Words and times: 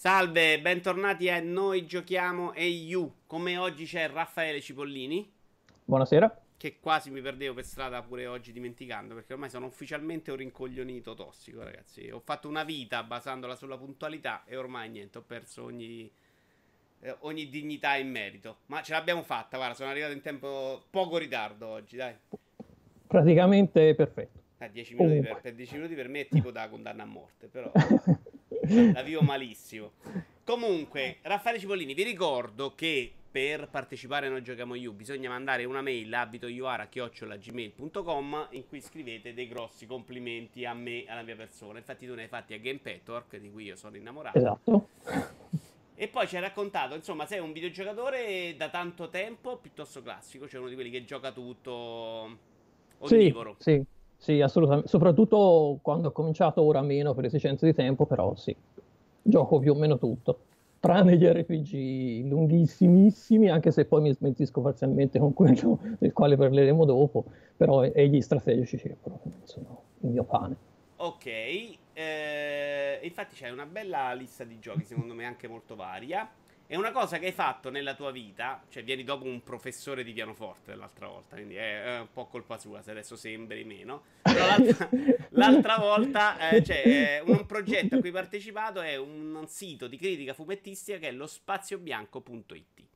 Salve, 0.00 0.58
bentornati 0.62 1.28
a 1.28 1.40
Noi 1.40 1.84
Giochiamo 1.84 2.54
e 2.54 2.66
You. 2.66 3.16
Come 3.26 3.58
oggi 3.58 3.84
c'è 3.84 4.08
Raffaele 4.08 4.62
Cipollini. 4.62 5.30
Buonasera. 5.84 6.40
Che 6.56 6.78
quasi 6.80 7.10
mi 7.10 7.20
perdevo 7.20 7.52
per 7.52 7.64
strada 7.64 8.00
pure 8.00 8.26
oggi 8.26 8.50
dimenticando, 8.50 9.12
perché 9.12 9.34
ormai 9.34 9.50
sono 9.50 9.66
ufficialmente 9.66 10.30
un 10.30 10.38
rincoglionito 10.38 11.12
tossico, 11.12 11.62
ragazzi. 11.62 12.08
Ho 12.08 12.20
fatto 12.20 12.48
una 12.48 12.64
vita 12.64 13.02
basandola 13.02 13.54
sulla 13.54 13.76
puntualità 13.76 14.44
e 14.46 14.56
ormai 14.56 14.88
niente, 14.88 15.18
ho 15.18 15.22
perso 15.22 15.64
ogni, 15.64 16.10
eh, 17.00 17.16
ogni 17.18 17.50
dignità 17.50 17.96
e 17.96 18.02
merito. 18.02 18.60
Ma 18.68 18.80
ce 18.80 18.92
l'abbiamo 18.92 19.22
fatta, 19.22 19.58
guarda, 19.58 19.74
sono 19.74 19.90
arrivato 19.90 20.14
in 20.14 20.22
tempo 20.22 20.82
poco 20.88 21.18
ritardo 21.18 21.66
oggi, 21.66 21.96
dai. 21.96 22.14
Praticamente 23.06 23.94
perfetto. 23.94 24.40
Eh, 24.56 24.70
10 24.70 24.94
minuti 24.94 25.20
per, 25.20 25.40
per 25.42 25.54
10 25.54 25.74
minuti 25.74 25.94
per 25.94 26.08
me 26.08 26.20
è 26.20 26.28
tipo 26.28 26.50
da 26.50 26.70
condanna 26.70 27.02
a 27.02 27.06
morte, 27.06 27.48
però... 27.48 27.70
la 28.92 29.02
vivo 29.02 29.22
malissimo. 29.22 29.92
Comunque, 30.44 31.18
Raffaele 31.22 31.58
Cipollini, 31.58 31.94
vi 31.94 32.02
ricordo 32.02 32.74
che 32.74 33.14
per 33.30 33.68
partecipare 33.68 34.26
a 34.26 34.30
Noi 34.30 34.42
Giochiamo 34.42 34.74
You 34.74 34.92
bisogna 34.92 35.28
mandare 35.28 35.64
una 35.64 35.82
mail 35.82 36.12
a 36.12 36.22
abitoiuara.gmail.com 36.22 38.48
in 38.50 38.66
cui 38.66 38.80
scrivete 38.80 39.32
dei 39.32 39.46
grossi 39.46 39.86
complimenti 39.86 40.64
a 40.64 40.74
me 40.74 41.04
e 41.04 41.10
alla 41.10 41.22
mia 41.22 41.36
persona. 41.36 41.78
Infatti 41.78 42.06
tu 42.06 42.14
ne 42.14 42.22
hai 42.22 42.28
fatti 42.28 42.54
a 42.54 42.58
Game 42.58 42.80
Petwork, 42.80 43.36
di 43.36 43.48
cui 43.50 43.62
io 43.64 43.76
sono 43.76 43.96
innamorato. 43.96 44.36
Esatto. 44.36 44.88
E 45.94 46.08
poi 46.08 46.26
ci 46.26 46.34
hai 46.34 46.42
raccontato, 46.42 46.94
insomma, 46.94 47.26
sei 47.26 47.40
un 47.40 47.52
videogiocatore 47.52 48.56
da 48.56 48.70
tanto 48.70 49.10
tempo, 49.10 49.58
piuttosto 49.58 50.02
classico, 50.02 50.48
cioè 50.48 50.58
uno 50.58 50.70
di 50.70 50.74
quelli 50.74 50.90
che 50.90 51.04
gioca 51.04 51.30
tutto 51.30 52.38
onnivoro. 52.98 53.54
Sì, 53.58 53.74
sì. 53.74 53.84
Sì, 54.20 54.38
assolutamente. 54.42 54.88
Soprattutto 54.88 55.78
quando 55.80 56.08
ho 56.08 56.12
cominciato, 56.12 56.60
ora 56.60 56.82
meno 56.82 57.14
per 57.14 57.24
esigenze 57.24 57.64
di 57.64 57.72
tempo, 57.72 58.04
però 58.04 58.34
sì, 58.36 58.54
gioco 59.22 59.58
più 59.58 59.72
o 59.72 59.74
meno 59.74 59.96
tutto. 59.96 60.40
Tranne 60.78 61.16
gli 61.16 61.24
RPG 61.24 62.28
lunghissimissimi, 62.28 63.48
anche 63.48 63.70
se 63.70 63.86
poi 63.86 64.02
mi 64.02 64.12
smentisco 64.12 64.60
parzialmente 64.60 65.18
con 65.18 65.32
quello 65.32 65.78
del 65.98 66.12
quale 66.12 66.36
parleremo 66.36 66.84
dopo, 66.84 67.24
però 67.56 67.82
e 67.82 68.08
gli 68.08 68.20
strategici 68.20 68.76
che 68.76 68.96
sono 69.44 69.82
il 70.00 70.10
mio 70.10 70.24
pane. 70.24 70.56
Ok, 70.96 71.26
eh, 71.94 73.00
infatti 73.02 73.34
c'è 73.36 73.48
una 73.48 73.64
bella 73.64 74.12
lista 74.12 74.44
di 74.44 74.58
giochi, 74.58 74.84
secondo 74.84 75.14
me 75.14 75.24
anche 75.24 75.48
molto 75.48 75.74
varia. 75.74 76.30
È 76.70 76.76
una 76.76 76.92
cosa 76.92 77.18
che 77.18 77.26
hai 77.26 77.32
fatto 77.32 77.68
nella 77.68 77.94
tua 77.94 78.12
vita, 78.12 78.62
cioè 78.68 78.84
vieni 78.84 79.02
dopo 79.02 79.24
un 79.24 79.42
professore 79.42 80.04
di 80.04 80.12
pianoforte 80.12 80.76
l'altra 80.76 81.08
volta, 81.08 81.34
quindi 81.34 81.56
è, 81.56 81.98
un 81.98 82.06
po' 82.12 82.26
colpa 82.26 82.58
sua 82.58 82.80
se 82.80 82.92
adesso 82.92 83.16
sembri 83.16 83.64
meno. 83.64 84.02
Però 84.22 84.46
l'altra, 84.46 84.88
l'altra 85.30 85.78
volta, 85.78 86.48
eh, 86.48 86.62
cioè, 86.62 87.24
un, 87.26 87.38
un 87.38 87.46
progetto 87.46 87.96
a 87.96 87.98
cui 87.98 88.10
hai 88.10 88.14
partecipato 88.14 88.80
è 88.80 88.94
un, 88.94 89.34
un 89.34 89.48
sito 89.48 89.88
di 89.88 89.96
critica 89.96 90.32
fumettistica 90.32 90.98
che 90.98 91.08
è 91.08 91.10
lo 91.10 91.26
spaziobianco.it. 91.26 92.86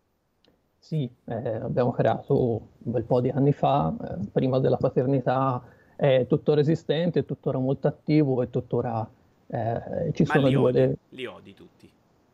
Sì, 0.78 1.10
eh, 1.24 1.34
abbiamo 1.34 1.90
creato 1.90 2.50
un 2.78 2.92
bel 2.92 3.02
po' 3.02 3.20
di 3.20 3.30
anni 3.30 3.52
fa, 3.52 3.92
eh, 4.00 4.28
prima 4.30 4.60
della 4.60 4.76
paternità, 4.76 5.60
è 5.96 6.26
tuttora 6.28 6.60
esistente, 6.60 7.18
è 7.18 7.24
tuttora 7.24 7.58
molto 7.58 7.88
attivo 7.88 8.40
e 8.40 8.50
tuttora 8.50 9.04
eh, 9.48 10.12
ci 10.12 10.22
Ma 10.22 10.34
sono 10.34 10.46
li 10.46 10.52
due... 10.54 10.68
odi, 10.68 10.78
de- 10.78 10.96
li 11.08 11.26
odi 11.26 11.54
tutti. 11.54 11.73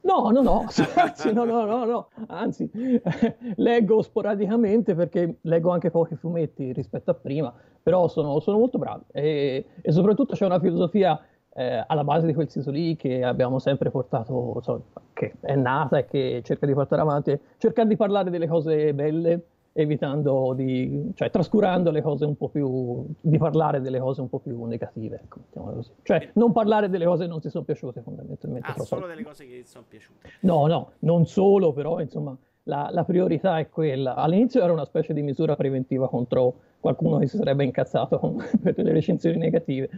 No, 0.02 0.30
no, 0.30 0.40
no, 0.42 0.66
anzi, 0.96 1.32
no, 1.32 1.44
no, 1.44 1.64
no, 1.64 1.84
no, 1.84 2.08
anzi, 2.28 2.70
leggo 3.56 4.00
sporadicamente 4.02 4.94
perché 4.94 5.36
leggo 5.42 5.70
anche 5.70 5.90
pochi 5.90 6.16
fumetti 6.16 6.72
rispetto 6.72 7.10
a 7.10 7.14
prima, 7.14 7.52
però 7.82 8.08
sono, 8.08 8.40
sono 8.40 8.58
molto 8.58 8.78
bravi. 8.78 9.04
E, 9.12 9.66
e, 9.80 9.92
soprattutto 9.92 10.34
c'è 10.34 10.46
una 10.46 10.58
filosofia 10.58 11.20
eh, 11.52 11.84
alla 11.86 12.04
base 12.04 12.26
di 12.26 12.32
quel 12.32 12.48
sito 12.48 12.70
lì 12.70 12.96
che 12.96 13.22
abbiamo 13.22 13.58
sempre 13.58 13.90
portato, 13.90 14.60
so, 14.62 14.84
che 15.12 15.34
è 15.40 15.54
nata 15.54 15.98
e 15.98 16.06
che 16.06 16.40
cerca 16.44 16.64
di 16.64 16.72
portare 16.72 17.02
avanti, 17.02 17.38
cercare 17.58 17.88
di 17.88 17.96
parlare 17.96 18.30
delle 18.30 18.48
cose 18.48 18.94
belle 18.94 19.44
evitando 19.72 20.52
di, 20.54 21.12
cioè 21.14 21.30
trascurando 21.30 21.90
le 21.90 22.02
cose 22.02 22.24
un 22.24 22.36
po' 22.36 22.48
più, 22.48 23.04
di 23.20 23.38
parlare 23.38 23.80
delle 23.80 24.00
cose 24.00 24.20
un 24.20 24.28
po' 24.28 24.38
più 24.38 24.64
negative, 24.64 25.20
ecco, 25.22 25.40
così. 25.52 25.90
Cioè 26.02 26.30
non 26.34 26.52
parlare 26.52 26.88
delle 26.88 27.04
cose 27.04 27.24
che 27.24 27.30
non 27.30 27.40
ti 27.40 27.50
sono 27.50 27.64
piaciute 27.64 28.00
fondamentalmente. 28.02 28.70
Ah, 28.70 28.82
solo 28.82 29.06
delle 29.06 29.22
cose 29.22 29.46
che 29.46 29.62
ti 29.62 29.68
sono 29.68 29.84
piaciute. 29.88 30.28
No, 30.40 30.66
no, 30.66 30.92
non 31.00 31.26
solo, 31.26 31.72
però 31.72 32.00
insomma 32.00 32.36
la, 32.64 32.88
la, 32.90 33.04
priorità 33.04 33.58
è 33.58 33.68
quella. 33.68 34.14
All'inizio 34.14 34.62
era 34.62 34.72
una 34.72 34.84
specie 34.84 35.12
di 35.12 35.22
misura 35.22 35.56
preventiva 35.56 36.08
contro 36.08 36.54
qualcuno 36.80 37.18
che 37.18 37.26
si 37.26 37.36
sarebbe 37.36 37.64
incazzato 37.64 38.18
con, 38.18 38.36
per 38.60 38.74
delle 38.74 38.92
recensioni 38.92 39.36
negative, 39.36 39.88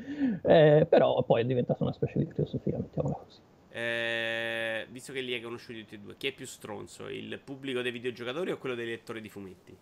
eh, 0.42 0.86
però 0.88 1.22
poi 1.22 1.42
è 1.42 1.44
diventata 1.44 1.82
una 1.82 1.92
specie 1.92 2.18
di 2.18 2.26
filosofia, 2.26 2.78
mettiamola 2.78 3.16
così. 3.24 3.40
Eh, 3.74 4.86
visto 4.90 5.14
che 5.14 5.22
li 5.22 5.32
hai 5.32 5.40
conosciuti 5.40 5.80
tutti 5.80 5.94
e 5.94 5.98
due, 5.98 6.16
chi 6.18 6.26
è 6.26 6.32
più 6.32 6.44
stronzo? 6.44 7.08
Il 7.08 7.40
pubblico 7.42 7.80
dei 7.80 7.90
videogiocatori 7.90 8.50
o 8.50 8.58
quello 8.58 8.74
dei 8.74 8.86
lettori 8.86 9.22
di 9.22 9.30
fumetti? 9.30 9.74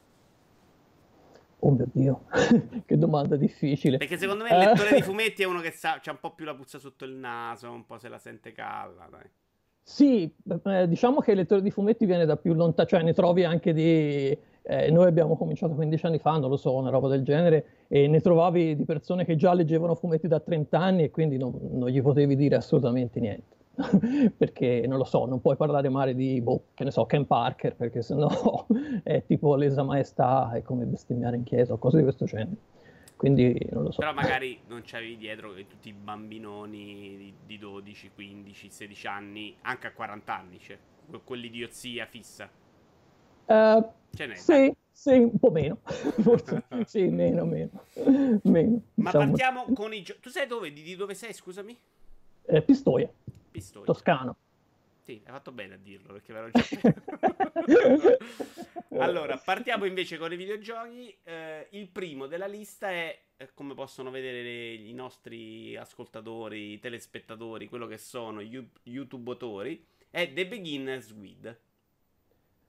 Oh 1.63 1.71
mio 1.73 1.89
Dio, 1.93 2.25
che 2.87 2.97
domanda 2.97 3.35
difficile. 3.35 3.97
Perché 3.97 4.17
secondo 4.17 4.45
me 4.45 4.51
il 4.51 4.59
lettore 4.59 4.95
di 4.95 5.03
fumetti 5.03 5.43
è 5.43 5.47
uno 5.47 5.61
che 5.61 5.73
sa, 5.73 5.99
c'ha 6.01 6.13
un 6.13 6.21
po' 6.21 6.35
più 6.35 6.45
la 6.45 6.55
puzza 6.55 6.79
sotto 6.79 7.05
il 7.05 7.15
naso, 7.15 7.69
un 7.69 7.85
po' 7.85 7.99
se 7.99 8.09
la 8.09 8.19
sente 8.19 8.53
calda, 8.53 9.09
dai. 9.11 9.29
Sì, 9.83 10.33
eh, 10.67 10.87
diciamo 10.87 11.19
che 11.19 11.33
il 11.33 11.39
lettore 11.39 11.61
di 11.61 11.73
fumetti 11.73 12.07
viene 12.07 12.27
da 12.27 12.37
più 12.37 12.55
lontano, 12.55 12.89
cioè 12.89 13.03
ne 13.03 13.13
trovi 13.13 13.43
anche 13.43 13.73
di... 13.73 14.39
Eh, 14.63 14.91
noi 14.93 15.09
abbiamo 15.09 15.37
cominciato 15.37 15.75
15 15.75 16.07
anni 16.07 16.19
fa, 16.21 16.39
non 16.39 16.49
lo 16.49 16.57
so, 16.57 16.73
una 16.77 16.91
roba 16.91 17.09
del 17.09 17.25
genere, 17.25 17.87
e 17.89 18.07
ne 18.07 18.21
trovavi 18.21 18.77
di 18.77 18.85
persone 18.85 19.25
che 19.25 19.35
già 19.35 19.53
leggevano 19.53 19.97
fumetti 19.97 20.29
da 20.29 20.39
30 20.39 20.79
anni 20.79 21.03
e 21.03 21.11
quindi 21.11 21.39
non, 21.39 21.59
non 21.73 21.89
gli 21.89 22.01
potevi 22.01 22.37
dire 22.37 22.55
assolutamente 22.55 23.19
niente. 23.19 23.59
perché 24.37 24.85
non 24.87 24.99
lo 24.99 25.05
so, 25.05 25.27
non 25.27 25.41
puoi 25.41 25.57
parlare 25.57 25.89
male 25.89 26.15
di, 26.15 26.41
boh, 26.41 26.65
che 26.75 26.85
ne 26.85 26.91
so, 26.91 27.07
Ken 27.07 27.27
Parker, 27.27 27.77
perché 27.77 28.03
sennò 28.03 28.67
è 29.03 29.25
tipo 29.25 29.55
lesa 29.57 29.83
maestà, 29.83 30.51
è 30.53 30.63
come 30.63 30.85
bestemmiare 30.85 31.37
in 31.37 31.45
chiesa 31.45 31.73
o 31.73 31.79
cose 31.79 31.99
di 31.99 32.03
questo 32.03 32.25
genere. 32.25 32.57
Quindi 33.17 33.55
non 33.71 33.83
lo 33.83 33.91
so. 33.91 33.99
Però 33.99 34.15
magari 34.15 34.61
non 34.69 34.81
c'avevi 34.83 35.19
dietro 35.19 35.53
che 35.53 35.67
tutti 35.67 35.91
i 35.91 35.93
bambinoni 35.93 37.35
di 37.45 37.59
12, 37.59 38.13
15, 38.15 38.71
16 38.71 39.07
anni, 39.07 39.55
anche 39.63 39.89
a 39.89 39.93
40 39.93 40.35
anni, 40.35 40.59
cioè 40.59 40.79
quell'idiozia 41.25 42.07
fissa. 42.07 42.49
Uh, 43.45 43.85
Ce 44.13 44.27
n'è. 44.27 44.35
Sì, 44.35 44.73
sì, 44.91 45.11
un 45.11 45.39
po' 45.39 45.51
meno. 45.51 45.81
Forse 45.85 46.65
sì, 46.87 47.09
meno, 47.09 47.45
meno. 47.45 47.85
meno 48.43 48.81
Ma 48.95 49.11
diciamo. 49.11 49.27
partiamo 49.27 49.65
con 49.75 49.93
i 49.93 50.03
giochi. 50.03 50.21
Tu 50.21 50.31
sai 50.31 50.47
dove? 50.47 50.73
Di, 50.73 50.83
di 50.83 50.97
dove 50.97 51.15
sei, 51.15 51.33
scusami? 51.33 51.77
Eh, 52.47 52.63
Pistoia. 52.63 53.11
Pistoia. 53.51 53.85
Toscano. 53.85 54.37
Sì, 55.03 55.21
hai 55.25 55.33
fatto 55.33 55.51
bene 55.51 55.75
a 55.75 55.79
dirlo 55.79 56.13
perché 56.13 56.33
ve 56.33 56.41
l'ho 56.41 56.51
già 56.51 56.65
Allora, 59.03 59.39
partiamo 59.39 59.85
invece 59.85 60.19
con 60.19 60.33
i 60.33 60.37
videogiochi. 60.37 61.17
Eh, 61.23 61.69
il 61.71 61.89
primo 61.89 62.27
della 62.27 62.47
lista 62.47 62.91
è, 62.91 63.19
eh, 63.37 63.51
come 63.55 63.75
possono 63.75 64.11
vedere 64.11 64.43
le, 64.43 64.75
i 64.75 64.93
nostri 64.93 65.77
ascoltatori, 65.77 66.79
telespettatori, 66.79 67.69
quello 67.69 67.87
che 67.87 67.99
sono 67.99 68.41
YouTube-otori, 68.41 69.85
è 70.11 70.33
The 70.33 70.47
Beginner's 70.47 71.15
Guide. 71.15 71.61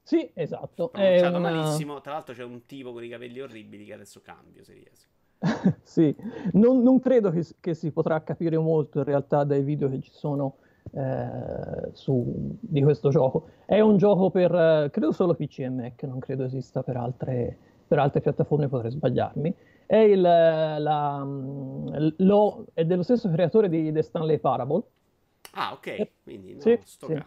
Sì, 0.03 0.29
esatto. 0.33 0.89
Pronunciato 0.89 1.37
una... 1.37 1.51
malissimo. 1.51 2.01
Tra 2.01 2.13
l'altro 2.13 2.33
c'è 2.33 2.43
un 2.43 2.65
tipo 2.65 2.91
con 2.91 3.03
i 3.03 3.09
capelli 3.09 3.39
orribili 3.39 3.85
che 3.85 3.93
adesso 3.93 4.21
cambio, 4.21 4.63
se 4.63 4.73
riesco. 4.73 5.09
sì, 5.83 6.15
non, 6.53 6.81
non 6.81 6.99
credo 6.99 7.31
che, 7.31 7.45
che, 7.59 7.73
si 7.73 7.91
potrà 7.91 8.21
capire 8.23 8.57
molto 8.57 8.99
in 8.99 9.05
realtà 9.05 9.43
dai 9.43 9.63
video 9.63 9.89
che 9.89 9.99
ci 9.99 10.11
sono 10.11 10.57
eh, 10.93 11.89
su, 11.93 12.57
di 12.59 12.81
questo 12.81 13.09
gioco. 13.09 13.47
È 13.65 13.79
un 13.79 13.97
gioco 13.97 14.29
per, 14.29 14.53
eh, 14.53 14.89
credo 14.91 15.11
solo 15.11 15.35
PC 15.35 15.59
e 15.59 15.69
Mac, 15.69 16.03
non 16.03 16.19
credo 16.19 16.43
esista 16.43 16.83
per 16.83 16.97
altre, 16.97 17.57
per 17.87 17.99
altre 17.99 18.21
piattaforme, 18.21 18.67
potrei 18.67 18.91
sbagliarmi. 18.91 19.55
È, 19.85 19.97
il, 19.97 20.21
la, 20.21 21.25
lo, 22.17 22.65
è 22.73 22.85
dello 22.85 23.03
stesso 23.03 23.29
creatore 23.29 23.69
di 23.69 23.91
The 23.91 24.01
Stanley 24.01 24.39
Parable. 24.39 24.83
Ah, 25.53 25.73
ok, 25.73 25.87
eh, 25.87 26.11
quindi 26.23 26.53
no, 26.53 26.61
sì, 26.61 26.79
sì. 26.83 27.23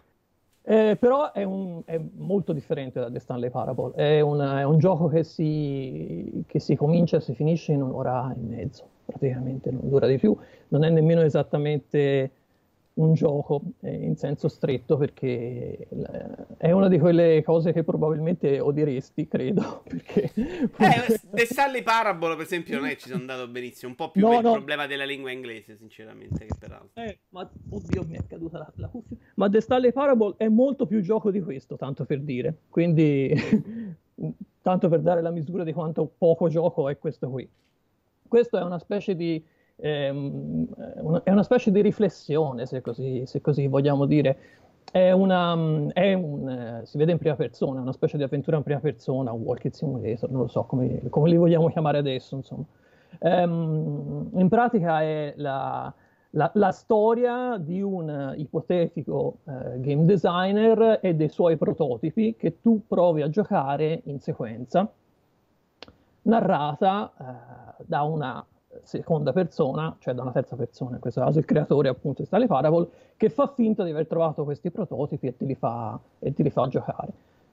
Eh, 0.67 0.97
però 0.99 1.33
è, 1.33 1.43
un, 1.43 1.83
è, 1.85 2.01
molto 2.17 2.55
differente 2.55 2.99
da 2.99 3.11
The 3.11 3.19
Stanley 3.19 3.51
Parable. 3.51 3.93
È, 3.95 4.21
una, 4.21 4.61
è 4.61 4.63
un 4.63 4.79
gioco 4.79 5.09
che 5.09 5.23
si, 5.23 6.43
che 6.47 6.59
si, 6.59 6.75
comincia 6.75 7.19
e 7.19 7.21
si 7.21 7.35
finisce 7.35 7.73
in 7.73 7.83
un'ora 7.83 8.33
e 8.33 8.41
mezzo, 8.41 8.89
praticamente 9.05 9.71
non 9.71 9.89
dura 9.91 10.07
di 10.07 10.17
più. 10.17 10.35
Non 10.69 10.85
è 10.85 10.89
nemmeno 10.89 11.21
esattamente 11.21 12.31
un 12.95 13.15
gioco 13.15 13.63
eh, 13.81 13.93
in 13.93 14.17
senso 14.17 14.47
stretto 14.47 14.97
perché 14.97 15.89
eh, 15.89 16.47
è 16.59 16.71
una 16.71 16.89
di 16.89 16.99
quelle 16.99 17.43
cose 17.43 17.73
che 17.73 17.83
probabilmente 17.83 18.61
odieresti, 18.61 19.27
credo. 19.27 19.83
Perché... 19.89 20.33
Eh, 20.35 21.21
The 21.31 21.47
Stanley 21.47 21.83
Parable, 21.83 22.37
per 22.37 22.45
esempio, 22.45 22.79
non 22.79 22.89
è 22.89 22.97
ci 22.97 23.09
sono 23.09 23.21
andato 23.21 23.49
benissimo. 23.49 23.91
Un 23.91 23.97
po' 23.97 24.11
più 24.11 24.23
no, 24.23 24.31
per 24.31 24.43
no. 24.43 24.49
il 24.51 24.57
problema 24.57 24.87
della 24.87 25.05
lingua 25.05 25.33
inglese, 25.33 25.77
sinceramente, 25.77 26.47
che 26.47 26.55
peraltro. 26.59 27.03
Eh, 27.03 27.19
ma 27.31 27.51
oddio, 27.71 28.05
mi 28.05 28.15
è 28.15 28.25
caduta 28.29 28.59
la, 28.59 28.73
la 28.77 28.89
cuffia. 28.89 29.17
Ma 29.35 29.49
The 29.49 29.61
Stanley 29.61 29.93
Parable 29.93 30.35
è 30.37 30.49
molto 30.49 30.87
più 30.87 31.01
gioco 31.01 31.31
di 31.31 31.41
questo, 31.41 31.77
tanto 31.77 32.05
per 32.05 32.21
dire. 32.21 32.55
Quindi, 32.69 33.35
tanto 34.63 34.89
per 34.89 35.01
dare 35.01 35.21
la 35.21 35.31
misura 35.31 35.65
di 35.65 35.73
quanto 35.73 36.09
poco 36.17 36.49
gioco 36.49 36.89
è 36.89 36.97
questo 36.99 37.29
qui. 37.29 37.49
Questo 38.27 38.57
è 38.57 38.63
una 38.63 38.79
specie 38.79 39.17
di 39.17 39.45
è 39.77 40.09
una 40.09 41.43
specie 41.43 41.71
di 41.71 41.83
riflessione, 41.83 42.67
se 42.67 42.81
così, 42.81 43.25
se 43.27 43.41
così 43.41 43.67
vogliamo 43.67 44.07
dire, 44.07 44.39
è 44.91 45.11
una, 45.11 45.57
è 45.93 46.13
un, 46.13 46.49
eh, 46.49 46.87
si 46.87 46.99
vede 46.99 47.13
in 47.13 47.19
prima 47.19 47.35
persona, 47.35 47.81
una 47.81 47.93
specie 47.93 48.17
di 48.17 48.23
avventura 48.23 48.57
in 48.57 48.63
prima 48.63 48.79
persona, 48.79 49.33
un 49.33 49.43
walking 49.43 49.73
simulator, 49.73 50.31
non 50.31 50.43
lo 50.43 50.49
so 50.49 50.63
come, 50.65 51.03
come 51.09 51.29
li 51.29 51.37
vogliamo 51.37 51.69
chiamare 51.69 51.99
adesso, 51.99 52.37
insomma. 52.37 52.65
Um, 53.19 54.31
in 54.35 54.49
pratica 54.49 55.01
è 55.03 55.35
la, 55.37 55.93
la, 56.31 56.51
la, 56.55 56.71
storia 56.73 57.57
di 57.59 57.81
un 57.81 58.35
ipotetico 58.37 59.39
uh, 59.45 59.81
game 59.81 60.05
designer 60.05 60.99
e 61.01 61.15
dei 61.15 61.29
suoi 61.29 61.57
prototipi 61.57 62.35
che 62.37 62.61
tu 62.61 62.83
provi 62.87 63.23
a 63.23 63.31
giocare 63.31 64.03
in 64.05 64.21
sequenza, 64.21 64.89
narrata 66.23 67.13
uh, 67.17 67.85
da 67.85 68.03
una 68.03 68.45
seconda 68.85 69.33
persona, 69.33 69.97
cioè 69.99 70.15
da 70.15 70.23
una 70.23 70.33
terza 70.33 70.57
persona, 70.57 70.95
in 70.95 71.01
questo 71.01 71.21
caso 71.21 71.39
il 71.39 71.45
creatore 71.45 71.89
appunto 71.89 72.23
di 72.23 72.27
Stanley 72.27 72.47
Parable, 72.49 72.89
che 73.17 73.29
fa 73.29 73.53
finta 73.55 73.85
di 73.85 73.91
aver 73.91 74.07
trovato 74.07 74.45
questi 74.45 74.71
prototipi 74.71 75.27
e 75.27 75.37
te 75.37 75.45
li 75.45 75.55
fa, 75.55 75.99
te 76.19 76.43
li 76.43 76.51
fa 76.51 76.69
giocare. 76.69 77.13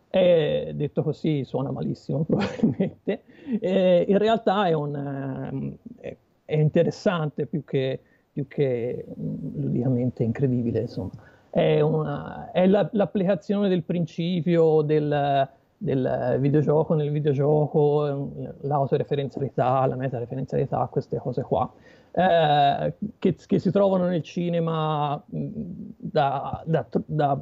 E, 0.09 0.73
detto 0.75 1.03
così 1.03 1.45
suona 1.45 1.71
malissimo 1.71 2.23
probabilmente, 2.27 3.23
e 3.59 4.05
in 4.07 4.17
realtà 4.17 4.67
è, 4.67 4.73
un, 4.73 5.73
è, 5.99 6.15
è 6.43 6.55
interessante 6.55 7.45
più 7.45 7.63
che, 7.63 7.99
più 8.31 8.47
che 8.47 9.05
mm, 9.07 9.61
ludicamente 9.61 10.23
incredibile, 10.23 10.81
insomma. 10.81 11.11
È, 11.49 11.81
una, 11.81 12.51
è 12.51 12.65
la, 12.65 12.87
l'applicazione 12.93 13.67
del 13.67 13.83
principio 13.83 14.81
del 14.81 15.49
del 15.83 16.37
videogioco 16.39 16.93
nel 16.93 17.09
videogioco, 17.09 18.29
l'autoreferenzialità, 18.61 19.83
la 19.87 19.95
metareferenzialità, 19.95 20.87
queste 20.91 21.17
cose 21.17 21.41
qua, 21.41 21.71
eh, 22.11 22.93
che, 23.17 23.35
che, 23.35 23.59
si 23.59 23.71
trovano 23.71 24.05
nel 24.05 24.21
cinema 24.21 25.19
da, 25.25 26.61
da, 26.65 26.85
da, 27.05 27.41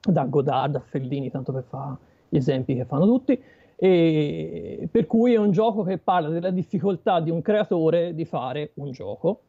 da, 0.00 0.24
Godard, 0.26 0.74
da 0.74 0.80
Fellini, 0.80 1.28
tanto 1.28 1.52
per 1.52 1.64
fare 1.64 1.96
gli 2.28 2.36
esempi 2.36 2.76
che 2.76 2.84
fanno 2.84 3.04
tutti, 3.04 3.42
e 3.74 4.88
per 4.88 5.06
cui 5.06 5.34
è 5.34 5.36
un 5.36 5.50
gioco 5.50 5.82
che 5.82 5.98
parla 5.98 6.28
della 6.28 6.50
difficoltà 6.50 7.18
di 7.18 7.30
un 7.32 7.42
creatore 7.42 8.14
di 8.14 8.24
fare 8.24 8.70
un 8.74 8.92
gioco 8.92 9.40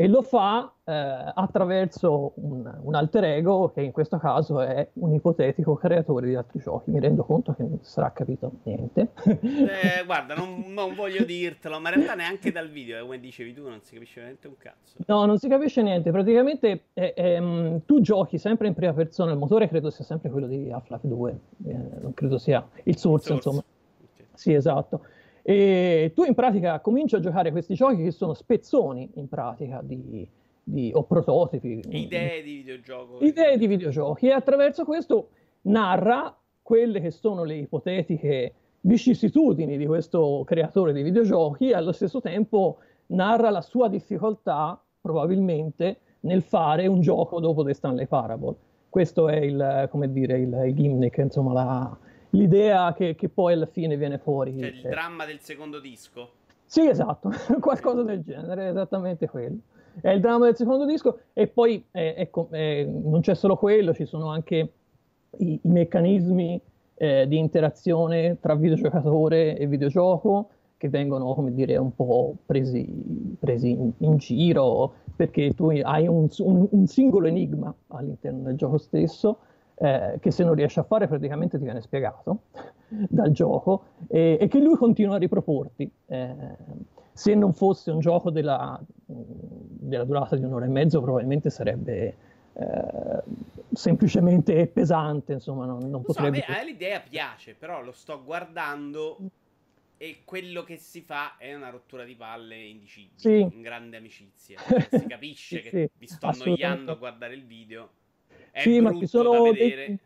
e 0.00 0.08
lo 0.08 0.22
fa 0.22 0.72
eh, 0.82 0.92
attraverso 0.94 2.32
un, 2.36 2.78
un, 2.84 2.94
alter 2.94 3.24
ego 3.24 3.70
che 3.70 3.82
in 3.82 3.92
questo 3.92 4.16
caso 4.16 4.62
è 4.62 4.88
un 4.94 5.12
ipotetico 5.12 5.74
creatore 5.74 6.26
di 6.26 6.34
altri 6.34 6.58
giochi. 6.58 6.90
Mi 6.90 7.00
rendo 7.00 7.22
conto 7.22 7.52
che 7.52 7.64
non 7.64 7.80
sarà 7.82 8.10
capito 8.10 8.50
niente. 8.62 9.08
Eh, 9.24 10.02
guarda, 10.06 10.34
non, 10.34 10.64
non, 10.68 10.94
voglio 10.94 11.22
dirtelo, 11.22 11.78
ma 11.80 11.90
in 11.90 11.96
realtà 11.96 12.14
neanche 12.14 12.50
dal 12.50 12.70
video, 12.70 12.96
eh, 12.96 13.00
come 13.02 13.20
dicevi 13.20 13.52
tu, 13.52 13.68
non 13.68 13.82
si 13.82 13.92
capisce 13.92 14.20
veramente 14.20 14.48
un 14.48 14.56
cazzo. 14.56 14.96
No, 15.04 15.26
non 15.26 15.36
si 15.36 15.48
capisce 15.48 15.82
niente. 15.82 16.10
Praticamente 16.10 16.84
eh, 16.94 17.12
ehm, 17.14 17.82
tu 17.84 18.00
giochi 18.00 18.38
sempre 18.38 18.68
in 18.68 18.72
prima 18.72 18.94
persona, 18.94 19.32
il 19.32 19.38
motore 19.38 19.68
credo 19.68 19.90
sia 19.90 20.06
sempre 20.06 20.30
quello 20.30 20.46
di 20.46 20.70
Half-Life 20.72 21.06
2, 21.06 21.40
eh, 21.66 21.76
non 22.00 22.14
credo 22.14 22.38
sia 22.38 22.66
il 22.84 22.96
source, 22.96 23.34
il 23.34 23.42
source. 23.42 23.48
insomma. 23.48 23.62
Okay. 24.14 24.26
Sì, 24.32 24.54
esatto. 24.54 25.02
E 25.42 26.12
tu 26.14 26.24
in 26.24 26.34
pratica 26.34 26.80
cominci 26.80 27.16
a 27.16 27.20
giocare 27.20 27.50
questi 27.50 27.74
giochi 27.74 28.02
che 28.02 28.10
sono 28.10 28.34
spezzoni 28.34 29.10
in 29.14 29.28
pratica 29.28 29.80
di, 29.82 30.28
di, 30.62 30.90
o 30.94 31.04
prototipi. 31.04 31.80
Idee 31.88 32.42
di 32.42 32.56
videogioco. 32.56 33.24
Idee 33.24 33.56
di 33.56 33.66
videogiochi 33.66 34.26
e 34.26 34.32
attraverso 34.32 34.84
questo 34.84 35.28
narra 35.62 36.36
quelle 36.62 37.00
che 37.00 37.10
sono 37.10 37.44
le 37.44 37.56
ipotetiche 37.56 38.54
vicissitudini 38.82 39.76
di 39.76 39.86
questo 39.86 40.42
creatore 40.46 40.92
di 40.92 41.02
videogiochi 41.02 41.70
e 41.70 41.74
allo 41.74 41.92
stesso 41.92 42.20
tempo 42.20 42.78
narra 43.06 43.50
la 43.50 43.60
sua 43.60 43.88
difficoltà 43.88 44.80
probabilmente 45.00 45.98
nel 46.20 46.42
fare 46.42 46.86
un 46.86 47.00
gioco 47.00 47.40
dopo 47.40 47.64
The 47.64 47.74
Stanley 47.74 48.06
Parable. 48.06 48.54
Questo 48.88 49.28
è 49.28 49.36
il, 49.36 49.88
come 49.90 50.12
dire, 50.12 50.38
il, 50.38 50.62
il 50.66 50.74
gimmick, 50.74 51.16
insomma, 51.18 51.52
la, 51.52 51.98
l'idea 52.30 52.92
che, 52.94 53.14
che, 53.14 53.28
poi 53.28 53.54
alla 53.54 53.66
fine 53.66 53.96
viene 53.96 54.18
fuori. 54.18 54.58
Cioè 54.58 54.68
il 54.68 54.80
dramma 54.82 55.24
del 55.24 55.40
secondo 55.40 55.80
disco. 55.80 56.30
Sì, 56.64 56.86
esatto, 56.86 57.30
qualcosa 57.60 58.02
del 58.02 58.22
genere, 58.22 58.68
esattamente 58.68 59.28
quello. 59.28 59.58
È 60.00 60.10
il 60.10 60.20
dramma 60.20 60.46
del 60.46 60.56
secondo 60.56 60.86
disco 60.86 61.18
e 61.32 61.48
poi 61.48 61.84
eh, 61.90 62.14
ecco, 62.16 62.48
eh, 62.52 62.88
non 62.88 63.20
c'è 63.20 63.34
solo 63.34 63.56
quello, 63.56 63.92
ci 63.92 64.06
sono 64.06 64.30
anche 64.30 64.72
i, 65.38 65.52
i 65.54 65.68
meccanismi 65.68 66.60
eh, 66.94 67.26
di 67.26 67.38
interazione 67.38 68.38
tra 68.40 68.54
videogiocatore 68.54 69.56
e 69.56 69.66
videogioco 69.66 70.50
che 70.76 70.88
vengono, 70.88 71.34
come 71.34 71.52
dire, 71.52 71.76
un 71.76 71.94
po' 71.94 72.36
presi, 72.46 72.86
presi 73.38 73.70
in, 73.70 73.90
in, 73.98 74.16
giro 74.16 74.94
perché 75.14 75.52
tu 75.52 75.68
hai 75.68 76.06
un, 76.06 76.28
un, 76.38 76.66
un 76.70 76.86
singolo 76.86 77.26
enigma 77.26 77.74
all'interno 77.88 78.44
del 78.44 78.56
gioco 78.56 78.78
stesso 78.78 79.40
eh, 79.82 80.18
che 80.20 80.30
se 80.30 80.44
non 80.44 80.54
riesci 80.54 80.78
a 80.78 80.82
fare 80.82 81.08
praticamente 81.08 81.56
ti 81.56 81.64
viene 81.64 81.80
spiegato 81.80 82.42
dal 82.88 83.30
gioco 83.30 83.84
e, 84.08 84.36
e, 84.38 84.46
che 84.46 84.58
lui 84.58 84.76
continua 84.76 85.14
a 85.14 85.18
riproporti. 85.18 85.90
Eh, 86.06 86.36
se 87.12 87.34
non 87.34 87.54
fosse 87.54 87.90
un 87.90 88.00
gioco 88.00 88.30
della, 88.30 88.78
della, 89.06 90.04
durata 90.04 90.36
di 90.36 90.44
un'ora 90.44 90.66
e 90.66 90.68
mezzo 90.68 91.00
probabilmente 91.00 91.48
sarebbe 91.48 92.14
eh, 92.52 93.22
semplicemente 93.72 94.66
pesante, 94.66 95.32
insomma 95.32 95.64
non, 95.64 95.88
non 95.88 96.02
potrebbe... 96.02 96.44
So, 96.46 96.52
a 96.52 96.56
me 96.56 96.64
l'idea 96.64 97.00
piace, 97.00 97.54
però 97.54 97.82
lo 97.82 97.92
sto 97.92 98.22
guardando 98.22 99.18
e 99.96 100.22
quello 100.24 100.62
che 100.62 100.76
si 100.76 101.00
fa 101.00 101.36
è 101.38 101.54
una 101.54 101.70
rottura 101.70 102.04
di 102.04 102.14
palle 102.14 102.56
indicibile, 102.56 103.18
sì. 103.18 103.40
in 103.40 103.62
grande 103.62 103.96
amicizia. 103.96 104.58
Si 104.90 105.06
capisce 105.06 105.56
sì, 105.56 105.62
che 105.62 105.70
sì, 105.70 105.90
vi 105.96 106.06
sto 106.06 106.26
annoiando 106.26 106.92
a 106.92 106.94
guardare 106.96 107.34
il 107.34 107.44
video 107.44 107.90
è 108.50 108.60
sì, 108.60 108.80
ma 108.80 108.94
ci 108.94 109.06
sono 109.06 109.50
dei... 109.52 109.98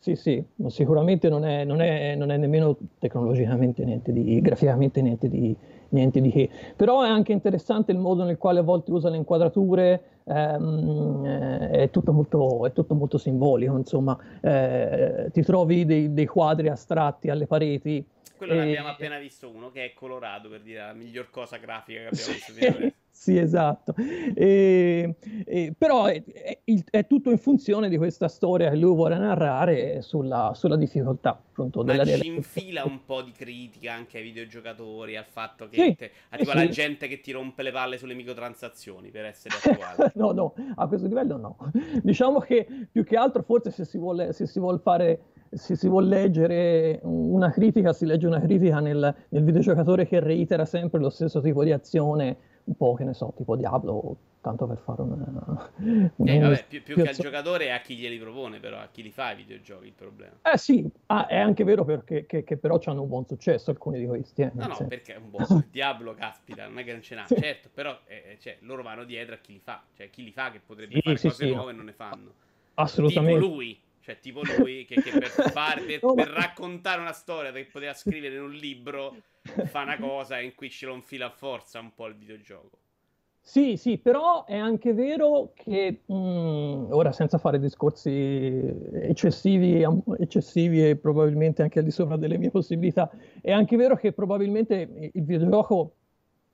Sì, 0.00 0.16
sì, 0.16 0.42
ma 0.56 0.70
sicuramente 0.70 1.28
non 1.28 1.44
è, 1.44 1.62
non, 1.62 1.82
è, 1.82 2.14
non 2.14 2.30
è, 2.30 2.38
nemmeno 2.38 2.74
tecnologicamente 2.98 3.84
niente 3.84 4.14
di, 4.14 4.40
graficamente 4.40 5.02
niente 5.02 5.28
di, 5.28 5.54
niente 5.90 6.22
di 6.22 6.30
che. 6.30 6.48
Però 6.74 7.02
è 7.02 7.08
anche 7.08 7.32
interessante 7.32 7.92
il 7.92 7.98
modo 7.98 8.24
nel 8.24 8.38
quale 8.38 8.60
a 8.60 8.62
volte 8.62 8.92
usa 8.92 9.10
le 9.10 9.18
inquadrature, 9.18 10.22
ehm, 10.24 11.24
eh, 11.26 11.70
è, 11.70 11.90
tutto 11.90 12.14
molto, 12.14 12.64
è, 12.64 12.72
tutto 12.72 12.94
molto, 12.94 13.18
simbolico, 13.18 13.76
insomma, 13.76 14.18
eh, 14.40 15.28
ti 15.32 15.42
trovi 15.42 15.84
dei, 15.84 16.14
dei, 16.14 16.26
quadri 16.26 16.68
astratti 16.68 17.28
alle 17.28 17.46
pareti. 17.46 18.02
Quello 18.38 18.54
e... 18.54 18.56
ne 18.56 18.62
abbiamo 18.62 18.88
appena 18.88 19.18
visto 19.18 19.50
uno, 19.50 19.70
che 19.70 19.84
è 19.84 19.92
colorato, 19.92 20.48
per 20.48 20.62
dire 20.62 20.78
la 20.78 20.94
miglior 20.94 21.28
cosa 21.28 21.58
grafica 21.58 22.00
che 22.00 22.06
abbiamo 22.06 22.32
visto 22.32 22.92
sì, 23.20 23.36
esatto. 23.36 23.94
E, 24.34 25.14
e, 25.44 25.74
però 25.76 26.06
è, 26.06 26.24
è, 26.24 26.58
è, 26.88 27.06
tutto 27.06 27.30
in 27.30 27.36
funzione 27.36 27.90
di 27.90 27.98
questa 27.98 28.28
storia 28.28 28.70
che 28.70 28.76
lui 28.76 28.94
vuole 28.94 29.18
narrare 29.18 30.00
sulla, 30.00 30.52
sulla 30.54 30.76
difficoltà 30.76 31.32
appunto 31.32 31.82
della 31.82 32.06
Ma 32.06 32.16
ci 32.16 32.28
infila 32.28 32.82
un 32.84 33.04
po' 33.04 33.20
di 33.20 33.32
critica 33.32 33.92
anche 33.92 34.16
ai 34.16 34.22
videogiocatori, 34.22 35.18
al 35.18 35.26
fatto 35.26 35.68
che 35.68 35.82
sì, 35.82 35.94
te, 35.96 36.10
arriva 36.30 36.52
sì. 36.52 36.56
la 36.56 36.68
gente 36.68 37.08
che 37.08 37.20
ti 37.20 37.32
rompe 37.32 37.62
le 37.62 37.72
palle 37.72 37.98
sulle 37.98 38.14
microtransazioni 38.14 39.10
per 39.10 39.26
essere 39.26 39.54
attuale. 39.68 40.12
no, 40.14 40.32
no, 40.32 40.54
a 40.76 40.88
questo 40.88 41.06
livello 41.06 41.36
no. 41.36 41.58
Diciamo 42.02 42.38
che 42.38 42.66
più 42.90 43.04
che 43.04 43.16
altro 43.16 43.42
forse 43.42 43.70
se 43.70 43.84
si 43.84 43.98
vuole, 43.98 44.32
se 44.32 44.46
si 44.46 44.58
vuole 44.58 44.78
fare 44.78 45.20
se 45.50 45.76
si 45.76 45.88
vuole 45.88 46.06
leggere 46.06 47.00
una 47.02 47.50
critica, 47.50 47.92
si 47.92 48.06
legge 48.06 48.26
una 48.26 48.40
critica 48.40 48.80
nel, 48.80 49.14
nel 49.28 49.44
videogiocatore 49.44 50.06
che 50.06 50.20
reitera 50.20 50.64
sempre 50.64 51.00
lo 51.00 51.10
stesso 51.10 51.42
tipo 51.42 51.64
di 51.64 51.72
azione 51.72 52.36
un 52.70 52.76
po' 52.76 52.94
che 52.94 53.04
ne 53.04 53.14
so, 53.14 53.32
tipo 53.36 53.56
Diablo, 53.56 54.16
tanto 54.40 54.66
per 54.66 54.78
fare 54.78 55.02
una... 55.02 55.68
una 56.16 56.32
eh, 56.32 56.38
vabbè, 56.38 56.64
più, 56.68 56.82
più 56.84 56.94
che 56.94 57.08
al 57.08 57.16
giocatore 57.16 57.66
è 57.66 57.70
a 57.70 57.80
chi 57.80 57.96
glieli 57.96 58.16
propone, 58.18 58.60
però 58.60 58.78
a 58.78 58.88
chi 58.90 59.02
li 59.02 59.10
fa 59.10 59.32
i 59.32 59.36
videogiochi 59.36 59.86
il 59.86 59.92
problema. 59.92 60.36
Eh 60.42 60.56
sì, 60.56 60.88
ah, 61.06 61.26
è 61.26 61.36
anche 61.36 61.64
vero 61.64 61.84
perché 61.84 62.26
che, 62.26 62.44
che 62.44 62.56
però 62.56 62.78
hanno 62.84 63.02
un 63.02 63.08
buon 63.08 63.26
successo 63.26 63.70
alcuni 63.70 63.98
di 63.98 64.06
questi. 64.06 64.42
Eh, 64.42 64.52
no, 64.54 64.68
no, 64.68 64.74
senso. 64.74 64.86
perché 64.86 65.14
è 65.14 65.16
un 65.16 65.30
buon 65.30 65.66
Diablo, 65.70 66.14
caspita, 66.14 66.66
non 66.68 66.78
è 66.78 66.84
che 66.84 66.92
non 66.92 67.02
ce 67.02 67.14
n'ha, 67.16 67.26
sì. 67.26 67.36
certo, 67.40 67.68
però 67.74 67.98
eh, 68.06 68.38
cioè, 68.40 68.58
loro 68.60 68.82
vanno 68.82 69.04
dietro 69.04 69.34
a 69.34 69.38
chi 69.38 69.54
li 69.54 69.60
fa, 69.60 69.82
cioè 69.96 70.08
chi 70.10 70.22
li 70.22 70.32
fa 70.32 70.52
che 70.52 70.60
potrebbe 70.64 70.94
sì, 70.94 71.00
fare 71.00 71.16
sì, 71.16 71.28
cose 71.28 71.46
nuove 71.46 71.72
e 71.72 71.74
non 71.74 71.84
ne 71.86 71.92
fanno. 71.92 72.32
Assolutamente. 72.74 73.40
Tipo 73.40 73.52
lui, 73.52 73.80
cioè 74.00 74.18
tipo 74.20 74.42
lui 74.58 74.84
che, 74.84 75.02
che 75.02 75.10
per, 75.10 75.28
fare, 75.50 75.82
per, 75.82 76.00
per 76.14 76.28
raccontare 76.28 77.00
una 77.00 77.12
storia 77.12 77.50
che 77.50 77.64
poteva 77.64 77.94
scrivere 77.94 78.36
in 78.36 78.42
un 78.42 78.52
libro 78.52 79.16
fa 79.42 79.82
una 79.82 79.98
cosa 79.98 80.40
in 80.40 80.54
cui 80.54 80.70
ce 80.70 80.86
lo 80.86 80.94
infila 80.94 81.26
a 81.26 81.30
forza 81.30 81.80
un 81.80 81.94
po' 81.94 82.06
il 82.06 82.14
videogioco. 82.14 82.78
Sì, 83.42 83.78
sì, 83.78 83.96
però 83.96 84.44
è 84.44 84.56
anche 84.56 84.92
vero 84.92 85.52
che, 85.54 86.02
mh, 86.04 86.88
ora 86.90 87.10
senza 87.10 87.38
fare 87.38 87.58
discorsi 87.58 88.10
eccessivi, 88.92 89.82
eccessivi 90.18 90.86
e 90.86 90.96
probabilmente 90.96 91.62
anche 91.62 91.78
al 91.78 91.86
di 91.86 91.90
sopra 91.90 92.16
delle 92.16 92.36
mie 92.36 92.50
possibilità, 92.50 93.10
è 93.40 93.50
anche 93.50 93.76
vero 93.76 93.96
che 93.96 94.12
probabilmente 94.12 95.10
il 95.12 95.24
videogioco 95.24 95.94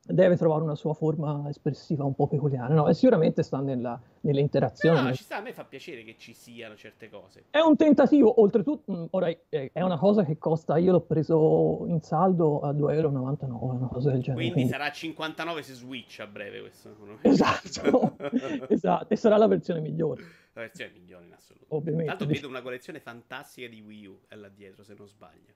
deve 0.06 0.36
trovare 0.36 0.62
una 0.62 0.74
sua 0.74 0.94
forma 0.94 1.46
espressiva 1.48 2.04
un 2.04 2.14
po' 2.14 2.26
peculiare, 2.28 2.72
no? 2.72 2.88
E 2.88 2.94
sicuramente 2.94 3.42
sta 3.42 3.60
nella, 3.60 4.00
nelle 4.20 4.40
interazioni. 4.40 4.96
No, 4.96 5.08
no, 5.08 5.14
ci 5.14 5.24
sta, 5.24 5.36
a 5.38 5.40
me 5.40 5.52
fa 5.52 5.64
piacere 5.64 6.04
che 6.04 6.16
ci 6.16 6.32
siano 6.32 6.76
certe 6.76 7.08
cose. 7.10 7.44
È 7.50 7.58
un 7.58 7.76
tentativo, 7.76 8.40
oltretutto, 8.40 8.92
mm, 8.92 9.04
ora 9.10 9.28
è 9.48 9.82
una 9.82 9.98
cosa 9.98 10.24
che 10.24 10.38
costa, 10.38 10.76
io 10.76 10.92
l'ho 10.92 11.00
preso 11.00 11.84
in 11.88 12.00
saldo 12.00 12.60
a 12.60 12.72
2,99 12.72 12.94
euro, 12.94 13.08
una 13.08 13.88
cosa 13.88 14.10
del 14.10 14.20
genere. 14.20 14.34
Quindi, 14.34 14.52
quindi, 14.52 14.70
sarà 14.70 14.90
59 14.90 15.62
su 15.62 15.72
Switch 15.74 16.20
a 16.20 16.26
breve 16.26 16.60
questo. 16.60 16.94
Esatto, 17.22 18.16
esatto, 18.68 19.12
e 19.12 19.16
sarà 19.16 19.36
la 19.36 19.46
versione 19.46 19.80
migliore. 19.80 20.22
La 20.52 20.62
versione 20.62 20.92
migliore 20.92 21.26
in 21.26 21.32
assoluto. 21.32 21.66
Ovviamente. 21.68 22.06
Tanto 22.06 22.26
vedo 22.26 22.48
una 22.48 22.62
collezione 22.62 23.00
fantastica 23.00 23.68
di 23.68 23.80
Wii 23.80 24.06
U 24.06 24.20
là 24.28 24.48
dietro, 24.48 24.82
se 24.82 24.94
non 24.96 25.06
sbaglio. 25.06 25.54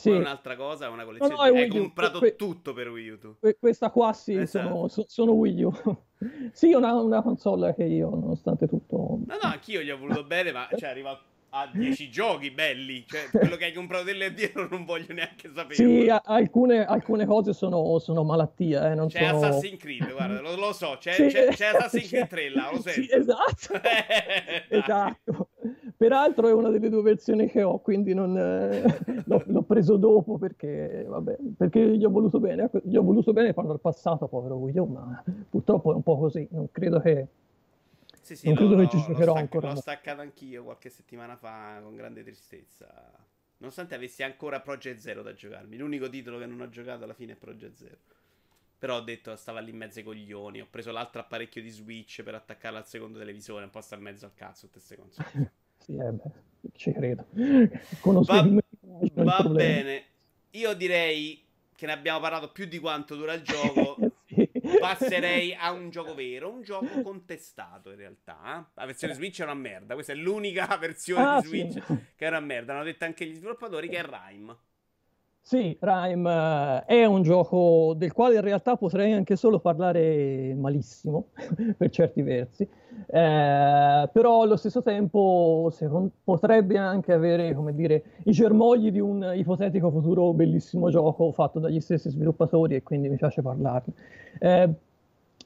Sì. 0.00 0.10
Un'altra 0.10 0.56
cosa, 0.56 0.88
una 0.88 1.04
collezione. 1.04 1.34
No, 1.34 1.42
no, 1.44 1.58
hai 1.58 1.68
comprato 1.68 2.18
que- 2.20 2.36
tutto 2.36 2.72
per 2.72 2.88
Wii 2.88 3.08
U. 3.10 3.36
Que- 3.38 3.58
questa 3.58 3.90
qua 3.90 4.14
sì, 4.14 4.34
esatto. 4.34 4.88
sono, 4.88 5.06
sono, 5.08 5.32
Wii 5.32 5.62
U. 5.62 5.72
sì, 6.52 6.72
una, 6.72 6.94
una 6.94 7.20
console 7.20 7.74
che 7.74 7.84
io, 7.84 8.08
nonostante 8.08 8.66
tutto. 8.66 8.96
No, 8.96 9.34
no, 9.34 9.38
anch'io 9.42 9.82
gli 9.82 9.90
ho 9.90 9.98
voluto 9.98 10.24
bene, 10.24 10.52
ma 10.52 10.66
cioè, 10.74 10.88
arriva 10.88 11.20
a 11.50 11.68
10 11.70 12.10
giochi 12.10 12.50
belli. 12.50 13.04
Cioè, 13.06 13.28
quello 13.30 13.56
che 13.56 13.66
hai 13.66 13.72
comprato 13.74 14.04
delle 14.04 14.32
dietro 14.34 14.68
non 14.70 14.86
voglio 14.86 15.12
neanche 15.12 15.50
sapere. 15.54 15.74
Sì, 15.74 16.08
a- 16.08 16.22
alcune, 16.24 16.84
alcune, 16.86 17.26
cose 17.26 17.52
sono, 17.52 17.98
sono 17.98 18.24
malattie. 18.24 18.92
Eh, 18.92 18.94
non 18.94 19.08
c'è 19.08 19.26
sono... 19.26 19.46
Assassin's 19.46 19.78
Creed, 19.78 20.12
guarda, 20.12 20.40
lo, 20.40 20.56
lo 20.56 20.72
so. 20.72 20.96
C'è, 20.98 21.12
sì, 21.12 21.26
c'è, 21.26 21.48
c'è 21.48 21.66
Assassin's 21.76 22.08
Creed 22.08 22.26
3 22.28 22.48
là, 22.50 22.70
lo 22.72 22.80
sento. 22.80 23.02
Sì, 23.02 23.08
esatto. 23.10 23.80
esatto. 24.68 25.48
Peraltro 26.00 26.48
è 26.48 26.52
una 26.54 26.70
delle 26.70 26.88
due 26.88 27.02
versioni 27.02 27.46
che 27.46 27.62
ho, 27.62 27.78
quindi 27.80 28.14
non, 28.14 28.34
eh, 28.34 28.82
l'ho, 29.26 29.42
l'ho, 29.44 29.62
preso 29.64 29.98
dopo 29.98 30.38
perché, 30.38 31.04
vabbè, 31.06 31.36
perché 31.58 31.94
gli 31.94 32.02
ho 32.06 32.08
voluto 32.08 32.40
bene. 32.40 32.70
Gli 32.84 32.96
ho 32.96 33.02
voluto 33.02 33.34
bene 33.34 33.52
quando 33.52 33.72
al 33.72 33.80
passato, 33.80 34.26
povero 34.26 34.58
Guido, 34.58 34.86
ma 34.86 35.22
purtroppo 35.50 35.92
è 35.92 35.94
un 35.96 36.02
po' 36.02 36.16
così. 36.16 36.48
Non 36.52 36.70
credo 36.72 37.00
che 37.00 37.26
sì, 38.22 38.34
sì, 38.34 38.46
non 38.46 38.56
credo 38.56 38.76
che 38.76 38.88
ci 38.88 38.96
giocherò 38.96 39.32
stac- 39.32 39.36
ancora. 39.36 39.72
L'ho 39.74 39.78
staccato 39.78 40.22
anch'io 40.22 40.64
qualche 40.64 40.88
settimana 40.88 41.36
fa 41.36 41.80
con 41.82 41.94
grande 41.94 42.22
tristezza. 42.22 42.88
Nonostante 43.58 43.94
avessi 43.94 44.22
ancora 44.22 44.58
Project 44.60 45.00
Zero 45.00 45.20
da 45.20 45.34
giocarmi. 45.34 45.76
L'unico 45.76 46.08
titolo 46.08 46.38
che 46.38 46.46
non 46.46 46.62
ho 46.62 46.70
giocato 46.70 47.04
alla 47.04 47.12
fine 47.12 47.32
è 47.32 47.36
Project 47.36 47.76
Zero. 47.76 47.98
Però 48.78 48.96
ho 48.96 49.02
detto, 49.02 49.36
stava 49.36 49.60
lì 49.60 49.68
in 49.68 49.76
mezzo 49.76 49.98
ai 49.98 50.06
coglioni. 50.06 50.62
Ho 50.62 50.66
preso 50.70 50.92
l'altro 50.92 51.20
apparecchio 51.20 51.60
di 51.60 51.68
Switch 51.68 52.22
per 52.22 52.36
attaccarlo 52.36 52.78
al 52.78 52.86
secondo 52.86 53.18
televisore. 53.18 53.64
Un 53.64 53.70
po' 53.70 53.82
sta 53.82 53.96
in 53.96 54.00
mezzo 54.00 54.24
al 54.24 54.32
cazzo 54.32 54.66
tutte 54.66 54.78
queste 54.78 54.96
console. 54.96 55.52
sì, 55.80 55.96
eh 55.96 56.12
beh, 56.12 56.70
ci 56.74 56.92
credo. 56.92 57.26
Conosco 58.00 58.32
va, 58.32 58.48
va 59.24 59.48
bene. 59.48 60.04
Io 60.50 60.74
direi 60.74 61.44
che 61.74 61.86
ne 61.86 61.92
abbiamo 61.92 62.20
parlato 62.20 62.52
più 62.52 62.66
di 62.66 62.78
quanto 62.78 63.16
dura 63.16 63.32
il 63.32 63.42
gioco. 63.42 63.96
passerei 64.78 65.54
a 65.54 65.72
un 65.72 65.90
gioco 65.90 66.14
vero, 66.14 66.50
un 66.50 66.62
gioco 66.62 67.02
contestato 67.02 67.90
in 67.90 67.96
realtà. 67.96 68.38
Eh? 68.58 68.70
La 68.74 68.86
versione 68.86 69.14
Switch 69.14 69.40
è 69.40 69.44
una 69.44 69.54
merda, 69.54 69.94
questa 69.94 70.12
è 70.12 70.16
l'unica 70.16 70.76
versione 70.78 71.24
ah, 71.24 71.40
di 71.40 71.46
Switch 71.46 71.84
sì. 71.84 71.96
che 72.16 72.26
è 72.26 72.28
una 72.28 72.40
merda. 72.40 72.72
L'hanno 72.72 72.84
detto 72.84 73.04
anche 73.04 73.26
gli 73.26 73.34
sviluppatori 73.34 73.88
che 73.88 73.98
è 73.98 74.04
Rime. 74.04 74.56
Sì, 75.50 75.76
Rime 75.80 76.30
uh, 76.30 76.84
è 76.86 77.04
un 77.06 77.22
gioco 77.22 77.92
del 77.96 78.12
quale 78.12 78.36
in 78.36 78.40
realtà 78.40 78.76
potrei 78.76 79.12
anche 79.12 79.34
solo 79.34 79.58
parlare 79.58 80.54
malissimo, 80.54 81.30
per 81.76 81.90
certi 81.90 82.22
versi, 82.22 82.62
eh, 82.62 84.08
però 84.12 84.42
allo 84.42 84.54
stesso 84.56 84.80
tempo 84.80 85.68
potrebbe 86.22 86.78
anche 86.78 87.12
avere, 87.12 87.52
come 87.52 87.74
dire, 87.74 88.04
i 88.26 88.30
germogli 88.30 88.92
di 88.92 89.00
un 89.00 89.32
ipotetico 89.34 89.90
futuro 89.90 90.32
bellissimo 90.34 90.88
gioco 90.88 91.32
fatto 91.32 91.58
dagli 91.58 91.80
stessi 91.80 92.10
sviluppatori 92.10 92.76
e 92.76 92.84
quindi 92.84 93.08
mi 93.08 93.16
piace 93.16 93.42
parlarne. 93.42 93.92
Eh, 94.38 94.70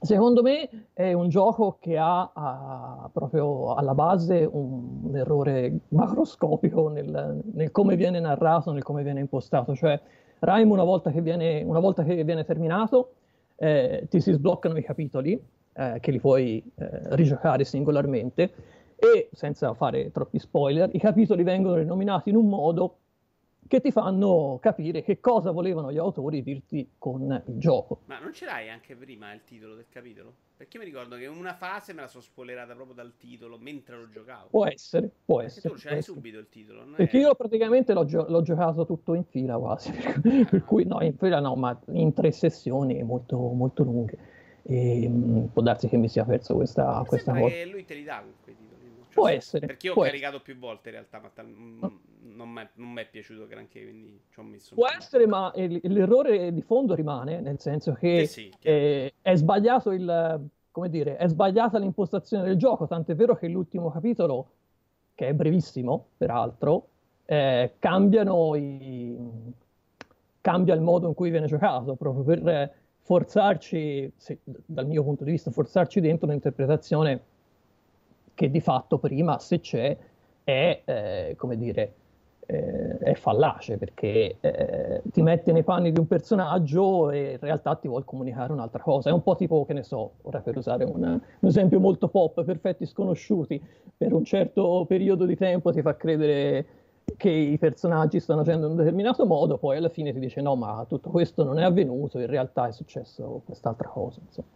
Secondo 0.05 0.43
me 0.43 0.69
è 0.93 1.15
un 1.15 1.31
gioco 1.31 1.79
che 1.81 1.97
ha, 1.97 2.31
ha 2.33 3.09
proprio 3.11 3.73
alla 3.75 3.95
base 3.95 4.47
un, 4.51 5.01
un 5.05 5.17
errore 5.17 5.79
macroscopico 5.89 6.89
nel, 6.89 7.41
nel, 7.53 7.71
come 7.71 7.97
viene 7.97 8.21
narrato, 8.21 8.71
nel 8.73 8.83
come 8.83 9.03
viene 9.03 9.21
impostato. 9.21 9.75
Cioè, 9.75 9.99
Rime 10.41 10.71
una 10.71 10.85
volta 10.85 11.11
che 11.11 11.23
viene, 11.23 11.65
volta 11.65 12.05
che 12.05 12.23
viene 12.23 12.45
terminato, 12.45 13.13
eh, 13.57 14.07
ti 14.11 14.21
si 14.21 14.33
sbloccano 14.33 14.77
i 14.77 14.83
capitoli, 14.83 15.43
eh, 15.73 15.99
che 16.01 16.11
li 16.11 16.21
puoi 16.21 16.63
eh, 16.75 16.89
rigiocare 17.15 17.65
singolarmente, 17.65 18.53
e 18.97 19.31
senza 19.33 19.73
fare 19.73 20.13
troppi 20.13 20.39
spoiler, 20.39 20.91
i 20.93 20.99
capitoli 20.99 21.43
vengono 21.43 21.77
rinominati 21.77 22.29
in 22.29 22.37
un 22.37 22.47
modo 22.47 22.97
che 23.67 23.81
ti 23.81 23.91
fanno 23.91 24.59
capire 24.61 25.03
che 25.03 25.21
cosa 25.21 25.51
volevano 25.51 25.91
gli 25.91 25.99
autori 25.99 26.43
dirti 26.43 26.93
con 26.99 27.43
il 27.47 27.59
gioco. 27.59 28.01
Ma 28.07 28.19
non 28.19 28.33
ce 28.33 28.45
l'hai 28.45 28.69
anche 28.69 28.95
prima 28.95 29.33
il 29.33 29.43
titolo 29.45 29.75
del 29.75 29.87
capitolo? 29.89 30.35
Perché 30.57 30.79
mi 30.79 30.85
ricordo 30.85 31.17
che 31.17 31.27
una 31.27 31.55
fase 31.55 31.93
me 31.93 32.03
la 32.03 32.07
sono 32.07 32.23
spoilerata 32.23 32.75
proprio 32.75 32.95
dal 32.95 33.17
titolo 33.17 33.59
mentre 33.59 33.97
lo 33.97 34.09
giocavo. 34.09 34.49
Può 34.51 34.67
essere, 34.67 35.11
può 35.25 35.39
Perché 35.39 35.53
essere. 35.59 35.75
tu 35.75 35.81
ce 35.81 35.91
l'hai 35.91 36.03
subito 36.03 36.39
il 36.39 36.49
titolo. 36.49 36.85
Perché 36.95 37.19
è... 37.19 37.21
io 37.23 37.35
praticamente 37.35 37.93
l'ho, 37.93 38.05
gio- 38.05 38.27
l'ho, 38.29 38.43
giocato 38.43 38.87
tutto 38.87 39.15
in 39.15 39.25
fila 39.25 39.59
quasi, 39.59 39.91
per, 40.23 40.47
per 40.49 40.65
cui 40.65 40.85
no, 40.85 41.03
in 41.03 41.17
fila 41.17 41.41
no, 41.41 41.57
ma 41.57 41.79
in 41.93 42.13
tre 42.13 42.31
sessioni 42.31 43.03
molto, 43.03 43.37
molto 43.39 43.83
lunghe. 43.83 44.17
E, 44.63 45.09
mh, 45.09 45.13
mm, 45.13 45.45
può 45.47 45.63
darsi 45.63 45.89
che 45.89 45.97
mi 45.97 46.09
sia 46.09 46.25
perso 46.25 46.55
questa, 46.55 47.03
questa 47.07 47.33
cosa. 47.33 47.49
che 47.49 47.67
lui 47.67 47.85
te 47.85 47.95
li 47.95 48.05
dà 48.05 48.25
quei 48.43 48.55
titoli. 48.55 48.93
Cioè, 48.97 49.13
può 49.13 49.29
essere. 49.29 49.67
Perché 49.67 49.89
io 49.89 49.95
ho 49.95 50.03
caricato 50.03 50.37
essere. 50.37 50.53
più 50.53 50.59
volte 50.59 50.89
in 50.91 50.95
realtà, 50.95 51.19
ma 51.21 51.31
tal- 51.31 51.49
no 51.49 52.01
non 52.35 52.51
mi 52.51 53.01
è 53.01 53.09
piaciuto 53.09 53.47
granché, 53.47 53.83
quindi 53.83 54.21
ci 54.31 54.39
ho 54.39 54.43
messo 54.43 54.75
Può 54.75 54.89
essere, 54.89 55.27
ma 55.27 55.53
il, 55.57 55.81
l'errore 55.83 56.53
di 56.53 56.63
fondo 56.63 56.95
rimane, 56.95 57.41
nel 57.41 57.59
senso 57.61 57.93
che 57.93 58.21
eh 58.21 58.27
sì, 58.27 58.53
eh, 58.61 59.15
è 59.21 59.35
sbagliato 59.35 59.93
il, 59.93 60.49
come 60.71 60.89
dire, 60.89 61.17
è 61.17 61.29
sbagliata 61.29 61.79
l'impostazione 61.79 62.45
del 62.45 62.57
gioco, 62.57 62.87
tant'è 62.87 63.15
vero 63.15 63.37
che 63.37 63.49
l'ultimo 63.49 63.91
capitolo, 63.91 64.49
che 65.15 65.29
è 65.29 65.35
brevissimo, 65.35 66.09
peraltro, 66.17 66.89
eh, 67.25 67.75
cambiano 67.79 68.55
i... 68.57 69.17
cambia 70.41 70.75
il 70.75 70.81
modo 70.81 71.09
in 71.09 71.15
cui 71.15 71.31
viene 71.31 71.47
giocato, 71.47 71.95
proprio 71.95 72.25
per 72.25 72.75
forzarci, 73.01 74.13
se, 74.17 74.39
dal 74.45 74.87
mio 74.87 75.03
punto 75.05 75.25
di 75.25 75.31
vista, 75.31 75.51
forzarci 75.51 76.01
dentro 76.01 76.27
un'interpretazione 76.27 77.23
che 78.35 78.51
di 78.51 78.61
fatto 78.61 78.99
prima, 78.99 79.39
se 79.39 79.61
c'è, 79.61 79.97
è, 80.43 80.83
eh, 80.85 81.35
come 81.37 81.57
dire, 81.57 81.95
eh, 82.47 82.99
è 82.99 83.15
fallace 83.15 83.77
perché 83.77 84.37
eh, 84.41 85.03
ti 85.11 85.23
metti 85.23 85.53
nei 85.53 85.63
panni 85.63 85.93
di 85.93 85.99
un 85.99 86.07
personaggio 86.07 87.11
e 87.11 87.33
in 87.33 87.39
realtà 87.41 87.75
ti 87.77 87.89
vuol 87.89 88.05
comunicare 88.05 88.53
un'altra 88.53 88.83
cosa. 88.83 89.11
È 89.11 89.13
un 89.13 89.23
po' 89.23 89.37
tipo, 89.37 89.65
che 89.65 89.73
ne 89.73 89.83
so, 89.83 90.13
ora 90.23 90.41
per 90.41 90.57
usare 90.57 90.85
un, 90.85 91.03
un 91.03 91.49
esempio 91.49 91.81
molto 91.81 92.09
pop, 92.09 92.43
perfetti 92.45 92.87
sconosciuti, 92.87 93.63
per 93.97 94.13
un 94.13 94.25
certo 94.25 94.85
periodo 94.87 95.25
di 95.25 95.37
tempo 95.37 95.73
ti 95.73 95.83
fa 95.83 95.97
credere 95.97 96.67
che 97.17 97.31
i 97.31 97.59
personaggi 97.59 98.19
stanno 98.19 98.41
agendo 98.41 98.67
in 98.67 98.73
un 98.73 98.79
determinato 98.79 99.27
modo, 99.27 99.59
poi 99.59 99.77
alla 99.77 99.89
fine 99.89 100.13
ti 100.13 100.19
dice 100.19 100.41
no, 100.41 100.57
ma 100.57 100.85
tutto 100.89 101.11
questo 101.11 101.45
non 101.45 101.59
è 101.59 101.63
avvenuto, 101.63 102.19
in 102.19 102.27
realtà 102.27 102.69
è 102.69 102.73
successo 102.73 103.43
quest'altra 103.45 103.89
cosa. 103.89 104.21
Insomma. 104.25 104.49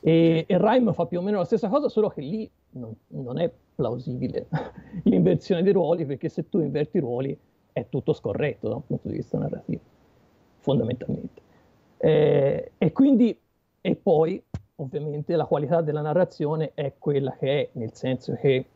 E, 0.00 0.44
e 0.48 0.58
Rime 0.58 0.92
fa 0.92 1.06
più 1.06 1.20
o 1.20 1.22
meno 1.22 1.38
la 1.38 1.44
stessa 1.44 1.68
cosa, 1.68 1.88
solo 1.88 2.08
che 2.08 2.20
lì 2.20 2.50
non, 2.72 2.94
non 3.08 3.38
è 3.38 3.50
plausibile 3.74 4.46
l'inversione 5.04 5.62
dei 5.62 5.72
ruoli, 5.72 6.04
perché 6.04 6.28
se 6.28 6.48
tu 6.48 6.60
inverti 6.60 6.98
i 6.98 7.00
ruoli 7.00 7.38
è 7.72 7.86
tutto 7.88 8.12
scorretto 8.12 8.68
da 8.68 8.74
un 8.76 8.86
punto 8.86 9.08
di 9.08 9.14
vista 9.14 9.38
narrativo, 9.38 9.80
fondamentalmente. 10.58 11.40
Eh, 11.96 12.72
e 12.76 12.92
quindi, 12.92 13.38
e 13.80 13.96
poi, 13.96 14.42
ovviamente, 14.76 15.36
la 15.36 15.46
qualità 15.46 15.80
della 15.80 16.00
narrazione 16.00 16.72
è 16.74 16.94
quella 16.98 17.32
che 17.32 17.60
è, 17.60 17.68
nel 17.72 17.94
senso 17.94 18.34
che 18.34 18.66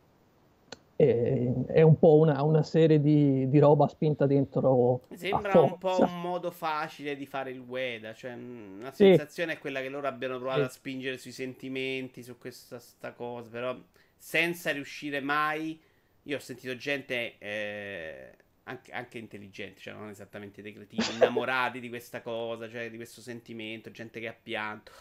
eh, 0.99 1.53
è 1.67 1.81
un 1.83 1.99
po' 1.99 2.17
una, 2.17 2.41
una 2.41 2.63
serie 2.63 2.99
di, 2.99 3.47
di, 3.47 3.59
roba 3.59 3.87
spinta 3.87 4.25
dentro. 4.25 5.03
Sembra 5.13 5.61
un 5.61 5.77
po' 5.77 6.01
un 6.01 6.19
modo 6.19 6.49
facile 6.49 7.15
di 7.15 7.27
fare 7.27 7.51
il 7.51 7.59
Weda, 7.59 8.15
cioè 8.15 8.35
la 8.35 8.91
sensazione 8.91 9.51
sì. 9.51 9.57
è 9.57 9.61
quella 9.61 9.79
che 9.79 9.89
loro 9.89 10.07
abbiano 10.07 10.39
provato 10.39 10.61
sì. 10.61 10.65
a 10.65 10.69
spingere 10.69 11.17
sui 11.19 11.31
sentimenti, 11.31 12.23
su 12.23 12.37
questa 12.39 12.81
cosa, 13.15 13.47
però 13.49 13.77
senza 14.17 14.71
riuscire 14.71 15.21
mai. 15.21 15.79
Io 16.23 16.35
ho 16.35 16.39
sentito 16.39 16.75
gente 16.75 17.37
eh, 17.37 18.35
anche, 18.63 18.91
anche, 18.91 19.19
intelligente, 19.19 19.79
cioè 19.79 19.93
non 19.93 20.09
esattamente 20.09 20.63
dei 20.63 20.73
cretini, 20.73 21.05
innamorati 21.13 21.79
di 21.79 21.89
questa 21.89 22.21
cosa, 22.23 22.67
cioè 22.67 22.89
di 22.89 22.97
questo 22.97 23.21
sentimento, 23.21 23.91
gente 23.91 24.19
che 24.19 24.27
ha 24.27 24.35
pianto. 24.41 24.91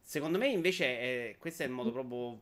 Secondo 0.00 0.38
me 0.38 0.46
invece 0.46 0.84
eh, 0.84 1.36
questo 1.40 1.64
è 1.64 1.66
il 1.66 1.72
modo 1.72 1.90
proprio 1.90 2.40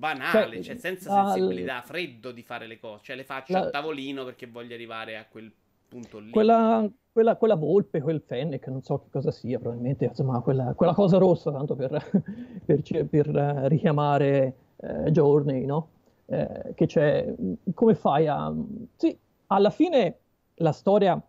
banale, 0.00 0.56
cioè, 0.56 0.62
cioè 0.62 0.76
senza 0.76 1.20
al... 1.20 1.32
sensibilità, 1.32 1.82
freddo 1.82 2.32
di 2.32 2.42
fare 2.42 2.66
le 2.66 2.80
cose, 2.80 3.04
cioè 3.04 3.16
le 3.16 3.24
faccio 3.24 3.52
la... 3.52 3.60
a 3.60 3.70
tavolino 3.70 4.24
perché 4.24 4.46
voglio 4.46 4.74
arrivare 4.74 5.16
a 5.16 5.26
quel 5.30 5.52
punto 5.86 6.18
lì. 6.18 6.30
Quella, 6.30 6.88
quella, 7.12 7.36
quella 7.36 7.54
volpe, 7.54 8.00
quel 8.00 8.22
fennec, 8.26 8.66
non 8.68 8.82
so 8.82 8.98
che 8.98 9.10
cosa 9.10 9.30
sia, 9.30 9.58
probabilmente, 9.58 10.06
insomma, 10.06 10.40
quella, 10.40 10.72
quella 10.74 10.94
cosa 10.94 11.18
rossa, 11.18 11.52
tanto 11.52 11.76
per, 11.76 11.90
per, 12.64 13.06
per 13.06 13.26
richiamare 13.68 14.54
eh, 14.76 15.10
Journey, 15.10 15.66
no? 15.66 15.88
Eh, 16.26 16.72
che 16.74 16.86
c'è, 16.86 17.32
come 17.74 17.94
fai 17.94 18.26
a... 18.26 18.52
Sì, 18.96 19.16
alla 19.48 19.70
fine 19.70 20.16
la 20.54 20.72
storia 20.72 21.20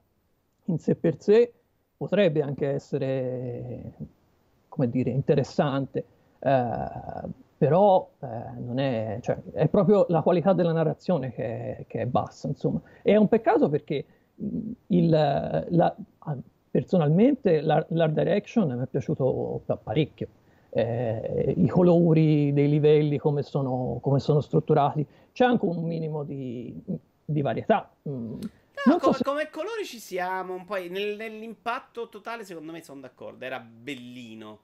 in 0.66 0.80
sé 0.80 0.96
per 0.96 1.20
sé 1.20 1.51
potrebbe 1.98 2.42
anche 2.42 2.68
essere 2.68 3.94
come 4.72 4.90
dire, 4.90 5.10
interessante, 5.10 6.06
eh, 6.40 7.30
però 7.62 8.10
eh, 8.24 8.60
non 8.60 8.80
è, 8.80 9.20
cioè, 9.22 9.38
è 9.51 9.68
proprio 9.68 10.08
la 10.10 10.24
qualità 10.24 10.51
della 10.51 10.72
narrazione 10.72 11.32
che 11.32 11.44
è, 11.77 11.86
che 11.86 12.01
è 12.01 12.06
bassa, 12.08 12.48
insomma. 12.48 12.82
E 13.03 13.12
è 13.12 13.18
un 13.18 13.27
peccato 13.27 13.70
perché 13.70 14.03
il, 14.88 15.10
la, 15.10 15.96
personalmente 16.72 17.62
l'art 17.62 18.13
direction 18.13 18.68
mi 18.75 18.82
è 18.84 18.88
piaciuto 18.88 19.62
parecchio. 19.84 20.27
Eh, 20.72 21.53
i 21.56 21.68
colori 21.68 22.51
dei 22.51 22.68
livelli, 22.68 23.20
come 23.20 23.44
sono, 23.44 24.00
come 24.01 24.18
sono, 24.18 24.41
strutturati, 24.41 25.06
c'è 25.32 25.46
anche 25.46 25.65
un 25.65 25.84
minimo 25.84 26.24
di, 26.24 26.75
di 27.24 27.41
varietà. 27.44 27.94
Mm. 28.10 28.39
No, 28.88 28.98
come, 28.98 29.13
so 29.13 29.24
come, 29.24 29.50
colori 29.51 29.86
ci 29.86 30.00
siamo, 30.00 30.63
poi 30.65 30.89
nel, 30.89 31.15
nell'impatto 31.15 32.10
totale 32.10 32.44
secondo 32.44 32.72
me 32.72 32.82
sono 32.82 33.01
d'accordo, 33.01 33.46
era 33.46 33.60
bellino. 33.60 34.62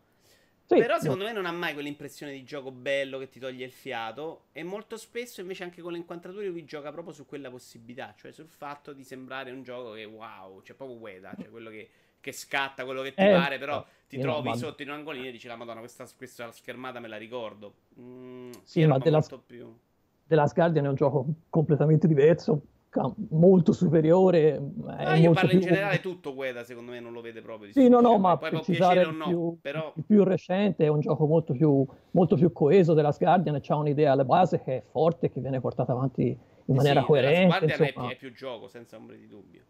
Sì, 0.67 0.79
Però 0.79 0.99
secondo 0.99 1.23
no. 1.23 1.29
me 1.29 1.33
non 1.33 1.45
ha 1.45 1.51
mai 1.53 1.71
quell'impressione 1.71 2.33
di 2.33 2.43
gioco 2.43 2.71
bello 2.71 3.17
che 3.19 3.29
ti 3.29 3.39
toglie 3.39 3.63
il 3.63 3.71
fiato. 3.71 4.47
E 4.51 4.63
molto 4.63 4.97
spesso 4.97 5.39
invece 5.39 5.63
anche 5.63 5.81
con 5.81 5.93
le 5.93 5.97
inquadrature 5.97 6.47
lui 6.47 6.65
gioca 6.65 6.91
proprio 6.91 7.13
su 7.13 7.25
quella 7.25 7.49
possibilità, 7.49 8.13
cioè 8.17 8.33
sul 8.33 8.49
fatto 8.49 8.91
di 8.91 9.05
sembrare 9.05 9.51
un 9.51 9.63
gioco 9.63 9.93
che 9.93 10.03
wow, 10.03 10.61
cioè 10.63 10.75
proprio 10.75 10.97
Ueda, 10.97 11.33
cioè 11.39 11.49
quello 11.49 11.69
che, 11.69 11.89
che 12.19 12.33
scatta, 12.33 12.83
quello 12.83 13.01
che 13.01 13.13
ti 13.13 13.23
eh, 13.23 13.31
pare, 13.31 13.57
però 13.57 13.85
ti 14.09 14.19
trovi 14.19 14.49
no, 14.49 14.55
sotto 14.55 14.81
in 14.81 14.89
un 14.89 14.95
angolino 14.95 15.27
e 15.27 15.31
dici 15.31 15.47
la 15.47 15.55
madonna 15.55 15.79
questa, 15.79 16.05
questa 16.17 16.51
schermata 16.51 16.99
me 16.99 17.07
la 17.07 17.17
ricordo. 17.17 17.73
Mm, 18.01 18.51
sì, 18.63 18.85
ma 18.85 18.97
della, 18.97 19.21
più... 19.45 19.73
della 20.25 20.51
Guardian 20.53 20.83
è 20.83 20.89
un 20.89 20.95
gioco 20.95 21.25
completamente 21.49 22.07
diverso 22.07 22.61
molto 23.29 23.73
superiore. 23.73 24.59
Ah, 24.87 25.15
io 25.15 25.31
parlo 25.33 25.49
più... 25.49 25.59
in 25.59 25.63
generale 25.63 25.99
tutto 25.99 26.33
Gueda, 26.33 26.63
secondo 26.63 26.91
me 26.91 26.99
non 26.99 27.13
lo 27.13 27.21
vede 27.21 27.41
proprio. 27.41 27.71
Sì, 27.71 27.87
no, 27.89 27.99
no, 27.99 28.17
ma 28.17 28.37
poi 28.37 28.59
piacere 28.61 29.05
o 29.05 29.11
no, 29.11 29.25
più, 29.25 29.57
però... 29.61 29.93
il 29.95 30.03
più 30.05 30.23
recente 30.23 30.85
è 30.85 30.87
un 30.87 30.99
gioco 30.99 31.25
molto 31.25 31.53
più, 31.53 31.85
molto 32.11 32.35
più 32.35 32.51
coeso 32.51 32.93
della 32.93 33.15
Guardian 33.17 33.55
e 33.55 33.61
c'ha 33.61 33.75
un'idea 33.75 34.13
alla 34.13 34.25
base 34.25 34.61
che 34.63 34.77
è 34.77 34.83
forte, 34.89 35.31
che 35.31 35.41
viene 35.41 35.59
portata 35.59 35.91
avanti 35.91 36.37
in 36.65 36.75
maniera 36.75 37.01
sì, 37.01 37.05
coerente. 37.05 37.39
La 37.39 37.59
Guardian 37.59 37.87
insomma... 37.87 38.11
è, 38.11 38.15
più 38.15 38.33
gioco, 38.33 38.67
senza 38.67 38.97
ombra 38.97 39.15
di 39.15 39.27
dubbio. 39.27 39.61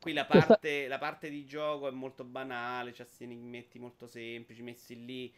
Qui 0.00 0.12
la 0.12 0.24
parte, 0.24 0.56
Questa... 0.58 0.88
la 0.88 0.98
parte 0.98 1.30
di 1.30 1.44
gioco 1.46 1.88
è 1.88 1.92
molto 1.92 2.24
banale, 2.24 2.90
c'ha 2.92 3.04
questi 3.04 3.24
enigmetti 3.24 3.78
molto 3.78 4.06
semplici 4.06 4.62
messi 4.62 5.04
lì 5.04 5.32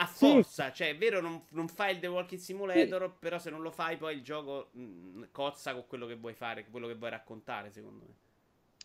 a 0.00 0.06
forza, 0.06 0.68
sì. 0.68 0.74
cioè 0.76 0.88
è 0.90 0.96
vero 0.96 1.20
non, 1.20 1.42
non, 1.50 1.68
fai 1.68 1.94
il 1.94 2.00
The 2.00 2.06
Walking 2.06 2.40
Simulator, 2.40 3.02
sì. 3.04 3.16
però 3.18 3.38
se 3.38 3.50
non 3.50 3.60
lo 3.60 3.70
fai 3.70 3.96
poi 3.98 4.14
il 4.14 4.22
gioco 4.22 4.68
mh, 4.72 4.82
mm, 4.82 5.22
cozza 5.30 5.74
con 5.74 5.84
quello 5.86 6.06
che 6.06 6.16
vuoi 6.16 6.32
fare, 6.32 6.64
quello 6.70 6.86
che 6.86 6.94
vuoi 6.94 7.10
raccontare 7.10 7.70
secondo 7.70 8.04
me. 8.06 8.14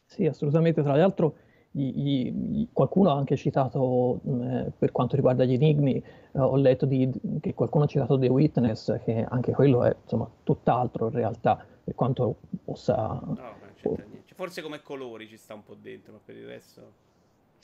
Sì, 0.05 0.25
assolutamente, 0.25 0.84
tra 0.84 0.95
l'altro 0.95 1.38
gli, 1.72 2.31
gli, 2.31 2.67
qualcuno 2.72 3.12
ha 3.12 3.15
anche 3.15 3.38
citato, 3.38 4.19
mh, 4.24 4.31
mm, 4.31 4.67
per 4.77 4.91
quanto 4.91 5.15
riguarda 5.15 5.45
gli 5.45 5.53
enigmi, 5.53 5.95
eh, 5.95 6.03
ho 6.39 6.55
letto 6.57 6.86
di, 6.86 7.10
che 7.39 7.53
qualcuno 7.53 7.86
ha 7.86 7.88
citato 7.88 8.19
The 8.19 8.27
Witness, 8.27 9.01
che 9.03 9.25
anche 9.27 9.53
quello 9.53 9.84
è 9.84 9.95
insomma 10.01 10.29
tutt'altro 10.43 11.07
in 11.07 11.13
realtà, 11.13 11.65
per 11.84 11.95
quanto 11.95 12.39
possa... 12.63 13.22
No, 13.24 13.36
non 13.36 13.74
c'entra 13.75 14.03
niente. 14.03 14.34
Forse 14.34 14.62
come 14.62 14.81
colori 14.81 15.29
ci 15.29 15.38
sta 15.38 15.53
un 15.53 15.63
po' 15.63 15.75
dentro, 15.75 16.12
ma 16.12 16.19
per 16.24 16.36
il 16.36 16.45
resto... 16.45 17.03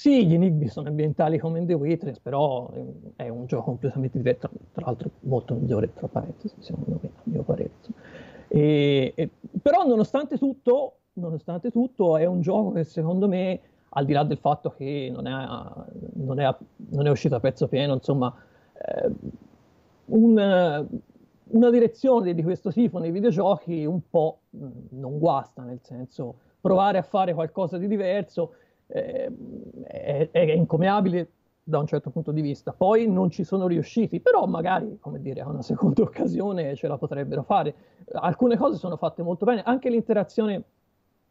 Sì, 0.02 0.26
gli 0.26 0.34
enigmi 0.34 0.68
sono 0.68 0.88
ambientali 0.88 1.38
come 1.38 1.60
in 1.60 1.68
The 1.68 1.76
Witness, 1.76 2.18
però 2.18 2.72
è 3.16 3.30
un 3.30 3.46
gioco 3.46 3.66
completamente 3.66 4.18
diverso, 4.18 4.50
tra 4.72 4.86
l'altro 4.88 5.12
molto 5.20 5.54
migliore, 5.54 5.94
tra 5.94 6.08
parentesi, 6.08 6.56
secondo 6.58 6.98
me, 7.00 7.10
a 7.14 7.22
mio 7.26 7.44
parere. 7.44 7.70
E, 8.48 9.14
e, 9.16 9.30
però 9.62 9.86
nonostante 9.86 10.40
tutto, 10.40 11.02
nonostante 11.14 11.70
tutto, 11.70 12.18
è 12.18 12.26
un 12.26 12.42
gioco 12.42 12.72
che 12.72 12.84
secondo 12.84 13.28
me, 13.28 13.60
al 13.90 14.06
di 14.06 14.14
là 14.14 14.24
del 14.24 14.40
fatto 14.40 14.72
che 14.72 15.12
non 15.14 15.28
è, 15.28 15.34
non 16.14 16.40
è, 16.40 16.56
non 16.90 17.06
è 17.06 17.10
uscito 17.12 17.36
a 17.36 17.40
pezzo 17.40 17.68
pieno, 17.68 17.94
insomma, 17.94 18.36
eh, 18.74 19.12
un, 20.06 20.88
una 21.44 21.70
direzione 21.70 22.34
di 22.34 22.42
questo 22.42 22.72
tipo 22.72 22.98
nei 22.98 23.12
videogiochi 23.12 23.86
un 23.86 24.00
po' 24.10 24.40
non 24.50 25.20
guasta, 25.20 25.62
nel 25.62 25.82
senso 25.84 26.38
provare 26.60 26.98
a 26.98 27.04
fare 27.04 27.36
qualcosa 27.36 27.78
di 27.78 27.86
diverso 27.86 28.54
eh, 28.92 29.32
è, 29.88 30.30
è 30.32 30.52
incommiabile 30.52 31.30
da 31.64 31.80
un 31.80 31.88
certo 31.88 32.10
punto 32.10 32.32
di 32.32 32.42
vista. 32.42 32.74
Poi 32.74 33.08
non 33.08 33.30
ci 33.30 33.44
sono 33.44 33.68
riusciti, 33.68 34.20
però 34.20 34.46
magari, 34.46 34.98
come 35.00 35.22
dire, 35.22 35.42
a 35.42 35.48
una 35.48 35.62
seconda 35.62 36.02
occasione 36.04 36.76
ce 36.76 36.88
la 36.88 36.98
potrebbero 36.98 37.44
fare. 37.44 37.74
Alcune 38.14 38.58
cose 38.58 38.78
sono 38.78 38.98
fatte 38.98 39.24
molto 39.24 39.46
bene, 39.46 39.62
anche 39.64 39.90
l'interazione 39.90 40.64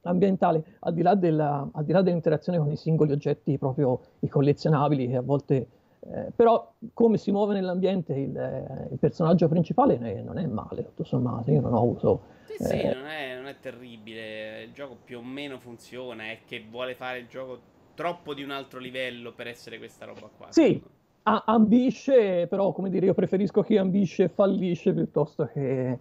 ambientale, 0.03 0.65
al 0.81 0.95
di 0.95 1.03
là, 1.03 1.15
della, 1.15 1.69
al 1.71 1.85
di 1.85 1.93
là 1.93 2.01
dell'interazione 2.03 2.59
con 2.59 2.71
i 2.71 2.77
singoli 2.77 3.13
oggetti, 3.13 3.59
proprio 3.59 4.01
i 4.21 4.29
collezionabili, 4.29 5.09
che 5.09 5.17
a 5.17 5.23
volte... 5.23 5.69
Eh, 6.03 6.33
però 6.35 6.73
come 6.95 7.19
si 7.19 7.31
muove 7.31 7.53
nell'ambiente 7.53 8.15
il, 8.15 8.89
il 8.91 8.99
personaggio 8.99 9.49
principale 9.49 9.99
non 10.23 10.39
è 10.39 10.47
male, 10.47 10.83
tutto 10.83 11.05
sommato, 11.05 11.51
io 11.51 11.61
non 11.61 11.75
ho 11.75 11.79
avuto 11.79 12.23
sì, 12.59 12.65
sì, 12.65 12.81
eh. 12.81 12.95
non, 12.95 13.07
è, 13.07 13.35
non, 13.37 13.47
è, 13.47 13.59
terribile. 13.59 14.63
Il 14.63 14.73
gioco 14.73 14.97
più 15.05 15.19
o 15.19 15.23
meno 15.23 15.59
funziona. 15.59 16.31
È 16.31 16.41
che 16.47 16.65
vuole 16.69 16.95
fare 16.95 17.19
il 17.19 17.27
gioco 17.27 17.61
troppo 17.95 18.35
di 18.35 18.43
un 18.43 18.51
altro 18.51 18.79
livello 18.79 19.33
per 19.33 19.47
essere 19.47 19.79
questa 19.79 20.05
roba 20.05 20.29
qua. 20.37 20.51
Sì, 20.51 20.83
a- 21.25 21.45
ambisce, 21.47 22.47
però, 22.47 22.73
come 22.73 22.91
dire, 22.91 23.07
io 23.07 23.15
preferisco 23.15 23.63
chi 23.63 23.77
ambisce 23.77 24.25
e 24.25 24.29
fallisce 24.29 24.93
piuttosto 24.93 25.47
che. 25.47 25.99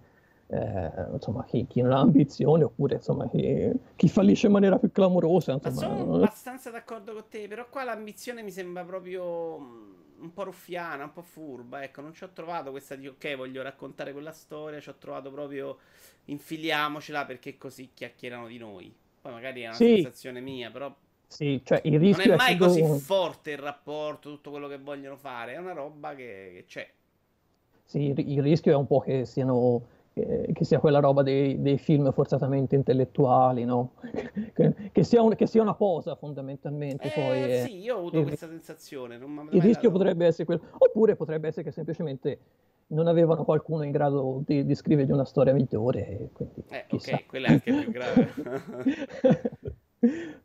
Eh, 0.51 0.91
insomma, 1.13 1.43
chi, 1.45 1.67
chi, 1.67 1.81
non 1.81 1.91
ha 1.91 1.99
ambizione 1.99 2.63
oppure 2.63 2.95
insomma, 2.95 3.29
chi, 3.29 3.71
chi, 3.95 4.09
fallisce 4.09 4.47
in 4.47 4.53
maniera 4.53 4.79
più 4.79 4.91
clamorosa. 4.91 5.51
Insomma, 5.53 5.89
Ma 5.89 5.97
sono 5.97 6.15
abbastanza 6.15 6.71
d'accordo 6.71 7.13
con 7.13 7.25
te, 7.29 7.47
però 7.47 7.67
qua 7.69 7.83
l'ambizione 7.83 8.41
mi 8.41 8.49
sembra 8.49 8.83
proprio 8.83 10.07
un 10.19 10.33
po' 10.33 10.43
ruffiana, 10.43 11.03
un 11.03 11.13
po' 11.13 11.21
furba. 11.21 11.83
Ecco, 11.83 12.01
non 12.01 12.13
ci 12.13 12.23
ho 12.23 12.29
trovato 12.33 12.71
questa 12.71 12.95
di 12.95 13.07
ok, 13.07 13.35
voglio 13.35 13.61
raccontare 13.61 14.11
quella 14.11 14.31
storia. 14.31 14.79
Ci 14.79 14.89
ho 14.89 14.95
trovato 14.97 15.31
proprio 15.31 15.77
infiliamocela 16.25 17.25
perché 17.25 17.57
così 17.57 17.91
chiacchierano 17.93 18.47
di 18.47 18.57
noi. 18.57 18.93
Poi 19.21 19.31
magari 19.31 19.61
è 19.61 19.67
una 19.67 19.75
sì. 19.75 19.95
sensazione 19.95 20.39
mia, 20.39 20.71
però. 20.71 20.95
Sì, 21.27 21.61
cioè 21.63 21.81
il 21.83 21.99
rischio 21.99 22.31
non 22.31 22.33
è 22.33 22.37
mai 22.37 22.55
è 22.55 22.57
così 22.57 22.83
forte 22.99 23.51
il 23.51 23.59
rapporto, 23.59 24.31
tutto 24.31 24.49
quello 24.49 24.67
che 24.67 24.77
vogliono 24.77 25.15
fare. 25.15 25.53
È 25.53 25.57
una 25.57 25.73
roba 25.73 26.15
che, 26.15 26.51
che 26.53 26.65
c'è. 26.67 26.91
Sì, 27.83 28.13
il 28.15 28.41
rischio 28.41 28.71
è 28.71 28.75
un 28.75 28.87
po' 28.87 28.99
che 28.99 29.25
siano 29.25 29.83
che, 30.53 30.65
sia 30.65 30.79
quella 30.79 30.99
roba 30.99 31.23
dei, 31.23 31.61
dei 31.61 31.77
film 31.77 32.11
forzatamente 32.11 32.75
intellettuali, 32.75 33.65
no? 33.65 33.93
che, 34.53 34.73
che, 34.91 35.03
sia 35.03 35.21
un, 35.21 35.35
che, 35.35 35.47
sia 35.47 35.61
una 35.61 35.75
posa 35.75 36.15
fondamentalmente. 36.15 37.07
Eh, 37.07 37.11
poi, 37.13 37.51
eh, 37.51 37.63
sì, 37.65 37.79
io 37.79 37.95
ho 37.95 37.99
avuto 37.99 38.19
il, 38.19 38.25
questa 38.25 38.47
sensazione. 38.47 39.15
il 39.15 39.61
rischio 39.61 39.89
dato. 39.89 39.91
potrebbe 39.91 40.25
essere 40.25 40.45
quello, 40.45 40.61
oppure 40.77 41.15
potrebbe 41.15 41.47
essere 41.47 41.63
che 41.63 41.71
semplicemente 41.71 42.39
non 42.87 43.07
avevano 43.07 43.43
qualcuno 43.43 43.83
in 43.83 43.91
grado 43.91 44.41
di, 44.45 44.65
di 44.65 44.75
scrivergli 44.75 45.11
una 45.11 45.25
storia 45.25 45.53
migliore. 45.53 46.29
Quindi, 46.33 46.63
eh, 46.69 46.85
ok, 46.89 47.25
quella 47.27 47.47
è 47.47 47.51
anche 47.51 47.71
più 47.71 47.91
grave. 47.91 48.33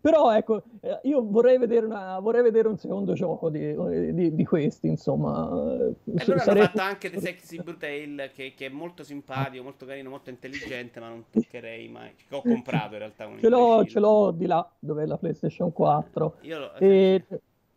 Però 0.00 0.34
ecco, 0.34 0.64
eh, 0.80 1.00
io 1.04 1.24
vorrei 1.24 1.58
vedere, 1.58 1.86
una, 1.86 2.18
vorrei 2.18 2.42
vedere 2.42 2.66
un 2.66 2.76
secondo 2.76 3.12
gioco 3.12 3.50
di, 3.50 4.12
di, 4.12 4.34
di 4.34 4.44
questi, 4.44 4.88
insomma. 4.88 5.48
E 5.48 6.22
allora 6.24 6.40
Sare... 6.40 6.58
hanno 6.58 6.68
fatto 6.68 6.80
anche 6.80 7.10
The 7.10 7.20
Sexy 7.20 7.62
Brutal, 7.62 8.30
che, 8.34 8.54
che, 8.56 8.66
è 8.66 8.68
molto 8.68 9.04
simpatico, 9.04 9.62
molto 9.62 9.86
carino, 9.86 10.10
molto 10.10 10.30
intelligente, 10.30 10.98
ma 10.98 11.08
non 11.08 11.24
toccherei 11.30 11.88
mai. 11.88 12.14
Che 12.16 12.34
ho 12.34 12.42
comprato 12.42 12.94
in 12.94 12.98
realtà. 12.98 13.28
Ce 13.38 13.48
l'ho, 13.48 13.84
ce 13.86 14.00
l'ho, 14.00 14.32
di 14.32 14.46
là, 14.46 14.68
dove 14.78 15.04
è 15.04 15.06
la 15.06 15.16
PlayStation 15.16 15.72
4. 15.72 16.36
Io 16.40 16.58
lo... 16.58 16.74
E 16.74 17.24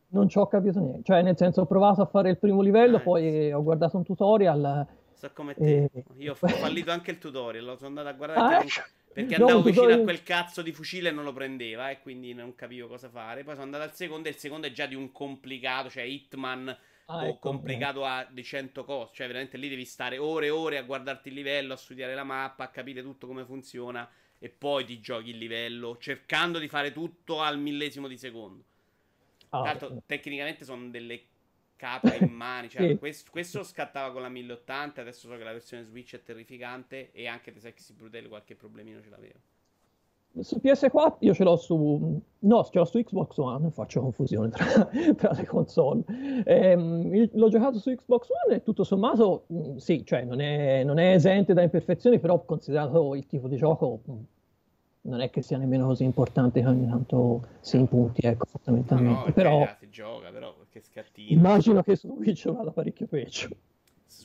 non 0.10 0.28
ci 0.30 0.40
ho 0.40 0.48
capito 0.48 0.80
niente. 0.80 1.04
Cioè, 1.04 1.22
nel 1.22 1.38
senso, 1.38 1.62
ho 1.62 1.66
provato 1.66 2.02
a 2.02 2.06
fare 2.06 2.30
il 2.30 2.38
primo 2.38 2.62
livello, 2.62 2.98
ah, 2.98 3.02
poi 3.02 3.30
sì. 3.30 3.52
ho 3.52 3.62
guardato 3.62 3.98
un 3.98 4.04
tutorial. 4.04 4.88
So 5.14 5.30
come 5.34 5.54
te. 5.54 5.90
E... 5.94 6.04
Io 6.18 6.32
ho 6.32 6.36
fallito 6.36 6.92
anche 6.92 7.12
il 7.12 7.20
tutorial, 7.20 7.76
sono 7.78 7.90
andato 7.90 8.08
a 8.08 8.14
guardare. 8.14 8.56
Ah, 8.56 8.64
perché 9.18 9.34
andavo 9.34 9.58
no, 9.58 9.64
vicino 9.64 9.94
a 9.94 9.98
quel 9.98 10.22
cazzo 10.22 10.62
di 10.62 10.72
fucile 10.72 11.10
e 11.10 11.12
non 11.12 11.24
lo 11.24 11.34
prendeva 11.34 11.90
e 11.90 12.02
quindi 12.02 12.36
non 12.36 12.54
capivo 12.54 12.88
cosa 12.88 13.10
fare. 13.10 13.44
Poi 13.44 13.54
sono 13.54 13.66
andato 13.66 13.84
al 13.84 13.96
secondo 13.96 14.28
e 14.28 14.32
il 14.32 14.38
secondo 14.38 14.68
è 14.68 14.72
già 14.72 14.86
di 14.86 14.94
un 14.94 15.12
complicato, 15.12 15.90
cioè 15.90 16.04
Hitman 16.04 16.78
ah, 17.06 17.26
ecco, 17.26 17.40
complicato 17.40 18.06
a 18.06 18.28
di 18.30 18.44
100 18.44 18.84
cose. 18.84 19.12
Cioè 19.16 19.26
veramente 19.26 19.58
lì 19.58 19.70
devi 19.70 19.86
stare 19.86 20.20
ore 20.20 20.46
e 20.46 20.50
ore 20.52 20.78
a 20.78 20.84
guardarti 20.84 21.30
il 21.30 21.34
livello, 21.34 21.74
a 21.74 21.78
studiare 21.78 22.14
la 22.14 22.24
mappa, 22.24 22.66
a 22.66 22.70
capire 22.70 23.02
tutto 23.02 23.26
come 23.26 23.44
funziona 23.44 24.08
e 24.38 24.50
poi 24.50 24.86
ti 24.86 25.00
giochi 25.00 25.32
il 25.32 25.40
livello 25.40 25.98
cercando 25.98 26.60
di 26.60 26.68
fare 26.68 26.92
tutto 26.92 27.42
al 27.42 27.58
millesimo 27.58 28.08
di 28.08 28.18
secondo. 28.18 28.64
Ah, 29.50 29.64
Tanto 29.64 30.04
tecnicamente 30.06 30.64
sono 30.64 30.90
delle 30.90 31.24
capre 31.78 32.18
in 32.18 32.32
mani. 32.32 32.68
Cioè, 32.68 32.90
sì. 32.90 32.98
questo, 32.98 33.32
questo, 33.32 33.64
scattava 33.64 34.12
con 34.12 34.22
la 34.22 34.30
1080. 34.30 35.00
Adesso 35.00 35.30
so 35.30 35.38
che 35.38 35.44
la 35.44 35.54
versione 35.54 35.84
Switch 35.84 36.16
è 36.16 36.22
terrificante. 36.22 37.12
E 37.14 37.28
anche 37.28 37.54
The 37.54 37.60
Sexy 37.62 37.94
Brutal 37.94 38.28
qualche 38.28 38.56
problemino 38.56 39.02
ce 39.02 39.10
l'aveva. 39.10 39.40
Su 40.40 40.60
PS4 40.62 41.16
io 41.20 41.34
ce 41.34 41.44
l'ho 41.44 41.56
su. 41.56 42.22
No, 42.40 42.64
ce 42.66 42.78
l'ho 42.78 42.86
su 42.86 43.02
Xbox 43.02 43.38
One. 43.38 43.72
Faccio 43.72 44.02
confusione 44.02 44.50
tra, 44.50 44.66
tra 45.16 45.32
le 45.32 45.46
console. 45.46 46.04
Ehm, 46.46 47.30
l'ho 47.34 47.50
giocato 47.50 47.80
su 47.80 47.90
Xbox 47.96 48.28
One 48.46 48.56
e 48.56 48.64
tutto 48.64 48.84
sommato, 48.84 49.46
mm, 49.52 49.78
sì, 49.78 50.06
cioè 50.06 50.24
non 50.24 50.40
è, 50.40 50.84
non 50.84 51.00
è 51.00 51.14
esente 51.14 51.54
da 51.54 51.64
imperfezioni, 51.64 52.20
però 52.20 52.44
considerato 52.44 53.16
il 53.16 53.26
tipo 53.26 53.48
di 53.48 53.56
gioco 53.56 54.02
mm, 54.10 54.16
non 55.02 55.22
è 55.22 55.30
che 55.30 55.42
sia 55.42 55.58
nemmeno 55.58 55.88
così 55.88 56.04
importante 56.04 56.62
che 56.62 56.68
ogni 56.68 56.88
tanto 56.88 57.42
si 57.62 57.78
impunti, 57.78 58.26
ecco, 58.26 58.46
fondamentalmente. 58.46 59.20
No, 59.20 59.26
no, 59.26 59.34
però... 59.34 59.68
si 59.80 59.90
gioca, 59.90 60.30
però 60.30 60.54
qualche 60.78 60.82
scattino. 60.82 61.32
Immagino 61.32 61.84
che 61.84 61.96
su 61.96 62.14
Twitch 62.14 62.50
vada 62.52 62.72
parecchio 62.72 63.08
peggio. 63.08 63.50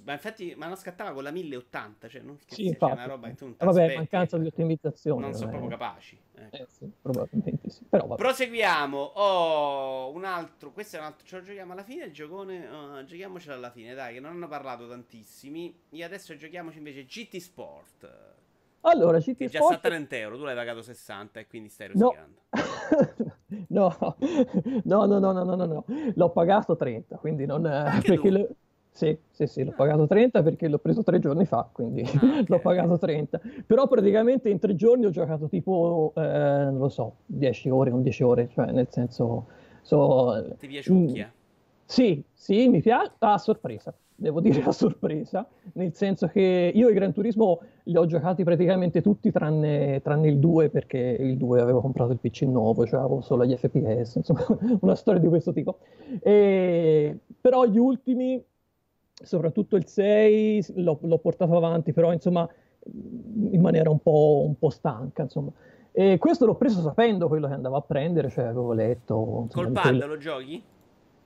Ma 0.04 0.12
infatti, 0.12 0.54
ma 0.56 0.68
non 0.68 0.76
scattava 0.76 1.12
con 1.12 1.22
la 1.22 1.32
1080, 1.32 2.08
cioè 2.08 2.22
non 2.22 2.38
sì, 2.46 2.66
infatti. 2.66 2.92
una 2.92 3.04
roba 3.04 3.28
che 3.28 3.34
tu 3.34 3.44
non 3.46 3.56
eh, 3.58 3.64
Vabbè, 3.64 3.96
mancanza 3.96 4.38
di 4.38 4.46
ottimizzazione. 4.46 5.20
Non 5.20 5.34
sono 5.34 5.50
proprio 5.50 5.70
capaci. 5.70 6.18
Ecco. 6.34 6.56
Eh 6.56 6.66
sì, 6.68 6.90
probabilmente 7.00 7.68
sì. 7.68 7.84
Però, 7.88 8.06
vabbè. 8.06 8.22
Proseguiamo. 8.22 8.96
Oh, 8.98 10.12
un 10.14 10.24
altro. 10.24 10.72
Questo 10.72 10.96
è 10.96 10.98
un 11.00 11.06
altro. 11.06 11.26
Ce 11.26 11.36
lo 11.36 11.42
giochiamo 11.42 11.72
alla 11.72 11.82
fine. 11.82 12.04
Il 12.04 12.12
giocone. 12.12 12.66
Uh, 12.66 13.04
giochiamocelo 13.04 13.54
alla 13.54 13.70
fine, 13.70 13.94
dai, 13.94 14.14
che 14.14 14.20
non 14.20 14.32
hanno 14.32 14.48
parlato 14.48 14.88
tantissimi. 14.88 15.76
E 15.90 16.04
adesso 16.04 16.36
giochiamoci 16.36 16.78
invece 16.78 17.04
GT 17.04 17.36
Sport. 17.38 18.40
Allora, 18.82 19.18
GT 19.18 19.44
Sport... 19.44 19.50
già 19.50 19.62
sta 19.62 19.74
a 19.74 19.78
30 19.78 20.16
euro, 20.16 20.36
tu 20.36 20.44
l'hai 20.44 20.54
pagato 20.54 20.82
60 20.82 21.40
e 21.40 21.46
quindi 21.46 21.68
stai 21.68 21.88
rosicando. 21.88 22.40
No. 23.68 23.94
no, 24.84 25.04
no, 25.04 25.18
no, 25.18 25.32
no, 25.32 25.44
no, 25.44 25.54
no, 25.54 25.66
no, 25.66 25.84
l'ho 26.14 26.30
pagato 26.30 26.74
30, 26.74 27.16
quindi 27.16 27.44
non... 27.44 27.62
perché 28.04 28.30
le... 28.30 28.48
Sì, 28.90 29.16
sì, 29.30 29.46
sì, 29.46 29.64
l'ho 29.64 29.70
ah. 29.70 29.74
pagato 29.74 30.06
30 30.06 30.42
perché 30.42 30.68
l'ho 30.68 30.78
preso 30.78 31.02
tre 31.02 31.18
giorni 31.18 31.46
fa, 31.46 31.68
quindi 31.70 32.02
ah, 32.02 32.10
okay. 32.16 32.44
l'ho 32.46 32.58
pagato 32.60 32.98
30. 32.98 33.40
Però 33.66 33.88
praticamente 33.88 34.48
in 34.50 34.58
tre 34.58 34.74
giorni 34.74 35.06
ho 35.06 35.10
giocato 35.10 35.48
tipo, 35.48 36.12
eh, 36.16 36.20
non 36.20 36.78
lo 36.78 36.88
so, 36.88 37.16
10 37.26 37.70
ore, 37.70 37.90
11 37.90 38.22
ore, 38.22 38.48
cioè 38.48 38.70
nel 38.70 38.88
senso... 38.90 39.46
So, 39.82 40.54
Ti 40.58 40.66
piace 40.68 40.92
un 40.92 41.04
mm, 41.04 41.22
Sì, 41.84 42.22
sì, 42.32 42.68
mi 42.68 42.80
piace, 42.80 43.12
a 43.18 43.38
sorpresa, 43.38 43.94
devo 44.22 44.40
dire 44.40 44.62
a 44.62 44.72
sorpresa, 44.72 45.46
nel 45.74 45.94
senso 45.94 46.28
che 46.28 46.72
io 46.72 46.88
i 46.88 46.94
Gran 46.94 47.12
Turismo 47.12 47.60
li 47.84 47.96
ho 47.96 48.06
giocati 48.06 48.44
praticamente 48.44 49.02
tutti 49.02 49.30
tranne, 49.32 50.00
tranne 50.02 50.28
il 50.28 50.38
2 50.38 50.70
perché 50.70 50.98
il 50.98 51.36
2 51.36 51.60
avevo 51.60 51.80
comprato 51.80 52.12
il 52.12 52.18
PC 52.18 52.42
nuovo, 52.42 52.86
cioè 52.86 53.00
avevo 53.00 53.20
solo 53.20 53.44
gli 53.44 53.54
FPS, 53.54 54.14
insomma 54.14 54.46
una 54.80 54.94
storia 54.94 55.20
di 55.20 55.28
questo 55.28 55.52
tipo. 55.52 55.80
E, 56.20 57.18
però 57.40 57.66
gli 57.66 57.78
ultimi 57.78 58.42
soprattutto 59.14 59.76
il 59.76 59.86
6 59.86 60.66
l'ho, 60.76 60.98
l'ho, 61.02 61.18
portato 61.18 61.56
avanti, 61.56 61.92
però 61.92 62.12
insomma 62.12 62.48
in 62.84 63.60
maniera 63.60 63.90
un 63.90 63.98
po', 63.98 64.44
un 64.46 64.56
po', 64.58 64.70
stanca, 64.70 65.22
insomma. 65.22 65.50
E 65.90 66.16
questo 66.18 66.46
l'ho 66.46 66.54
preso 66.54 66.80
sapendo 66.80 67.28
quello 67.28 67.48
che 67.48 67.54
andavo 67.54 67.76
a 67.76 67.82
prendere, 67.82 68.30
cioè 68.30 68.44
avevo 68.44 68.72
letto... 68.72 69.42
Insomma, 69.44 69.64
col 69.64 69.72
pad 69.72 69.82
quello... 69.82 70.06
lo 70.06 70.16
giochi? 70.16 70.62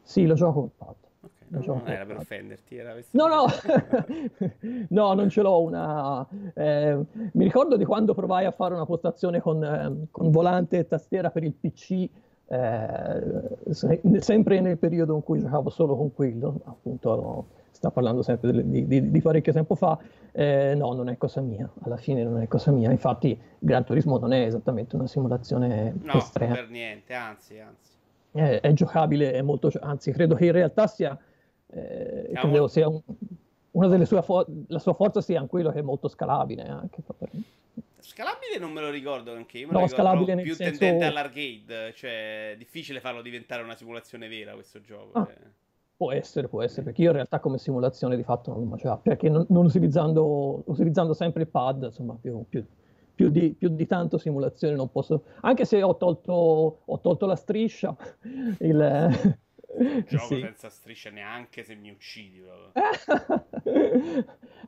Sì, 0.02 0.26
lo 0.26 0.34
gioco 0.34 0.60
col 0.60 0.70
pad. 0.76 1.05
No, 1.48 1.62
non 1.64 1.82
era 1.86 2.04
per 2.04 2.16
offenderti, 2.16 2.76
era 2.76 2.94
No, 3.10 3.26
no, 3.26 3.46
no, 4.88 5.14
non 5.14 5.28
ce 5.28 5.42
l'ho 5.42 5.62
una... 5.62 6.26
Eh, 6.54 6.98
mi 7.32 7.44
ricordo 7.44 7.76
di 7.76 7.84
quando 7.84 8.14
provai 8.14 8.44
a 8.44 8.50
fare 8.50 8.74
una 8.74 8.86
postazione 8.86 9.40
con, 9.40 9.62
eh, 9.62 10.06
con 10.10 10.30
volante 10.30 10.78
e 10.78 10.86
tastiera 10.86 11.30
per 11.30 11.44
il 11.44 11.52
PC, 11.52 12.08
eh, 12.48 14.20
sempre 14.20 14.60
nel 14.60 14.78
periodo 14.78 15.14
in 15.14 15.22
cui 15.22 15.40
giocavo 15.40 15.70
solo 15.70 15.96
con 15.96 16.14
quello, 16.14 16.60
appunto 16.64 17.46
sta 17.76 17.90
parlando 17.90 18.22
sempre 18.22 18.64
di, 18.64 18.86
di, 18.86 19.10
di 19.10 19.20
parecchio 19.20 19.52
tempo 19.52 19.74
fa, 19.74 19.98
eh, 20.32 20.74
no, 20.74 20.92
non 20.94 21.08
è 21.08 21.16
cosa 21.18 21.40
mia, 21.40 21.70
alla 21.82 21.98
fine 21.98 22.24
non 22.24 22.40
è 22.40 22.48
cosa 22.48 22.70
mia, 22.72 22.90
infatti 22.90 23.38
Gran 23.58 23.84
Turismo 23.84 24.18
non 24.18 24.32
è 24.32 24.46
esattamente 24.46 24.96
una 24.96 25.06
simulazione 25.06 25.94
no, 26.02 26.14
estrema. 26.14 26.54
per 26.54 26.70
niente, 26.70 27.14
anzi, 27.14 27.58
anzi. 27.58 27.92
È, 28.32 28.60
è 28.60 28.72
giocabile, 28.72 29.32
è 29.32 29.42
molto, 29.42 29.70
anzi 29.80 30.10
credo 30.12 30.34
che 30.34 30.46
in 30.46 30.52
realtà 30.52 30.86
sia, 30.86 31.18
eh, 31.68 32.30
credo 32.32 32.68
sia 32.68 32.88
un, 32.88 33.00
una 33.72 33.88
delle 33.88 34.06
sue, 34.06 34.22
fo- 34.22 34.46
la 34.68 34.78
sua 34.78 34.94
forza 34.94 35.20
sia 35.20 35.40
in 35.40 35.46
quello 35.46 35.70
che 35.70 35.78
è 35.78 35.82
molto 35.82 36.08
scalabile 36.08 36.62
anche. 36.62 37.02
Scalabile 37.98 38.58
non 38.58 38.72
me 38.72 38.80
lo 38.80 38.90
ricordo 38.90 39.32
anche 39.32 39.58
io, 39.58 39.66
me 39.66 39.78
no, 39.78 39.86
scalabile 39.86 40.34
nel 40.34 40.44
più 40.44 40.54
senso... 40.54 40.78
tendente 40.78 41.04
all'arcade, 41.04 41.92
cioè 41.94 42.52
è 42.52 42.56
difficile 42.56 43.00
farlo 43.00 43.20
diventare 43.20 43.62
una 43.62 43.74
simulazione 43.74 44.28
vera 44.28 44.54
questo 44.54 44.80
gioco. 44.80 45.18
Ah. 45.18 45.26
Cioè. 45.26 45.36
Può 45.96 46.12
essere, 46.12 46.46
può 46.48 46.62
essere, 46.62 46.82
perché 46.82 47.00
io 47.00 47.08
in 47.08 47.14
realtà 47.14 47.40
come 47.40 47.56
simulazione 47.56 48.16
di 48.16 48.22
fatto 48.22 48.52
non 48.52 48.68
lo 48.68 48.76
faccio, 48.76 49.00
perché 49.02 49.30
non, 49.30 49.46
non 49.48 49.64
utilizzando, 49.64 50.62
utilizzando, 50.66 51.14
sempre 51.14 51.42
il 51.42 51.48
pad, 51.48 51.84
insomma, 51.84 52.18
più, 52.20 52.44
più, 52.50 52.62
più, 53.14 53.30
di, 53.30 53.54
più, 53.54 53.70
di, 53.70 53.86
tanto 53.86 54.18
simulazione 54.18 54.74
non 54.74 54.90
posso, 54.90 55.24
anche 55.40 55.64
se 55.64 55.82
ho 55.82 55.96
tolto, 55.96 56.82
ho 56.84 57.00
tolto 57.00 57.24
la 57.24 57.34
striscia, 57.34 57.96
il, 58.60 59.38
gioco 60.06 60.34
sì. 60.34 60.40
senza 60.40 60.70
striscia 60.70 61.10
neanche 61.10 61.62
se 61.62 61.74
mi 61.74 61.90
uccidi. 61.90 62.42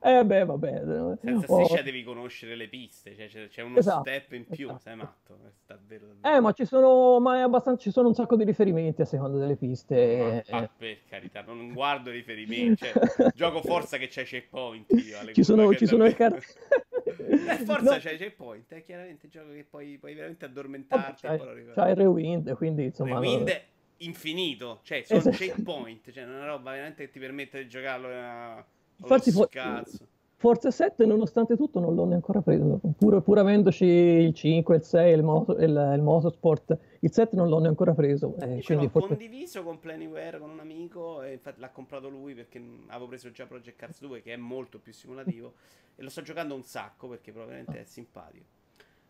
eh 0.02 0.24
beh, 0.24 0.44
vabbè. 0.44 1.18
Senza 1.20 1.52
oh. 1.52 1.64
striscia 1.64 1.82
devi 1.82 2.02
conoscere 2.04 2.54
le 2.54 2.68
piste, 2.68 3.14
cioè 3.16 3.28
c'è, 3.28 3.48
c'è 3.48 3.62
uno 3.62 3.78
esatto. 3.78 4.00
step 4.00 4.32
in 4.32 4.46
più, 4.46 4.66
esatto. 4.66 4.80
sei 4.80 4.96
matto. 4.96 5.38
Davvero, 5.66 6.06
davvero. 6.06 6.36
Eh, 6.36 6.40
ma 6.40 6.52
ci 6.52 6.64
sono, 6.64 7.18
ma 7.20 7.42
abbastanza, 7.42 7.80
ci 7.80 7.90
sono 7.90 8.08
un 8.08 8.14
sacco 8.14 8.36
di 8.36 8.44
riferimenti 8.44 9.02
a 9.02 9.04
seconda 9.04 9.38
delle 9.38 9.56
piste. 9.56 10.44
Ma, 10.50 10.60
ma 10.60 10.70
per 10.76 10.98
carità, 11.08 11.42
non 11.42 11.72
guardo 11.72 12.10
riferimenti, 12.10 12.84
cioè, 12.86 13.32
gioco 13.34 13.60
forza 13.62 13.96
che 13.96 14.08
c'è 14.08 14.24
checkpoint 14.24 14.90
io. 14.90 15.32
Ci 15.32 15.44
sono, 15.44 15.72
ci 15.74 15.86
sono 15.86 16.04
le 16.04 16.14
carte. 16.14 16.42
Eh, 17.18 17.64
forza 17.64 17.92
no. 17.94 17.98
c'è 17.98 18.16
checkpoint, 18.16 18.72
è 18.72 18.82
chiaramente 18.82 19.28
gioco 19.28 19.52
che 19.52 19.64
puoi, 19.64 19.98
puoi 19.98 20.14
veramente 20.14 20.44
addormentarti. 20.44 21.26
Vabbè, 21.26 21.38
c'hai, 21.38 21.72
c'hai 21.74 21.94
rewind, 21.94 22.54
quindi 22.54 22.84
insomma... 22.84 23.18
Rewind 23.18 23.76
infinito, 23.98 24.80
cioè 24.82 25.02
sono 25.04 25.20
esatto. 25.20 25.36
checkpoint, 25.36 26.10
cioè 26.10 26.24
una 26.24 26.46
roba 26.46 26.72
veramente 26.72 27.06
che 27.06 27.10
ti 27.10 27.18
permette 27.18 27.62
di 27.62 27.68
giocarlo 27.68 28.08
a... 28.08 28.64
Infatti, 28.96 29.30
for- 29.30 29.48
Forza 30.38 30.70
7 30.70 31.04
nonostante 31.04 31.56
tutto 31.56 31.80
non 31.80 31.96
l'ho 31.96 32.04
neanche 32.04 32.30
ancora 32.30 32.42
preso, 32.42 32.80
pur, 32.96 33.20
pur 33.22 33.38
avendoci 33.38 33.84
il 33.84 34.32
5, 34.32 34.76
il 34.76 34.82
6, 34.84 35.12
il, 35.12 35.24
moto, 35.24 35.56
il, 35.56 35.92
il 35.96 36.00
Motorsport, 36.00 36.78
il 37.00 37.10
7 37.10 37.34
non 37.34 37.48
l'ho 37.48 37.58
neanche 37.58 37.70
ancora 37.70 37.92
preso. 37.92 38.36
Eh, 38.36 38.62
quindi 38.62 38.84
l'ho 38.84 38.90
forse... 38.90 39.08
condiviso 39.08 39.64
con 39.64 39.80
Planyware 39.80 40.38
con 40.38 40.50
un 40.50 40.60
amico 40.60 41.22
e 41.22 41.32
infatti 41.32 41.58
l'ha 41.58 41.70
comprato 41.70 42.08
lui 42.08 42.34
perché 42.34 42.62
avevo 42.86 43.08
preso 43.08 43.32
già 43.32 43.46
Project 43.46 43.76
Cars 43.76 44.00
2 44.00 44.22
che 44.22 44.32
è 44.32 44.36
molto 44.36 44.78
più 44.78 44.92
simulativo 44.92 45.54
e 45.96 46.02
lo 46.04 46.08
sto 46.08 46.22
giocando 46.22 46.54
un 46.54 46.62
sacco 46.62 47.08
perché 47.08 47.32
probabilmente 47.32 47.80
è 47.80 47.84
simpatico. 47.84 48.44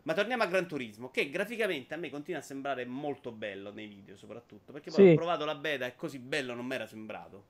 Ma 0.09 0.15
torniamo 0.15 0.43
a 0.43 0.47
Gran 0.47 0.67
Turismo, 0.67 1.11
che 1.11 1.29
graficamente 1.29 1.93
a 1.93 1.99
me 1.99 2.09
continua 2.09 2.41
a 2.41 2.43
sembrare 2.43 2.87
molto 2.87 3.31
bello 3.31 3.71
nei 3.71 3.87
video, 3.87 4.17
soprattutto 4.17 4.73
perché 4.73 4.91
poi 4.91 5.05
sì. 5.05 5.13
ho 5.13 5.15
provato 5.17 5.45
la 5.45 5.55
beta 5.55 5.85
e 5.85 5.97
così 5.97 6.19
bello 6.19 6.55
non 6.55 6.65
mi 6.65 6.77
era 6.77 6.87
sembrato. 6.87 7.43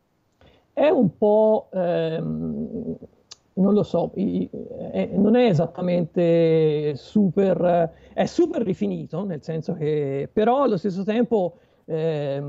È 0.73 0.89
un 0.89 1.17
po'. 1.17 1.69
Ehm, 1.73 2.97
non 3.53 3.75
lo 3.75 3.83
so, 3.85 4.11
è, 4.13 5.09
non 5.13 5.37
è 5.37 5.45
esattamente 5.45 6.97
super. 6.97 7.93
È 8.13 8.27
super 8.27 8.63
rifinito, 8.63 9.25
nel 9.25 9.45
senso 9.45 9.75
che. 9.75 10.29
però 10.33 10.65
allo 10.65 10.79
stesso 10.79 11.05
tempo 11.05 11.59
eh, 11.89 12.43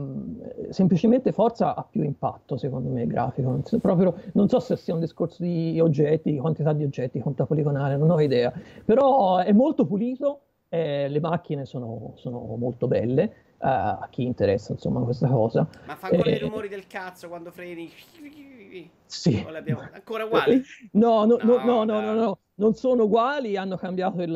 semplicemente 0.69 1.31
Forza 1.31 1.73
ha 1.73 1.83
più 1.89 2.03
impatto 2.03 2.57
secondo 2.57 2.89
me 2.89 3.07
grafico. 3.07 3.49
Non 3.49 3.63
so, 3.63 3.79
proprio, 3.79 4.15
non 4.33 4.49
so 4.49 4.59
se 4.59 4.75
sia 4.75 4.93
un 4.93 4.99
discorso 4.99 5.43
di 5.43 5.79
oggetti, 5.79 6.37
quantità 6.37 6.73
di 6.73 6.83
oggetti, 6.83 7.19
quantità 7.19 7.45
poligonale, 7.45 7.95
non 7.95 8.11
ho 8.11 8.19
idea. 8.19 8.51
Però 8.83 9.37
è 9.37 9.51
molto 9.53 9.85
pulito 9.85 10.41
eh, 10.69 11.07
le 11.07 11.19
macchine 11.19 11.65
sono, 11.65 12.13
sono 12.15 12.55
molto 12.57 12.87
belle 12.87 13.23
eh, 13.23 13.67
a 13.67 14.07
chi 14.09 14.23
interessa 14.23 14.73
insomma 14.73 15.01
questa 15.01 15.27
cosa. 15.27 15.67
Ma 15.85 15.95
fa 15.95 16.07
ancora 16.07 16.29
i 16.29 16.33
eh, 16.33 16.39
rumori 16.39 16.67
del 16.67 16.85
cazzo 16.85 17.27
quando 17.27 17.51
freni. 17.51 17.91
Sì. 19.05 19.45
Ancora 19.93 20.25
uguali? 20.25 20.61
No, 20.91 21.25
no, 21.25 21.37
no, 21.41 21.63
no, 21.63 21.83
no, 21.83 21.99
no, 21.99 22.13
no, 22.13 22.39
non 22.59 22.73
sono 22.75 23.03
uguali, 23.03 23.57
hanno 23.57 23.77
cambiato 23.77 24.21
il, 24.21 24.29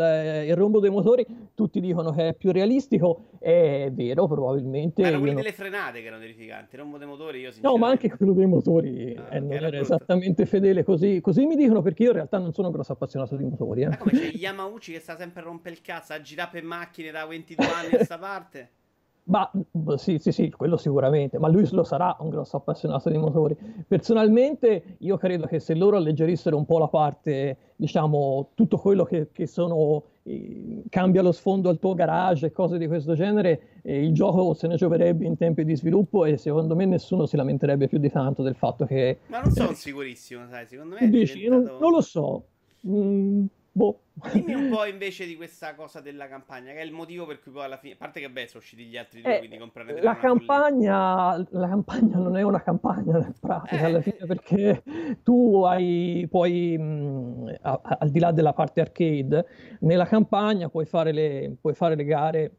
il, 0.47 0.55
rombo 0.55 0.79
dei 0.79 0.89
motori, 0.89 1.25
tutti 1.53 1.79
dicono 1.79 2.11
che 2.11 2.29
è 2.29 2.33
più 2.33 2.51
realistico, 2.51 3.29
è 3.39 3.89
vero 3.93 4.27
probabilmente. 4.27 5.01
Ma 5.01 5.09
erano 5.09 5.23
quelli 5.23 5.35
delle 5.35 5.53
frenate 5.53 6.01
che 6.01 6.07
erano 6.07 6.21
terrificanti, 6.21 6.75
il 6.75 6.81
rombo 6.81 6.97
dei 6.97 7.07
motori 7.07 7.39
io 7.39 7.51
No, 7.61 7.77
ma 7.77 7.89
anche 7.89 8.09
quello 8.09 8.33
dei 8.33 8.45
motori 8.45 9.15
ah, 9.15 9.35
eh, 9.35 9.39
non 9.39 9.51
era, 9.51 9.67
era 9.67 9.79
esattamente 9.79 10.45
fedele 10.45 10.83
così, 10.83 11.21
così 11.21 11.45
mi 11.45 11.55
dicono 11.55 11.81
perché 11.81 12.03
io 12.03 12.09
in 12.09 12.15
realtà 12.15 12.39
non 12.39 12.53
sono 12.53 12.71
grosso 12.71 12.93
appassionato 12.93 13.35
di 13.35 13.43
motori. 13.43 13.81
Eh. 13.83 13.89
Ma 13.89 13.97
come 13.97 14.11
c'è 14.13 14.31
Yamauchi 14.31 14.93
che 14.93 14.99
sta 14.99 15.15
sempre 15.15 15.41
a 15.41 15.45
rompere 15.45 15.75
il 15.75 15.81
cazzo, 15.81 16.13
a 16.13 16.21
girare 16.21 16.49
per 16.51 16.63
macchine 16.63 17.11
da 17.11 17.25
22 17.25 17.65
anni 17.65 17.85
a 17.87 17.89
questa 17.89 18.17
parte? 18.17 18.69
Ma 19.25 19.49
sì, 19.95 20.19
sì, 20.19 20.33
sì, 20.33 20.49
quello 20.49 20.75
sicuramente, 20.75 21.39
ma 21.39 21.47
lui 21.47 21.65
lo 21.71 21.83
sarà 21.83 22.15
un 22.19 22.29
grosso 22.29 22.57
appassionato 22.57 23.09
di 23.09 23.17
motori. 23.17 23.55
Personalmente 23.87 24.97
io 24.99 25.17
credo 25.17 25.45
che 25.45 25.59
se 25.59 25.75
loro 25.75 25.95
alleggerissero 25.95 26.57
un 26.57 26.65
po' 26.65 26.77
la 26.77 26.89
parte, 26.89 27.57
diciamo, 27.77 28.49
tutto 28.53 28.77
quello 28.77 29.05
che, 29.05 29.29
che 29.31 29.47
sono, 29.47 30.03
eh, 30.23 30.83
cambia 30.89 31.21
lo 31.21 31.31
sfondo 31.31 31.69
al 31.69 31.79
tuo 31.79 31.93
garage 31.93 32.47
e 32.47 32.51
cose 32.51 32.77
di 32.77 32.85
questo 32.85 33.13
genere, 33.13 33.79
eh, 33.83 34.03
il 34.03 34.13
gioco 34.13 34.53
se 34.53 34.67
ne 34.67 34.75
gioverebbe 34.75 35.25
in 35.25 35.37
tempi 35.37 35.63
di 35.63 35.75
sviluppo 35.77 36.25
e 36.25 36.35
secondo 36.35 36.75
me 36.75 36.85
nessuno 36.85 37.25
si 37.25 37.37
lamenterebbe 37.37 37.87
più 37.87 37.99
di 37.99 38.09
tanto 38.09 38.43
del 38.43 38.55
fatto 38.55 38.85
che... 38.85 39.19
Ma 39.27 39.39
non 39.39 39.51
sono 39.51 39.69
eh, 39.69 39.75
sicurissimo, 39.75 40.47
sai, 40.49 40.65
secondo 40.67 40.97
me... 40.99 41.09
Dici, 41.09 41.39
diventato... 41.39 41.71
non, 41.71 41.79
non, 41.79 41.91
lo 41.91 42.01
so. 42.01 42.43
Mm, 42.85 43.45
Boh. 43.75 44.01
Dimmi 44.31 44.53
un 44.53 44.69
po' 44.69 44.85
invece 44.85 45.25
di 45.25 45.35
questa 45.35 45.73
cosa 45.73 45.99
della 45.99 46.27
campagna, 46.27 46.71
che 46.73 46.77
è 46.77 46.83
il 46.83 46.91
motivo 46.91 47.25
per 47.25 47.41
cui 47.41 47.51
poi 47.51 47.63
alla 47.63 47.77
fine, 47.77 47.95
a 47.95 47.97
parte 47.97 48.19
che 48.19 48.29
beh, 48.29 48.45
sono 48.45 48.59
usciti 48.59 48.85
gli 48.85 48.95
altri 48.95 49.21
due, 49.23 49.35
eh, 49.35 49.37
quindi 49.39 49.57
comprare 49.57 49.99
la 49.99 50.15
campagna, 50.15 51.35
la 51.49 51.67
campagna 51.67 52.17
non 52.17 52.37
è 52.37 52.43
una 52.43 52.61
campagna 52.61 53.17
nel 53.17 53.33
pratica 53.39 53.81
eh. 53.81 53.85
alla 53.85 54.01
fine, 54.01 54.27
perché 54.27 54.83
tu 55.23 55.63
hai 55.63 56.27
mh, 56.29 57.57
a, 57.61 57.79
a, 57.81 57.97
al 58.01 58.09
di 58.11 58.19
là 58.19 58.31
della 58.31 58.53
parte 58.53 58.81
arcade, 58.81 59.47
nella 59.79 60.05
campagna 60.05 60.69
puoi 60.69 60.85
fare 60.85 61.11
le, 61.11 61.55
puoi 61.59 61.73
fare 61.73 61.95
le 61.95 62.03
gare 62.03 62.51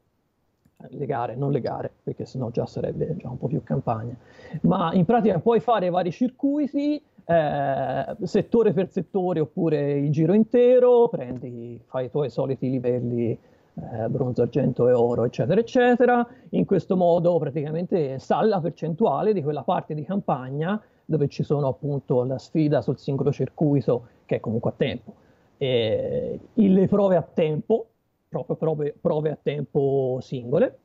le 0.89 1.07
gare, 1.07 1.37
non 1.37 1.53
le 1.53 1.61
gare, 1.61 1.91
perché 2.03 2.27
sennò 2.27 2.51
già 2.51 2.67
sarebbe 2.67 3.17
già 3.17 3.29
un 3.31 3.39
po' 3.39 3.47
più 3.47 3.63
campagna, 3.63 4.17
ma 4.63 4.93
in 4.93 5.05
pratica 5.05 5.39
puoi 5.39 5.61
fare 5.61 5.89
vari 5.89 6.11
circuiti, 6.11 7.01
eh, 7.27 8.17
settore 8.23 8.73
per 8.73 8.91
settore 8.91 9.41
oppure 9.41 9.93
il 9.93 10.11
giro 10.11 10.35
intero, 10.35 11.09
prendi, 11.09 11.81
fai 11.87 12.07
i 12.07 12.11
tuoi 12.11 12.31
soliti 12.31 12.71
livelli 12.71 13.31
eh, 13.75 14.09
bronzo, 14.09 14.43
argento 14.43 14.89
e 14.89 14.93
oro, 14.93 15.25
eccetera, 15.25 15.61
eccetera. 15.61 16.27
In 16.51 16.65
questo 16.65 16.97
modo 16.97 17.39
praticamente 17.39 18.19
sa 18.19 18.43
la 18.43 18.61
percentuale 18.61 19.33
di 19.33 19.43
quella 19.43 19.63
parte 19.63 19.95
di 19.95 20.05
campagna 20.05 20.81
dove 21.05 21.29
ci 21.29 21.43
sono 21.43 21.69
appunto 21.69 22.25
la 22.25 22.39
sfida 22.39 22.81
sul 22.81 22.99
singolo 22.99 23.33
circuito, 23.33 24.07
che 24.27 24.37
è 24.37 24.41
comunque 24.41 24.71
a 24.71 24.75
tempo, 24.77 25.13
e 25.59 26.41
le 26.53 26.89
prove 26.89 27.17
a 27.17 27.23
tempo, 27.23 27.87
proprio 28.29 28.57
prove, 28.57 28.95
prove 28.99 29.31
a 29.31 29.39
tempo 29.41 30.19
singole, 30.21 30.79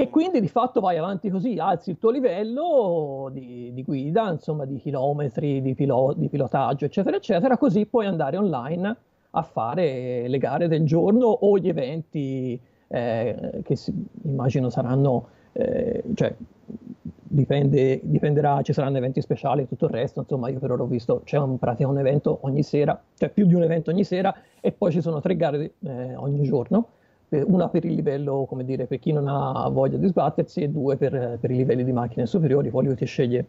e 0.00 0.10
quindi 0.10 0.40
di 0.40 0.46
fatto 0.46 0.78
vai 0.78 0.96
avanti 0.96 1.28
così, 1.28 1.58
alzi 1.58 1.90
il 1.90 1.98
tuo 1.98 2.10
livello 2.10 3.30
di, 3.32 3.72
di 3.74 3.82
guida, 3.82 4.30
insomma 4.30 4.64
di 4.64 4.76
chilometri, 4.76 5.60
di, 5.60 5.74
pilo, 5.74 6.14
di, 6.16 6.28
pilotaggio, 6.28 6.84
eccetera, 6.84 7.16
eccetera, 7.16 7.58
così 7.58 7.84
puoi 7.84 8.06
andare 8.06 8.36
online 8.36 8.96
a 9.30 9.42
fare 9.42 10.28
le 10.28 10.38
gare 10.38 10.68
del 10.68 10.84
giorno 10.84 11.26
o 11.26 11.58
gli 11.58 11.68
eventi 11.68 12.56
eh, 12.86 13.60
che 13.64 13.74
si, 13.74 13.92
immagino 14.22 14.70
saranno, 14.70 15.30
eh, 15.54 16.04
cioè 16.14 16.32
dipende, 16.54 17.98
dipenderà, 18.04 18.62
ci 18.62 18.72
saranno 18.72 18.98
eventi 18.98 19.20
speciali 19.20 19.62
e 19.62 19.66
tutto 19.66 19.86
il 19.86 19.90
resto, 19.90 20.20
insomma 20.20 20.48
io 20.48 20.60
per 20.60 20.70
ora 20.70 20.84
ho 20.84 20.86
visto, 20.86 21.22
c'è 21.24 21.38
un, 21.38 21.58
pratica 21.58 21.88
un 21.88 21.98
evento 21.98 22.38
ogni 22.42 22.62
sera, 22.62 23.02
cioè 23.16 23.30
più 23.30 23.46
di 23.46 23.54
un 23.54 23.64
evento 23.64 23.90
ogni 23.90 24.04
sera 24.04 24.32
e 24.60 24.70
poi 24.70 24.92
ci 24.92 25.00
sono 25.00 25.20
tre 25.20 25.34
gare 25.34 25.72
eh, 25.80 26.14
ogni 26.14 26.44
giorno, 26.44 26.90
una 27.30 27.68
per 27.68 27.84
il 27.84 27.94
livello, 27.94 28.46
come 28.46 28.64
dire, 28.64 28.86
per 28.86 28.98
chi 28.98 29.12
non 29.12 29.28
ha 29.28 29.68
voglia 29.68 29.96
di 29.96 30.06
sbattersi 30.06 30.62
e 30.62 30.68
due 30.68 30.96
per, 30.96 31.38
per 31.40 31.50
i 31.50 31.56
livelli 31.56 31.84
di 31.84 31.92
macchine 31.92 32.26
superiori, 32.26 32.70
poi 32.70 32.84
lui 32.86 32.94
ti 32.94 33.04
sceglie 33.04 33.46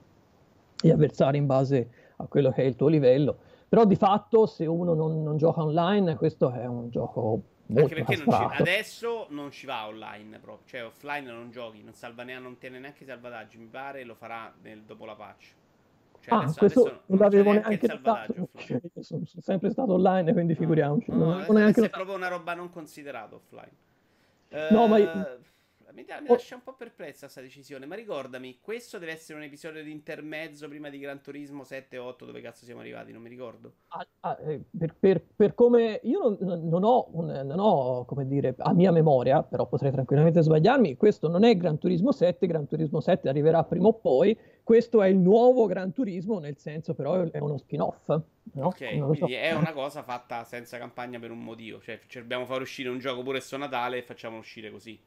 gli 0.82 0.90
avversari 0.90 1.38
in 1.38 1.46
base 1.46 1.90
a 2.18 2.26
quello 2.26 2.52
che 2.52 2.64
è 2.64 2.66
il 2.66 2.76
tuo 2.76 2.88
livello. 2.88 3.38
Però 3.68 3.86
di 3.86 3.96
fatto 3.96 4.46
se 4.46 4.66
uno 4.66 4.94
non, 4.94 5.24
non 5.24 5.38
gioca 5.38 5.62
online, 5.62 6.16
questo 6.16 6.52
è 6.52 6.66
un 6.66 6.90
gioco 6.90 7.42
Molto 7.70 7.94
Anche 7.94 8.04
perché 8.04 8.24
non 8.26 8.36
ci, 8.36 8.62
adesso 8.62 9.28
non 9.30 9.52
ci 9.52 9.68
va 9.68 9.86
online 9.86 10.40
proprio, 10.40 10.66
cioè 10.66 10.86
offline 10.86 11.30
non 11.30 11.52
giochi, 11.52 11.84
non, 11.84 11.94
salva 11.94 12.24
neanche, 12.24 12.44
non 12.44 12.58
tiene 12.58 12.80
neanche 12.80 13.04
i 13.04 13.06
salvataggi, 13.06 13.58
mi 13.60 13.68
pare, 13.68 14.04
lo 14.04 14.16
farà 14.16 14.52
nel, 14.64 14.82
dopo 14.82 15.06
la 15.06 15.14
patch. 15.14 15.54
Cioè, 16.30 16.38
ah, 16.38 16.42
adesso, 16.42 16.60
questo 16.60 16.82
adesso 16.82 17.02
non 17.08 17.18
l'avevo 17.20 17.52
neanche 17.52 17.88
notato. 17.88 18.50
Cioè, 18.56 18.82
sono 19.00 19.24
sempre 19.26 19.72
stato 19.72 19.94
online, 19.94 20.32
quindi 20.34 20.56
figuriamoci. 20.56 21.10
No, 21.10 21.18
no, 21.18 21.26
non, 21.26 21.46
non 21.48 21.58
è 21.58 21.66
notato. 21.66 21.90
proprio 21.90 22.16
una 22.16 22.28
roba 22.28 22.54
non 22.54 22.70
considerata 22.70 23.36
offline. 23.36 24.68
No, 24.72 24.84
uh, 24.84 24.88
ma 24.88 24.98
io, 24.98 25.40
mi, 25.94 26.06
mi 26.08 26.28
oh. 26.28 26.34
lascia 26.34 26.56
un 26.56 26.64
po' 26.64 26.74
perplessa 26.74 27.22
questa 27.22 27.42
decisione. 27.42 27.86
Ma 27.86 27.96
ricordami, 27.96 28.60
questo 28.62 28.98
deve 28.98 29.14
essere 29.14 29.38
un 29.38 29.44
episodio 29.44 29.84
di 29.84 29.92
intermezzo 29.92 30.68
prima 30.68 30.90
di 30.90 31.00
Gran 31.00 31.22
Turismo 31.22 31.64
7 31.64 31.96
e 31.96 32.00
8, 32.00 32.26
dove 32.26 32.42
cazzo 32.42 32.66
siamo 32.66 32.82
arrivati? 32.82 33.12
Non 33.12 33.22
mi 33.22 33.30
ricordo. 33.30 33.74
Ah, 33.90 34.08
ah, 34.22 34.38
eh, 34.42 34.62
per, 34.78 34.96
per, 35.00 35.24
per, 35.36 35.54
come 35.54 36.00
io 36.04 36.38
non, 36.40 36.68
non, 36.68 36.84
ho, 36.84 37.08
un, 37.12 37.28
non, 37.28 37.60
ho, 37.60 38.06
come 38.06 38.28
dire, 38.28 38.56
a 38.58 38.74
mia 38.74 38.92
memoria, 38.92 39.44
però 39.44 39.68
potrei 39.68 39.92
tranquillamente 39.92 40.42
sbagliarmi. 40.42 40.96
Questo 40.98 41.28
non 41.28 41.44
è 41.44 41.56
Gran 41.56 41.78
Turismo 41.78 42.12
7. 42.12 42.46
Gran 42.48 42.68
Turismo 42.68 43.00
7 43.00 43.30
arriverà 43.30 43.64
prima 43.64 43.88
o 43.88 43.94
poi. 43.94 44.38
Questo 44.64 45.02
è 45.02 45.08
il 45.08 45.18
nuovo 45.18 45.66
Gran 45.66 45.92
Turismo, 45.92 46.40
nel 46.40 46.58
senso, 46.58 46.94
però 46.94 47.24
è 47.24 47.40
uno 47.40 47.58
spin-off. 47.58 48.08
No? 48.54 48.68
Ok, 48.68 48.98
quindi 48.98 49.18
so. 49.18 49.28
è 49.28 49.52
una 49.54 49.74
cosa 49.74 50.04
fatta 50.04 50.44
senza 50.44 50.78
campagna 50.78 51.20
per 51.20 51.32
un 51.32 51.44
motivo. 51.44 51.80
Cioè, 51.82 52.00
dobbiamo 52.14 52.46
far 52.46 52.62
uscire 52.62 52.90
un 52.90 53.00
gioco 53.00 53.24
pure 53.24 53.40
sto 53.40 53.58
Natale 53.58 53.98
e 53.98 54.02
facciamo 54.04 54.38
uscire 54.38 54.72
così. 54.72 55.00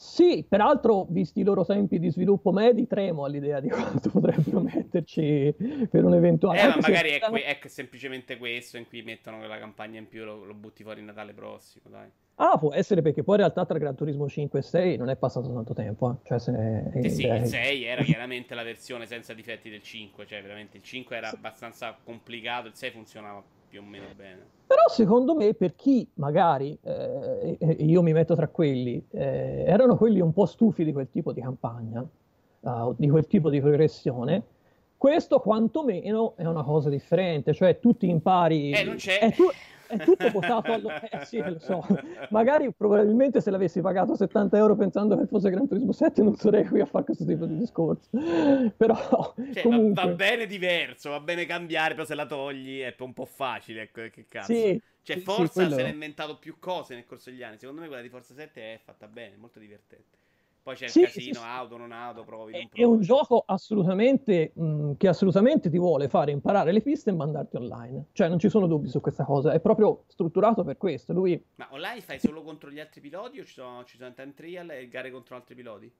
Sì, 0.00 0.46
peraltro, 0.48 1.04
visti 1.10 1.40
i 1.40 1.44
loro 1.44 1.62
tempi 1.62 1.98
di 1.98 2.10
sviluppo 2.10 2.52
medi, 2.52 2.86
tremo 2.86 3.24
all'idea 3.24 3.60
di 3.60 3.68
quanto 3.68 4.08
potrebbero 4.08 4.60
metterci 4.60 5.54
per 5.90 6.04
un 6.04 6.14
eventuale. 6.14 6.58
Eh, 6.58 6.66
ma 6.68 6.76
magari 6.80 7.10
è, 7.10 7.20
que- 7.20 7.44
è, 7.44 7.58
semplicemente 7.68 8.38
questo 8.38 8.78
in 8.78 8.88
cui 8.88 9.02
mettono 9.02 9.36
quella 9.36 9.58
campagna 9.58 9.98
in 9.98 10.08
più 10.08 10.24
lo, 10.24 10.42
lo 10.46 10.54
butti 10.54 10.82
fuori 10.82 11.02
Natale 11.02 11.34
prossimo, 11.34 11.90
dai. 11.90 12.08
Ah, 12.36 12.56
può 12.56 12.72
essere 12.72 13.02
perché 13.02 13.22
poi 13.22 13.34
in 13.34 13.42
realtà 13.42 13.66
tra 13.66 13.76
Gran 13.76 13.94
Turismo 13.94 14.26
5 14.26 14.58
e 14.58 14.62
6 14.62 14.96
non 14.96 15.10
è 15.10 15.16
passato 15.16 15.52
tanto 15.52 15.74
tempo. 15.74 16.10
Eh. 16.10 16.26
Cioè, 16.26 16.38
se 16.38 16.50
ne... 16.50 16.90
Sì, 17.02 17.10
sì, 17.10 17.26
il 17.26 17.44
6 17.44 17.84
era 17.84 18.00
chiaramente 18.02 18.54
la 18.54 18.62
versione 18.62 19.04
senza 19.04 19.34
difetti 19.34 19.68
del 19.68 19.82
5, 19.82 20.24
cioè 20.24 20.40
veramente 20.40 20.78
il 20.78 20.82
5 20.82 21.14
era 21.14 21.28
abbastanza 21.28 21.94
complicato, 22.02 22.68
il 22.68 22.74
6 22.74 22.90
funzionava 22.90 23.44
più 23.70 23.80
o 23.80 23.84
meno 23.84 24.06
bene. 24.16 24.38
Però 24.66 24.82
secondo 24.88 25.34
me 25.34 25.54
per 25.54 25.74
chi 25.74 26.06
magari, 26.14 26.76
eh, 26.82 27.56
io 27.78 28.02
mi 28.02 28.12
metto 28.12 28.34
tra 28.34 28.48
quelli, 28.48 29.02
eh, 29.10 29.64
erano 29.66 29.96
quelli 29.96 30.20
un 30.20 30.32
po' 30.32 30.46
stufi 30.46 30.84
di 30.84 30.92
quel 30.92 31.08
tipo 31.10 31.32
di 31.32 31.40
campagna, 31.40 32.06
uh, 32.60 32.94
di 32.96 33.08
quel 33.08 33.26
tipo 33.26 33.48
di 33.48 33.60
progressione, 33.60 34.42
questo 34.96 35.38
quantomeno 35.38 36.34
è 36.36 36.44
una 36.44 36.62
cosa 36.62 36.88
differente, 36.88 37.54
cioè 37.54 37.78
tu 37.78 37.96
ti 37.96 38.08
impari... 38.08 38.72
Eh, 38.72 38.84
non 38.84 38.96
c'è... 38.96 39.32
Tu, 39.34 39.48
è 39.90 39.98
tutto 39.98 40.30
votato 40.30 40.72
allo... 40.72 40.88
Eh 41.10 41.24
sì, 41.24 41.38
lo 41.42 41.58
so. 41.58 41.84
Magari 42.30 42.72
probabilmente 42.72 43.40
se 43.40 43.50
l'avessi 43.50 43.80
pagato 43.80 44.14
70 44.14 44.56
euro 44.56 44.76
pensando 44.76 45.16
che 45.18 45.26
fosse 45.26 45.50
Gran 45.50 45.66
Turismo 45.66 45.92
7 45.92 46.22
non 46.22 46.36
sarei 46.36 46.64
qui 46.66 46.80
a 46.80 46.86
fare 46.86 47.04
questo 47.04 47.24
tipo 47.24 47.46
di 47.46 47.56
discorso. 47.56 48.08
Però 48.76 49.34
cioè, 49.52 49.62
comunque... 49.62 50.02
va, 50.02 50.08
va, 50.08 50.14
bene 50.14 50.46
diverso, 50.46 51.10
va 51.10 51.20
bene 51.20 51.46
cambiare, 51.46 51.94
però 51.94 52.06
se 52.06 52.14
la 52.14 52.26
togli 52.26 52.80
è 52.80 52.94
un 53.00 53.12
po' 53.12 53.24
facile, 53.24 53.82
ecco, 53.82 54.02
che 54.10 54.26
cazzo. 54.28 54.52
Sì, 54.52 54.80
cioè 55.02 55.18
Forza 55.18 55.64
sì, 55.64 55.74
se 55.74 55.82
ne 55.82 55.88
è 55.88 55.92
inventato 55.92 56.38
più 56.38 56.58
cose 56.58 56.94
nel 56.94 57.06
corso 57.06 57.30
degli 57.30 57.42
anni. 57.42 57.58
Secondo 57.58 57.80
me 57.80 57.86
quella 57.88 58.02
di 58.02 58.08
Forza 58.08 58.34
7 58.34 58.60
è 58.60 58.80
fatta 58.82 59.08
bene, 59.08 59.36
molto 59.36 59.58
divertente. 59.58 60.19
Poi 60.62 60.74
c'è 60.74 60.84
il 60.84 60.90
sì, 60.90 61.02
casino, 61.02 61.40
sì, 61.40 61.40
auto, 61.42 61.76
non 61.78 61.90
auto, 61.90 62.22
provi, 62.22 62.52
non 62.52 62.68
provi. 62.68 62.82
È 62.82 62.84
un 62.84 63.00
gioco 63.00 63.42
assolutamente 63.46 64.52
mh, 64.54 64.92
che 64.98 65.08
assolutamente 65.08 65.70
ti 65.70 65.78
vuole 65.78 66.08
fare 66.08 66.32
imparare 66.32 66.70
le 66.72 66.82
piste 66.82 67.10
e 67.10 67.14
mandarti 67.14 67.56
online. 67.56 68.06
Cioè, 68.12 68.28
non 68.28 68.38
ci 68.38 68.50
sono 68.50 68.66
dubbi 68.66 68.88
su 68.88 69.00
questa 69.00 69.24
cosa, 69.24 69.52
è 69.52 69.60
proprio 69.60 70.04
strutturato 70.08 70.62
per 70.62 70.76
questo. 70.76 71.14
Lui... 71.14 71.42
Ma 71.56 71.68
online 71.70 72.02
fai 72.02 72.18
solo 72.18 72.42
contro 72.42 72.70
gli 72.70 72.78
altri 72.78 73.00
piloti 73.00 73.40
o 73.40 73.44
ci 73.44 73.54
sono, 73.54 73.84
ci 73.84 73.96
sono 73.96 74.12
time 74.12 74.34
trial 74.34 74.70
e 74.70 74.88
gare 74.88 75.10
contro 75.10 75.34
altri 75.34 75.54
piloti? 75.54 75.90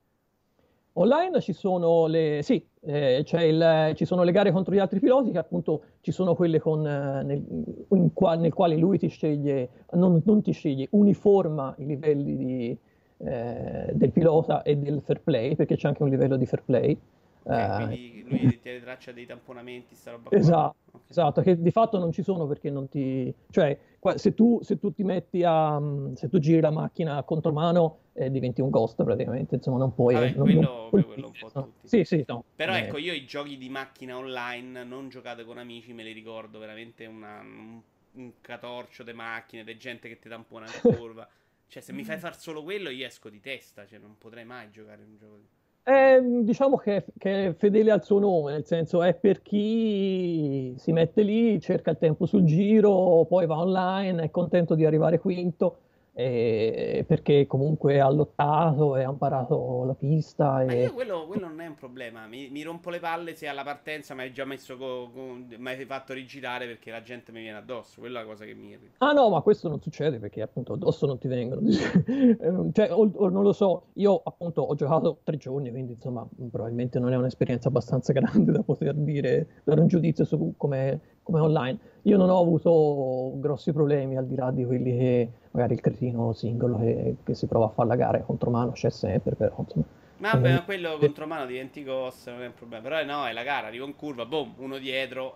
Online 0.93 1.39
ci 1.39 1.53
sono 1.53 2.05
le, 2.07 2.41
sì, 2.43 2.63
eh, 2.81 3.23
il, 3.25 3.93
ci 3.95 4.03
sono 4.03 4.23
le 4.23 4.31
gare 4.33 4.51
contro 4.51 4.73
gli 4.73 4.79
altri 4.79 4.99
piloti 4.99 5.31
che 5.31 5.37
appunto 5.37 5.83
ci 6.01 6.11
sono 6.11 6.35
quelle 6.35 6.59
con, 6.59 6.85
eh, 6.85 7.23
nel, 7.23 8.11
qua, 8.13 8.35
nel, 8.35 8.53
quale 8.53 8.75
lui 8.75 8.97
ti 8.97 9.07
sceglie, 9.07 9.85
non, 9.93 10.21
non 10.25 10.41
ti 10.41 10.51
sceglie, 10.51 10.89
uniforma 10.91 11.73
i 11.77 11.85
livelli 11.85 12.35
di, 12.35 12.77
eh, 13.23 13.91
del 13.93 14.11
pilota 14.11 14.61
e 14.63 14.77
del 14.77 15.01
fair 15.01 15.21
play, 15.21 15.55
perché 15.55 15.75
c'è 15.75 15.87
anche 15.87 16.03
un 16.03 16.09
livello 16.09 16.37
di 16.37 16.45
fair 16.45 16.63
play. 16.63 16.97
Okay, 17.43 17.85
quindi 17.87 18.25
lui 18.27 18.59
tiene 18.61 18.81
traccia 18.81 19.11
dei 19.11 19.25
tamponamenti, 19.25 19.95
sta 19.95 20.11
roba 20.11 20.29
esatto, 20.31 20.75
okay. 20.91 21.01
esatto, 21.09 21.41
che 21.41 21.59
di 21.59 21.71
fatto 21.71 21.97
non 21.97 22.11
ci 22.11 22.21
sono 22.21 22.45
perché 22.45 22.69
non 22.69 22.87
ti... 22.87 23.33
cioè 23.49 23.77
se 24.15 24.33
tu, 24.33 24.59
se 24.61 24.77
tu 24.77 24.93
ti 24.93 25.03
metti 25.03 25.43
a... 25.43 25.81
se 26.13 26.29
tu 26.29 26.39
giri 26.39 26.61
la 26.61 26.71
macchina 26.71 27.17
a 27.17 27.23
contromano 27.23 27.97
eh, 28.13 28.29
diventi 28.29 28.61
un 28.61 28.69
ghost 28.69 29.03
praticamente, 29.03 29.55
insomma 29.55 29.77
non 29.77 29.93
puoi... 29.93 30.13
Vabbè, 30.13 30.33
non, 30.35 30.43
quello, 30.43 30.89
non, 30.91 31.05
quello 31.05 31.27
un 31.27 31.33
po' 31.39 31.51
tutti. 31.51 31.87
Sì, 31.87 32.03
sì, 32.03 32.23
no. 32.27 32.43
Però 32.55 32.73
eh. 32.73 32.79
ecco, 32.79 32.97
io 32.97 33.13
i 33.13 33.25
giochi 33.25 33.57
di 33.57 33.69
macchina 33.69 34.17
online 34.17 34.83
non 34.83 35.09
giocate 35.09 35.43
con 35.43 35.57
amici, 35.57 35.93
me 35.93 36.03
li 36.03 36.11
ricordo 36.11 36.59
veramente 36.59 37.05
una, 37.05 37.39
un, 37.39 37.81
un 38.13 38.31
catorcio 38.41 39.03
di 39.03 39.13
macchine, 39.13 39.63
di 39.63 39.77
gente 39.77 40.07
che 40.07 40.19
ti 40.19 40.29
tampona 40.29 40.65
in 40.65 40.71
curva. 40.95 41.27
Cioè, 41.71 41.81
se 41.81 41.93
mi 41.93 42.03
fai 42.03 42.17
far 42.17 42.37
solo 42.37 42.63
quello, 42.63 42.89
io 42.89 43.05
esco 43.05 43.29
di 43.29 43.39
testa. 43.39 43.85
Cioè, 43.85 43.97
non 43.97 44.17
potrei 44.17 44.43
mai 44.43 44.69
giocare 44.71 45.03
un 45.03 45.15
gioco 45.15 45.37
di. 45.37 45.47
Eh, 45.83 46.19
diciamo 46.43 46.75
che, 46.75 47.05
che, 47.17 47.47
è 47.47 47.53
fedele 47.53 47.91
al 47.91 48.03
suo 48.03 48.19
nome, 48.19 48.51
nel 48.51 48.65
senso 48.65 49.01
è 49.01 49.13
per 49.13 49.41
chi 49.41 50.75
si 50.77 50.91
mette 50.91 51.21
lì, 51.21 51.61
cerca 51.61 51.91
il 51.91 51.97
tempo 51.97 52.25
sul 52.25 52.43
giro, 52.43 53.23
poi 53.23 53.45
va 53.45 53.57
online, 53.57 54.21
è 54.21 54.29
contento 54.29 54.75
di 54.75 54.83
arrivare 54.85 55.17
quinto 55.17 55.77
eh, 56.13 57.05
perché 57.07 57.47
comunque 57.47 57.99
ha 58.01 58.09
lottato 58.09 58.97
e 58.97 59.03
ha 59.03 59.09
imparato 59.09 59.85
la 59.85 59.93
pista. 59.93 60.63
Ma 60.65 60.73
io 60.73 60.93
quello, 60.93 61.25
quello, 61.25 61.47
non 61.47 61.61
è 61.61 61.67
un 61.67 61.75
problema, 61.75 62.27
mi, 62.27 62.49
mi, 62.49 62.63
rompo 62.63 62.89
le 62.89 62.99
palle 62.99 63.33
se 63.35 63.47
alla 63.47 63.63
partenza 63.63 64.13
mi 64.13 64.21
hai 64.21 64.33
già 64.33 64.43
messo, 64.43 64.77
co, 64.77 65.09
co, 65.13 65.21
mi 65.57 65.69
hai 65.69 65.85
fatto 65.85 66.13
rigirare 66.13 66.65
perché 66.65 66.91
la 66.91 67.01
gente 67.01 67.31
mi 67.31 67.41
viene 67.41 67.57
addosso, 67.57 68.01
quella 68.01 68.19
è 68.19 68.23
la 68.23 68.29
cosa 68.29 68.45
che 68.45 68.53
mi 68.53 68.69
irrita. 68.69 68.95
Ah 68.97 69.13
no, 69.13 69.29
ma 69.29 69.41
questo 69.41 69.69
non 69.69 69.81
succede 69.81 70.19
perché 70.19 70.41
appunto 70.41 70.73
addosso 70.73 71.05
non 71.05 71.17
ti 71.17 71.27
vengono, 71.27 71.61
cioè, 72.73 72.91
o, 72.91 73.09
o, 73.13 73.29
non 73.29 73.43
lo 73.43 73.53
so, 73.53 73.87
io 73.93 74.21
appunto 74.23 74.61
ho 74.63 74.75
giocato 74.75 75.19
tre 75.23 75.37
giorni, 75.37 75.71
quindi 75.71 75.93
insomma 75.93 76.27
probabilmente 76.51 76.99
non 76.99 77.13
è 77.13 77.15
un'esperienza 77.15 77.69
abbastanza 77.69 78.11
grande 78.13 78.51
da 78.51 78.63
poter 78.63 78.95
dire, 78.95 79.61
dare 79.63 79.79
un 79.79 79.87
giudizio 79.87 80.25
su 80.25 80.55
come 80.57 81.19
come 81.23 81.39
online. 81.39 81.79
Io 82.03 82.17
non 82.17 82.29
ho 82.29 82.39
avuto 82.39 83.33
grossi 83.39 83.71
problemi 83.71 84.17
al 84.17 84.25
di 84.25 84.35
là 84.35 84.51
di 84.51 84.65
quelli 84.65 84.97
che 84.97 85.29
magari 85.51 85.73
il 85.73 85.81
cretino 85.81 86.33
singolo 86.33 86.79
che, 86.79 87.17
che 87.23 87.35
si 87.35 87.45
prova 87.45 87.65
a 87.65 87.69
fare 87.69 87.89
la 87.89 87.95
gara 87.95 88.19
contro 88.21 88.49
mano 88.49 88.71
c'è 88.71 88.89
sempre, 88.89 89.35
però 89.35 89.55
insomma. 89.57 89.85
Ma 90.17 90.33
vabbè, 90.33 90.53
ma 90.53 90.63
quello 90.63 90.97
contro 90.99 91.25
mano 91.25 91.47
diventi 91.47 91.83
cost, 91.83 92.29
non 92.29 92.43
è 92.43 92.45
un 92.45 92.53
problema. 92.53 92.83
Però 92.83 93.03
no, 93.03 93.25
è 93.25 93.33
la 93.33 93.43
gara, 93.43 93.67
arrivo 93.67 93.85
in 93.85 93.95
curva, 93.95 94.25
boom, 94.25 94.53
uno 94.57 94.77
dietro. 94.77 95.35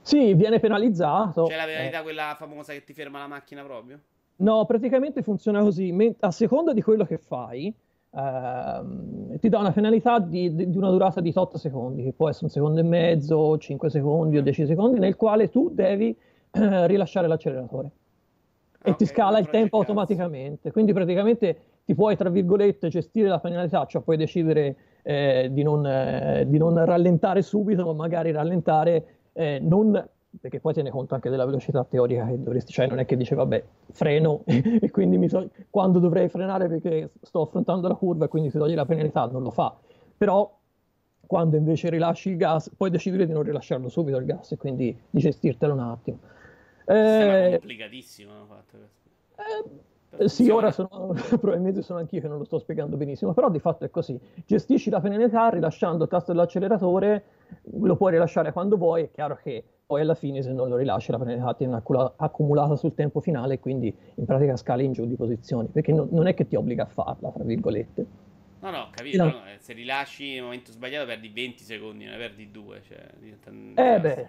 Sì, 0.00 0.32
viene 0.34 0.58
penalizzato. 0.58 1.44
C'è 1.44 1.56
la 1.56 1.64
penalità 1.64 2.00
eh. 2.00 2.02
quella 2.02 2.34
famosa 2.38 2.72
che 2.72 2.84
ti 2.84 2.94
ferma 2.94 3.18
la 3.18 3.26
macchina 3.26 3.62
proprio? 3.62 4.00
No, 4.36 4.64
praticamente 4.64 5.22
funziona 5.22 5.60
così. 5.60 5.94
A 6.20 6.30
seconda 6.30 6.72
di 6.72 6.80
quello 6.80 7.04
che 7.04 7.18
fai, 7.18 7.74
ehm, 8.16 9.38
ti 9.38 9.48
dà 9.48 9.58
una 9.58 9.72
penalità 9.72 10.18
di, 10.18 10.54
di, 10.54 10.76
una 10.76 10.90
durata 10.90 11.20
di 11.20 11.32
8 11.34 11.58
secondi, 11.58 12.02
che 12.02 12.12
può 12.12 12.28
essere 12.28 12.46
un 12.46 12.50
secondo 12.50 12.80
e 12.80 12.84
mezzo, 12.84 13.58
5 13.58 13.90
secondi 13.90 14.38
o 14.38 14.42
10 14.42 14.66
secondi, 14.66 14.98
nel 14.98 15.16
quale 15.16 15.50
tu 15.50 15.70
devi 15.72 16.16
eh, 16.50 16.86
rilasciare 16.86 17.26
l'acceleratore. 17.26 17.90
E 18.86 18.90
okay, 18.90 18.96
ti 18.96 19.06
scala 19.06 19.38
il 19.38 19.48
tempo 19.50 19.78
automaticamente. 19.78 20.70
Quindi 20.72 20.92
praticamente 20.92 21.60
ti 21.84 21.94
puoi, 21.94 22.16
tra 22.16 22.30
virgolette, 22.30 22.88
gestire 22.88 23.28
la 23.28 23.38
penalità, 23.38 23.84
cioè 23.86 24.02
puoi 24.02 24.16
decidere 24.16 24.76
eh, 25.02 25.48
di, 25.52 25.62
non, 25.62 25.86
eh, 25.86 26.44
di, 26.48 26.58
non, 26.58 26.84
rallentare 26.84 27.42
subito, 27.42 27.84
ma 27.84 27.92
magari 27.92 28.32
rallentare 28.32 29.06
eh, 29.32 29.58
non 29.60 29.92
perché 30.40 30.60
poi 30.60 30.72
tiene 30.72 30.90
conto 30.90 31.14
anche 31.14 31.30
della 31.30 31.44
velocità 31.44 31.84
teorica 31.84 32.26
che 32.26 32.42
dovresti, 32.42 32.72
cioè 32.72 32.86
non 32.86 32.98
è 32.98 33.04
che 33.04 33.16
dice 33.16 33.34
vabbè 33.34 33.64
freno 33.92 34.42
e 34.46 34.90
quindi 34.90 35.28
so, 35.28 35.48
quando 35.70 35.98
dovrei 35.98 36.28
frenare 36.28 36.68
perché 36.68 37.10
sto 37.22 37.42
affrontando 37.42 37.88
la 37.88 37.94
curva 37.94 38.26
e 38.26 38.28
quindi 38.28 38.50
si 38.50 38.58
toglie 38.58 38.74
la 38.74 38.86
penalità, 38.86 39.26
non 39.26 39.42
lo 39.42 39.50
fa, 39.50 39.76
però 40.16 40.54
quando 41.26 41.56
invece 41.56 41.90
rilasci 41.90 42.30
il 42.30 42.36
gas 42.36 42.70
puoi 42.76 42.90
decidere 42.90 43.26
di 43.26 43.32
non 43.32 43.42
rilasciarlo 43.42 43.88
subito 43.88 44.16
il 44.18 44.26
gas 44.26 44.52
e 44.52 44.56
quindi 44.56 44.96
di 45.10 45.20
gestirtelo 45.20 45.72
un 45.72 45.80
attimo. 45.80 46.18
Eh, 46.86 47.56
complicatissimo 47.58 48.32
hanno 48.32 48.46
fatto 48.46 48.76
questo. 48.78 49.84
Eh, 50.18 50.28
sì, 50.28 50.48
ora 50.48 50.70
sono, 50.70 51.14
probabilmente 51.40 51.82
sono 51.82 51.98
anch'io 51.98 52.20
che 52.20 52.28
non 52.28 52.38
lo 52.38 52.44
sto 52.44 52.58
spiegando 52.58 52.96
benissimo, 52.96 53.34
però 53.34 53.50
di 53.50 53.58
fatto 53.58 53.84
è 53.84 53.90
così. 53.90 54.18
Gestisci 54.46 54.88
la 54.90 55.00
penalità 55.00 55.48
rilasciando 55.48 56.04
il 56.04 56.08
tasto 56.08 56.32
dell'acceleratore, 56.32 57.24
lo 57.72 57.96
puoi 57.96 58.12
rilasciare 58.12 58.52
quando 58.52 58.76
vuoi, 58.76 59.04
è 59.04 59.10
chiaro 59.10 59.36
che 59.42 59.64
poi 59.86 60.00
alla 60.00 60.14
fine 60.14 60.42
se 60.42 60.52
non 60.52 60.68
lo 60.68 60.76
rilasci 60.76 61.12
la 61.12 61.18
penalità 61.18 61.54
viene 61.56 61.80
accumulata 62.16 62.74
sul 62.74 62.94
tempo 62.94 63.20
finale 63.20 63.60
quindi 63.60 63.94
in 64.16 64.24
pratica 64.24 64.56
scali 64.56 64.84
in 64.84 64.92
giù 64.92 65.06
di 65.06 65.14
posizioni, 65.14 65.68
perché 65.68 65.92
no, 65.92 66.08
non 66.10 66.26
è 66.26 66.34
che 66.34 66.46
ti 66.46 66.56
obbliga 66.56 66.84
a 66.84 66.86
farla, 66.86 67.30
tra 67.30 67.44
virgolette. 67.44 68.24
No, 68.58 68.70
no, 68.70 68.88
capito, 68.90 69.22
no. 69.22 69.44
Eh, 69.46 69.58
se 69.58 69.74
rilasci 69.74 70.34
nel 70.34 70.42
momento 70.42 70.72
sbagliato 70.72 71.06
perdi 71.06 71.28
20 71.28 71.62
secondi, 71.62 72.04
ne 72.04 72.16
perdi 72.16 72.50
2, 72.50 72.82
cioè, 72.82 73.06
eh 73.74 74.00
beh. 74.00 74.28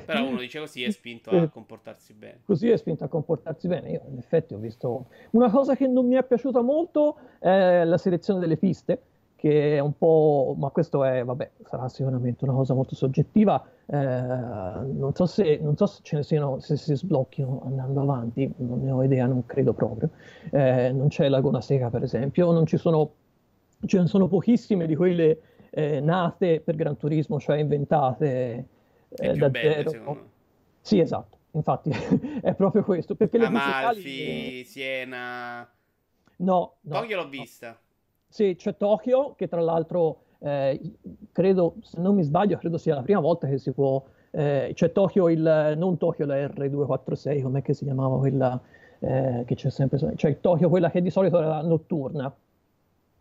Però 0.06 0.26
uno 0.26 0.38
dice 0.38 0.60
così 0.60 0.82
è 0.82 0.90
spinto 0.90 1.28
a 1.30 1.48
comportarsi 1.52 2.14
bene. 2.14 2.40
Così 2.46 2.70
è 2.70 2.76
spinto 2.78 3.04
a 3.04 3.08
comportarsi 3.08 3.68
bene, 3.68 3.90
io 3.90 4.02
in 4.08 4.16
effetti 4.16 4.54
ho 4.54 4.58
visto... 4.58 5.06
Una 5.32 5.50
cosa 5.50 5.76
che 5.76 5.86
non 5.86 6.06
mi 6.06 6.14
è 6.14 6.24
piaciuta 6.24 6.62
molto 6.62 7.18
è 7.38 7.84
la 7.84 7.98
selezione 7.98 8.40
delle 8.40 8.56
piste, 8.56 9.02
che 9.46 9.76
è 9.76 9.78
un 9.78 9.96
po', 9.96 10.56
ma 10.58 10.70
questo 10.70 11.04
è, 11.04 11.24
vabbè, 11.24 11.50
sarà 11.64 11.88
sicuramente 11.88 12.42
una 12.44 12.54
cosa 12.54 12.74
molto 12.74 12.96
soggettiva, 12.96 13.64
eh, 13.86 13.96
non, 13.96 15.12
so 15.14 15.26
se, 15.26 15.58
non, 15.62 15.76
so 15.76 15.86
se, 15.86 16.00
ce 16.02 16.16
ne 16.16 16.22
siano, 16.24 16.58
se 16.58 16.76
si 16.76 16.96
sblocchino 16.96 17.62
andando 17.64 18.00
avanti, 18.00 18.52
non 18.56 18.82
ne 18.82 18.90
ho 18.90 19.04
idea, 19.04 19.26
non 19.26 19.46
credo 19.46 19.72
proprio. 19.72 20.10
Eh, 20.50 20.90
non 20.90 21.08
c'è 21.08 21.28
Laguna 21.28 21.60
Seca, 21.60 21.90
per 21.90 22.02
esempio, 22.02 22.50
non 22.50 22.66
ci 22.66 22.76
sono, 22.76 23.12
ce 23.86 24.00
ne 24.00 24.06
sono 24.08 24.26
pochissime 24.26 24.86
di 24.86 24.96
quelle 24.96 25.40
eh, 25.70 26.00
nate 26.00 26.60
per 26.60 26.74
Gran 26.74 26.96
Turismo, 26.96 27.38
cioè 27.38 27.58
inventate 27.58 28.66
eh, 29.10 29.32
da 29.34 29.48
belle, 29.48 29.88
zero. 29.88 30.28
Sì, 30.80 30.98
esatto, 30.98 31.38
infatti 31.52 31.90
è 32.42 32.52
proprio 32.54 32.82
questo. 32.82 33.14
Perché 33.14 33.38
le 33.38 33.46
Amalfi, 33.46 34.64
Siena... 34.64 35.70
No, 36.38 36.74
no. 36.80 36.94
Tokyo 37.00 37.16
l'ho 37.16 37.28
vista. 37.28 37.78
Sì, 38.28 38.54
c'è 38.56 38.76
Tokyo, 38.76 39.34
che 39.36 39.48
tra 39.48 39.60
l'altro 39.60 40.22
eh, 40.40 40.80
credo, 41.32 41.76
se 41.80 42.00
non 42.00 42.14
mi 42.14 42.22
sbaglio, 42.22 42.58
credo 42.58 42.78
sia 42.78 42.94
la 42.94 43.02
prima 43.02 43.20
volta 43.20 43.46
che 43.46 43.58
si 43.58 43.72
può. 43.72 44.02
Eh, 44.30 44.72
c'è 44.74 44.92
Tokyo, 44.92 45.28
il, 45.28 45.74
non 45.76 45.96
Tokyo 45.96 46.26
la 46.26 46.34
R246, 46.46 47.42
com'è 47.42 47.62
che 47.62 47.74
si 47.74 47.84
chiamava 47.84 48.18
quella 48.18 48.60
eh, 48.98 49.44
che 49.46 49.54
c'è 49.54 49.70
sempre. 49.70 49.98
Cioè 50.16 50.40
Tokyo, 50.40 50.68
quella 50.68 50.90
che 50.90 51.00
di 51.00 51.10
solito 51.10 51.38
era 51.40 51.62
notturna. 51.62 52.34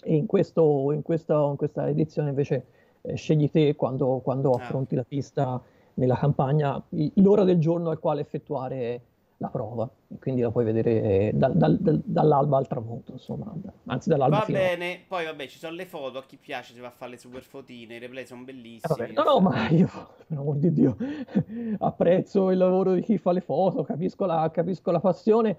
E 0.03 0.15
in, 0.15 0.25
questo, 0.25 0.91
in, 0.91 1.01
questa, 1.01 1.35
in 1.49 1.55
questa, 1.55 1.87
edizione 1.87 2.29
invece 2.29 2.65
eh, 3.01 3.15
scegli 3.15 3.49
te 3.49 3.75
quando, 3.75 4.19
quando 4.23 4.51
ah. 4.51 4.61
affronti 4.61 4.95
la 4.95 5.03
pista 5.03 5.61
nella 5.95 6.15
campagna, 6.15 6.81
l'ora 7.15 7.43
del 7.43 7.57
giorno 7.57 7.89
al 7.89 7.99
quale 7.99 8.21
effettuare 8.21 9.01
la 9.37 9.49
prova, 9.49 9.89
quindi 10.19 10.41
la 10.41 10.49
puoi 10.49 10.63
vedere 10.63 11.31
da, 11.33 11.49
da, 11.49 11.67
da, 11.69 11.99
dall'alba 12.03 12.57
al 12.57 12.67
tramonto, 12.67 13.11
insomma, 13.11 13.53
anzi 13.85 14.09
dall'alba 14.09 14.39
Va 14.39 14.45
bene, 14.47 14.93
a... 14.93 14.97
poi 15.07 15.25
vabbè, 15.25 15.47
ci 15.47 15.57
sono 15.57 15.75
le 15.75 15.85
foto, 15.85 16.19
a 16.19 16.23
chi 16.23 16.37
piace 16.37 16.73
si 16.73 16.79
va 16.79 16.87
a 16.87 16.91
fare 16.91 17.11
le 17.11 17.17
super 17.17 17.43
fotine, 17.43 17.95
i 17.95 17.99
replay 17.99 18.25
sono 18.25 18.43
bellissimi. 18.43 19.09
Eh, 19.09 19.11
no, 19.11 19.23
no, 19.23 19.39
ma 19.39 19.67
io, 19.69 19.89
per 20.27 20.37
amor 20.37 20.55
di 20.55 20.71
Dio, 20.71 20.95
apprezzo 21.79 22.49
il 22.51 22.57
lavoro 22.57 22.93
di 22.93 23.01
chi 23.01 23.17
fa 23.17 23.33
le 23.33 23.41
foto, 23.41 23.83
capisco 23.83 24.25
la, 24.25 24.49
capisco 24.53 24.91
la 24.91 24.99
passione 25.01 25.57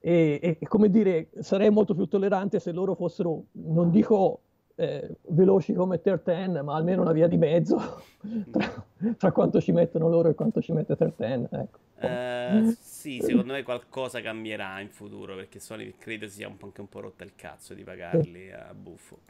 e, 0.00 0.56
e, 0.60 0.66
come 0.68 0.88
dire, 0.88 1.30
sarei 1.40 1.70
molto 1.70 1.94
più 1.94 2.06
tollerante 2.06 2.60
se 2.60 2.70
loro 2.70 2.94
fossero, 2.94 3.44
non 3.52 3.90
dico 3.90 4.42
eh, 4.76 5.16
veloci 5.30 5.72
come 5.72 6.00
Terten, 6.00 6.60
ma 6.62 6.76
almeno 6.76 7.02
una 7.02 7.10
via 7.10 7.26
di 7.26 7.36
mezzo 7.36 7.78
tra, 8.52 8.84
tra, 9.16 9.32
quanto 9.32 9.60
ci 9.60 9.72
mettono 9.72 10.08
loro 10.08 10.28
e 10.28 10.34
quanto 10.34 10.60
ci 10.60 10.72
mette 10.72 10.94
Terten. 10.94 11.48
Ecco. 11.50 11.78
Uh, 12.00 12.72
sì, 12.98 13.20
secondo 13.22 13.52
me 13.52 13.62
qualcosa 13.62 14.20
cambierà 14.20 14.80
in 14.80 14.90
futuro 14.90 15.36
perché 15.36 15.60
Sony 15.60 15.94
credo 15.96 16.26
sia 16.26 16.48
un 16.48 16.56
po' 16.56 16.66
anche 16.66 16.80
un 16.80 16.88
po' 16.88 16.98
rotta 16.98 17.22
il 17.22 17.36
cazzo 17.36 17.72
di 17.72 17.84
pagarli 17.84 18.50
a 18.50 18.74
buffo. 18.74 19.20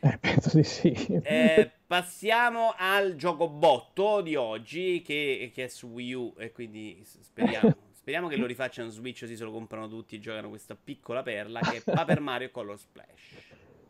Eh, 0.00 0.18
penso 0.18 0.58
di 0.58 0.62
sì. 0.62 0.92
Eh, 1.22 1.70
passiamo 1.86 2.74
al 2.76 3.16
gioco 3.16 3.48
botto 3.48 4.20
di 4.20 4.34
oggi 4.34 5.00
che, 5.00 5.50
che, 5.54 5.64
è 5.64 5.68
su 5.68 5.86
Wii 5.86 6.12
U 6.12 6.34
e 6.36 6.52
quindi 6.52 7.02
speriamo, 7.02 7.74
speriamo 7.96 8.28
che 8.28 8.36
lo 8.36 8.44
rifacciano 8.44 8.90
Switch 8.90 9.20
così 9.20 9.36
se 9.36 9.44
lo 9.44 9.52
comprano 9.52 9.88
tutti 9.88 10.16
e 10.16 10.18
giocano 10.18 10.50
questa 10.50 10.76
piccola 10.76 11.22
perla 11.22 11.60
che 11.60 11.78
è 11.78 11.80
Paper 11.80 12.20
Mario 12.20 12.50
Color 12.50 12.78
Splash. 12.78 13.08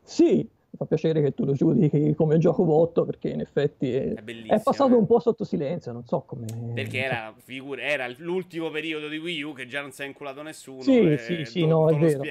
Sì, 0.01 0.49
mi 0.75 0.77
fa 0.77 0.87
piacere 0.87 1.23
che 1.23 1.33
tu 1.35 1.45
lo 1.45 1.53
giudichi 1.53 2.15
come 2.15 2.37
gioco 2.39 2.65
botto 2.65 3.05
perché 3.05 3.29
in 3.29 3.41
effetti 3.41 3.95
è, 3.95 4.15
è, 4.15 4.47
è 4.49 4.61
passato 4.61 4.95
eh. 4.95 4.99
un 4.99 5.07
po' 5.07 5.21
sotto 5.21 5.45
silenzio, 5.45 5.93
non 5.93 6.05
so 6.05 6.23
come... 6.23 6.47
Perché 6.75 7.05
era, 7.05 7.33
figura, 7.37 7.83
era 7.83 8.13
l'ultimo 8.17 8.71
periodo 8.71 9.07
di 9.07 9.19
Wii 9.19 9.43
U 9.43 9.53
che 9.53 9.67
già 9.67 9.81
non 9.81 9.93
si 9.93 10.03
è 10.03 10.07
inculato 10.07 10.43
nessuno. 10.43 10.83
Sì, 10.83 11.17
sì, 11.19 11.45
sì, 11.45 11.65
no, 11.65 11.89
è 11.89 11.97
vero. 11.97 12.23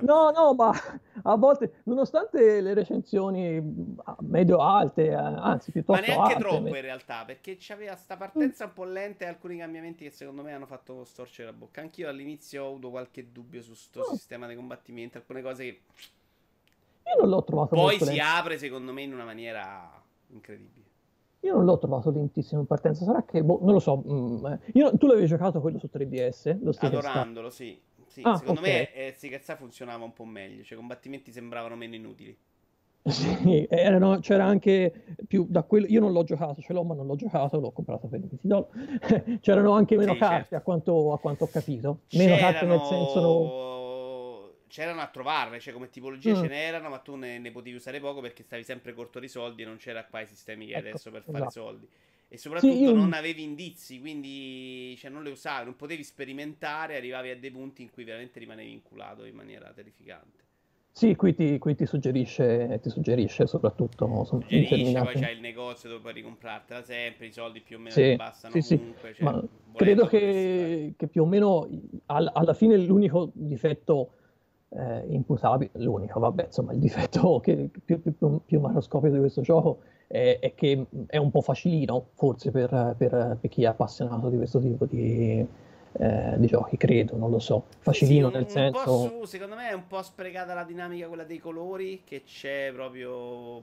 no, 0.00 0.30
no, 0.34 0.54
ma 0.54 0.72
a 1.22 1.36
volte, 1.36 1.82
nonostante 1.84 2.62
le 2.62 2.72
recensioni 2.72 3.62
medio-alte, 4.20 5.12
anzi 5.12 5.72
piuttosto 5.72 6.00
Ma 6.00 6.06
neanche 6.06 6.34
alte, 6.34 6.48
troppo 6.48 6.74
in 6.74 6.80
realtà, 6.80 7.24
perché 7.26 7.56
c'aveva 7.60 7.96
sta 7.96 8.16
partenza 8.16 8.64
un 8.64 8.72
po' 8.72 8.84
lenta 8.84 9.26
e 9.26 9.28
alcuni 9.28 9.58
cambiamenti 9.58 10.04
che 10.04 10.10
secondo 10.10 10.42
me 10.42 10.54
hanno 10.54 10.66
fatto 10.66 11.04
storcere 11.04 11.50
la 11.50 11.54
bocca. 11.54 11.82
Anch'io 11.82 12.08
all'inizio 12.08 12.64
ho 12.64 12.68
avuto 12.68 12.88
qualche 12.88 13.30
dubbio 13.30 13.60
su 13.60 13.72
questo 13.72 14.00
oh. 14.00 14.14
sistema 14.14 14.46
di 14.46 14.54
combattimento, 14.54 15.18
alcune 15.18 15.42
cose 15.42 15.64
che 15.64 15.80
io 17.06 17.20
non 17.20 17.28
l'ho 17.28 17.44
trovato 17.44 17.74
Poi 17.74 17.98
si 17.98 18.04
lento. 18.04 18.22
apre, 18.24 18.58
secondo 18.58 18.92
me, 18.92 19.02
in 19.02 19.12
una 19.12 19.24
maniera 19.24 20.02
incredibile. 20.28 20.84
Io 21.40 21.54
non 21.54 21.64
l'ho 21.64 21.78
trovato 21.78 22.10
lentissimo 22.10 22.60
in 22.60 22.66
partenza. 22.66 23.04
Sarà 23.04 23.24
che, 23.24 23.42
boh, 23.44 23.60
non 23.62 23.72
lo 23.72 23.78
so. 23.78 24.02
Mm, 24.04 24.46
eh. 24.46 24.58
io, 24.74 24.96
tu 24.96 25.06
l'avevi 25.06 25.26
giocato 25.26 25.60
quello 25.60 25.78
su 25.78 25.88
3DS? 25.92 26.58
Lo 26.60 26.74
Adorandolo, 26.76 27.50
sì. 27.50 27.78
sì. 28.06 28.22
Ah, 28.24 28.36
secondo 28.36 28.60
okay. 28.60 28.88
me 28.92 28.92
eh, 28.92 29.56
funzionava 29.56 30.02
un 30.02 30.12
po' 30.12 30.24
meglio. 30.24 30.64
Cioè, 30.64 30.74
i 30.74 30.76
combattimenti 30.76 31.30
sembravano 31.30 31.76
meno 31.76 31.94
inutili. 31.94 32.36
Sì, 33.06 33.64
erano, 33.70 34.18
c'era 34.18 34.44
anche 34.44 35.04
più 35.28 35.46
da 35.48 35.62
quello. 35.62 35.86
Io 35.86 36.00
non 36.00 36.10
l'ho 36.10 36.24
giocato, 36.24 36.60
ce 36.60 36.72
l'ho, 36.72 36.82
ma 36.82 36.94
non 36.94 37.06
l'ho 37.06 37.14
giocato, 37.14 37.60
l'ho 37.60 37.70
comprato 37.70 38.08
per 38.08 38.18
20 38.18 38.38
dollari. 38.40 39.38
C'erano 39.40 39.74
anche 39.74 39.96
meno 39.96 40.14
sì, 40.14 40.18
carte, 40.18 40.36
certo. 40.38 40.56
a, 40.56 40.60
quanto, 40.60 41.12
a, 41.12 41.18
quanto, 41.20 41.44
ho 41.44 41.48
capito. 41.48 42.00
Meno 42.14 42.34
C'erano... 42.34 42.50
carte 42.50 42.66
nel 42.66 42.80
senso. 42.80 43.20
No 43.20 43.75
c'erano 44.68 45.00
a 45.00 45.06
trovarle, 45.06 45.60
cioè 45.60 45.72
come 45.72 45.88
tipologie 45.88 46.32
mm. 46.32 46.42
ce 46.42 46.48
n'erano, 46.48 46.88
ma 46.88 46.98
tu 46.98 47.14
ne, 47.16 47.38
ne, 47.38 47.50
potevi 47.50 47.76
usare 47.76 48.00
poco 48.00 48.20
perché 48.20 48.42
stavi 48.42 48.64
sempre 48.64 48.92
corto 48.94 49.18
di 49.18 49.28
soldi 49.28 49.62
e 49.62 49.64
non 49.64 49.76
c'era 49.76 50.04
qua 50.04 50.20
i 50.20 50.26
sistemi 50.26 50.66
che 50.66 50.74
ecco, 50.74 50.88
adesso 50.88 51.10
per 51.10 51.22
fare 51.22 51.38
esatto. 51.38 51.50
soldi. 51.50 51.88
E 52.28 52.38
soprattutto 52.38 52.74
sì, 52.74 52.82
io... 52.82 52.92
non 52.92 53.12
avevi 53.12 53.42
indizi, 53.42 54.00
quindi 54.00 54.96
cioè, 54.98 55.10
non 55.10 55.22
le 55.22 55.30
usavi, 55.30 55.64
non 55.64 55.76
potevi 55.76 56.02
sperimentare, 56.02 56.96
arrivavi 56.96 57.30
a 57.30 57.36
dei 57.36 57.50
punti 57.50 57.82
in 57.82 57.90
cui 57.90 58.02
veramente 58.04 58.38
rimanevi 58.40 58.72
inculato 58.72 59.24
in 59.24 59.34
maniera 59.34 59.70
terrificante. 59.72 60.44
Sì, 60.96 61.14
qui 61.14 61.34
ti, 61.34 61.58
qui 61.58 61.74
ti 61.74 61.84
suggerisce, 61.84 62.80
ti 62.82 62.88
suggerisce 62.88 63.46
soprattutto. 63.46 64.24
Suggerisce, 64.24 64.98
poi 64.98 65.14
c'è 65.14 65.30
il 65.30 65.40
negozio 65.40 65.90
dove 65.90 66.00
puoi 66.00 66.14
ricomprartela 66.14 66.82
sempre, 66.82 67.26
i 67.26 67.32
soldi 67.32 67.60
più 67.60 67.76
o 67.76 67.80
meno 67.80 67.90
sì, 67.90 68.16
bastano 68.16 68.58
sì, 68.62 68.78
comunque. 68.78 69.14
Cioè, 69.14 69.42
credo 69.74 70.06
che, 70.06 70.94
che, 70.96 71.06
più 71.06 71.24
o 71.24 71.26
meno 71.26 71.68
all, 72.06 72.30
alla 72.32 72.54
fine 72.54 72.78
l'unico 72.78 73.30
difetto 73.34 74.12
eh, 74.70 75.04
imputabile, 75.08 75.70
l'unico, 75.74 76.20
vabbè, 76.20 76.44
insomma, 76.46 76.72
il 76.72 76.78
difetto 76.78 77.40
che, 77.44 77.68
più, 77.84 78.00
più, 78.00 78.40
più 78.44 78.60
macroscopico 78.60 79.14
di 79.14 79.20
questo 79.20 79.42
gioco 79.42 79.80
è, 80.06 80.38
è, 80.40 80.54
che 80.54 80.86
è 81.06 81.16
un 81.16 81.30
po' 81.30 81.40
facilino, 81.40 82.08
forse 82.14 82.50
per, 82.50 82.94
per, 82.96 83.38
per 83.40 83.50
chi 83.50 83.62
è 83.62 83.66
appassionato 83.66 84.28
di 84.28 84.36
questo 84.36 84.60
tipo 84.60 84.84
di, 84.84 85.46
eh, 85.92 86.34
di 86.36 86.46
giochi, 86.46 86.76
credo, 86.76 87.16
non 87.16 87.30
lo 87.30 87.38
so. 87.38 87.64
Facilino 87.78 88.28
sì, 88.28 88.34
un, 88.34 88.40
nel 88.40 88.50
senso... 88.50 89.08
Su, 89.08 89.24
secondo 89.24 89.54
me 89.54 89.70
è 89.70 89.72
un 89.72 89.86
po' 89.86 90.02
sprecata 90.02 90.54
la 90.54 90.64
dinamica 90.64 91.08
quella 91.08 91.24
dei 91.24 91.38
colori, 91.38 92.02
che 92.04 92.22
c'è 92.24 92.70
proprio 92.72 93.62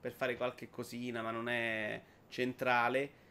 per 0.00 0.12
fare 0.12 0.36
qualche 0.36 0.70
cosina, 0.70 1.22
ma 1.22 1.30
non 1.30 1.48
è 1.48 2.00
centrale. 2.28 3.24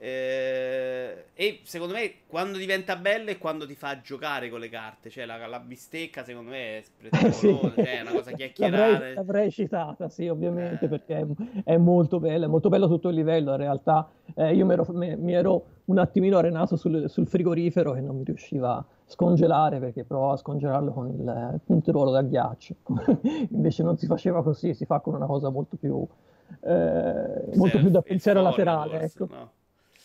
Eh, 0.00 1.24
e 1.34 1.60
secondo 1.64 1.92
me 1.92 2.12
quando 2.28 2.56
diventa 2.56 2.94
bello 2.94 3.30
è 3.30 3.38
quando 3.38 3.66
ti 3.66 3.74
fa 3.74 4.00
giocare 4.00 4.48
con 4.48 4.60
le 4.60 4.68
carte. 4.68 5.10
Cioè 5.10 5.26
la, 5.26 5.44
la 5.48 5.58
bistecca, 5.58 6.22
secondo 6.22 6.50
me 6.50 6.78
è 6.78 6.82
sprezzolosa, 6.86 7.32
sì. 7.32 7.74
cioè, 7.74 7.98
è 7.98 8.00
una 8.02 8.12
cosa 8.12 8.30
chiacchierata. 8.30 8.92
L'avrei, 8.92 9.14
l'avrei 9.14 9.50
citata, 9.50 10.08
sì, 10.08 10.28
ovviamente, 10.28 10.84
eh. 10.84 10.88
perché 10.88 11.16
è, 11.16 11.26
è, 11.64 11.76
molto 11.76 12.20
bella, 12.20 12.46
è 12.46 12.48
molto 12.48 12.68
bello 12.68 12.86
tutto 12.86 13.08
il 13.08 13.16
livello. 13.16 13.50
In 13.50 13.56
realtà 13.56 14.08
eh, 14.34 14.54
io 14.54 14.64
mi 14.64 14.72
ero, 14.72 14.86
mi, 14.90 15.16
mi 15.16 15.32
ero, 15.32 15.64
un 15.86 15.98
attimino 15.98 16.38
arenato 16.38 16.76
sul, 16.76 17.08
sul, 17.08 17.26
frigorifero 17.26 17.94
e 17.94 18.00
non 18.00 18.18
mi 18.18 18.24
riusciva 18.24 18.76
a 18.76 18.84
scongelare 19.06 19.80
perché 19.80 20.04
provavo 20.04 20.32
a 20.32 20.36
scongelarlo 20.36 20.92
con 20.92 21.08
il 21.08 21.60
punteruolo 21.64 22.12
da 22.12 22.22
ghiaccio. 22.22 22.74
Invece 23.50 23.82
non 23.82 23.96
si 23.96 24.06
faceva 24.06 24.44
così, 24.44 24.74
si 24.74 24.84
fa 24.84 25.00
con 25.00 25.14
una 25.14 25.26
cosa 25.26 25.48
molto 25.48 25.76
più. 25.76 26.06
Eh, 26.60 27.56
molto 27.56 27.78
più 27.78 27.90
da 27.90 28.00
pensiero 28.00 28.40
laterale, 28.42 28.98
forse, 28.98 29.04
ecco. 29.04 29.34
No. 29.34 29.50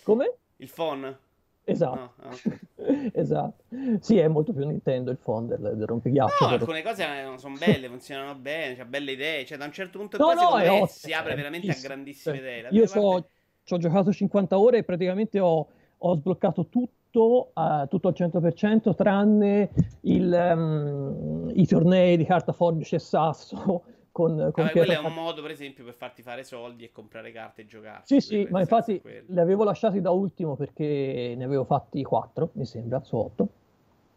Come? 0.04 0.34
Il 0.58 0.70
phone? 0.70 1.18
Esatto. 1.66 1.96
No, 1.96 2.14
ah, 2.18 2.30
okay. 2.34 3.12
esatto. 3.14 3.64
Sì, 4.02 4.18
è 4.18 4.28
molto 4.28 4.54
più 4.54 4.66
Nintendo 4.66 5.12
il 5.12 5.18
phone 5.18 5.48
del, 5.48 5.74
del 5.76 5.88
rompighiaccio. 5.88 6.44
No, 6.44 6.50
però... 6.50 6.60
alcune 6.60 6.82
cose 6.82 7.06
sono 7.38 7.56
belle, 7.58 7.88
funzionano 7.88 8.36
bene, 8.36 8.76
c'ha 8.76 8.86
belle 8.86 9.12
idee. 9.12 9.46
Cioè, 9.46 9.58
da 9.58 9.66
un 9.66 9.72
certo 9.72 9.98
punto 9.98 10.18
no, 10.18 10.34
no, 10.34 10.58
me, 10.58 10.68
ottimo, 10.68 10.86
si 10.88 11.14
apre 11.14 11.36
veramente 11.36 11.72
a 11.72 11.78
grandissime 11.82 12.38
idee. 12.38 12.68
Io 12.72 12.86
parte... 12.88 13.28
ci 13.64 13.74
ho 13.74 13.78
giocato 13.78 14.12
50 14.12 14.58
ore 14.58 14.80
e 14.80 14.84
praticamente 14.84 15.40
ho, 15.40 15.68
ho 15.98 16.16
sbloccato 16.16 16.68
tutto, 16.68 17.52
uh, 17.54 17.88
tutto 17.88 18.10
al 18.10 18.14
100%, 18.18 18.94
tranne 18.96 19.70
il, 20.02 20.54
um, 20.56 21.50
i 21.54 21.66
tornei 21.66 22.18
di 22.18 22.26
carta 22.26 22.52
forbice 22.52 22.98
e 22.98 23.00
sasso 23.00 23.84
con, 24.14 24.36
con 24.54 24.64
Vabbè, 24.64 24.72
quello 24.72 24.92
è 24.92 25.00
un 25.00 25.12
modo, 25.12 25.42
per 25.42 25.50
esempio, 25.50 25.84
per 25.84 25.96
farti 25.96 26.22
fare 26.22 26.44
soldi 26.44 26.86
e 26.86 26.92
comprare 26.92 27.32
carte 27.32 27.64
e 27.64 27.66
giocare. 27.66 28.04
Sì, 28.06 28.22
sì, 28.22 28.48
ma 28.50 28.60
infatti 28.60 29.02
li 29.26 29.40
avevo 29.40 29.64
lasciati 29.64 30.00
da 30.02 30.12
ultimo 30.12 30.56
perché 30.56 31.34
ne 31.36 31.44
avevo 31.44 31.66
fatti 31.66 32.04
4, 32.04 32.52
mi 32.54 32.66
sembra, 32.66 33.02
su 33.04 33.18
8. 33.18 33.44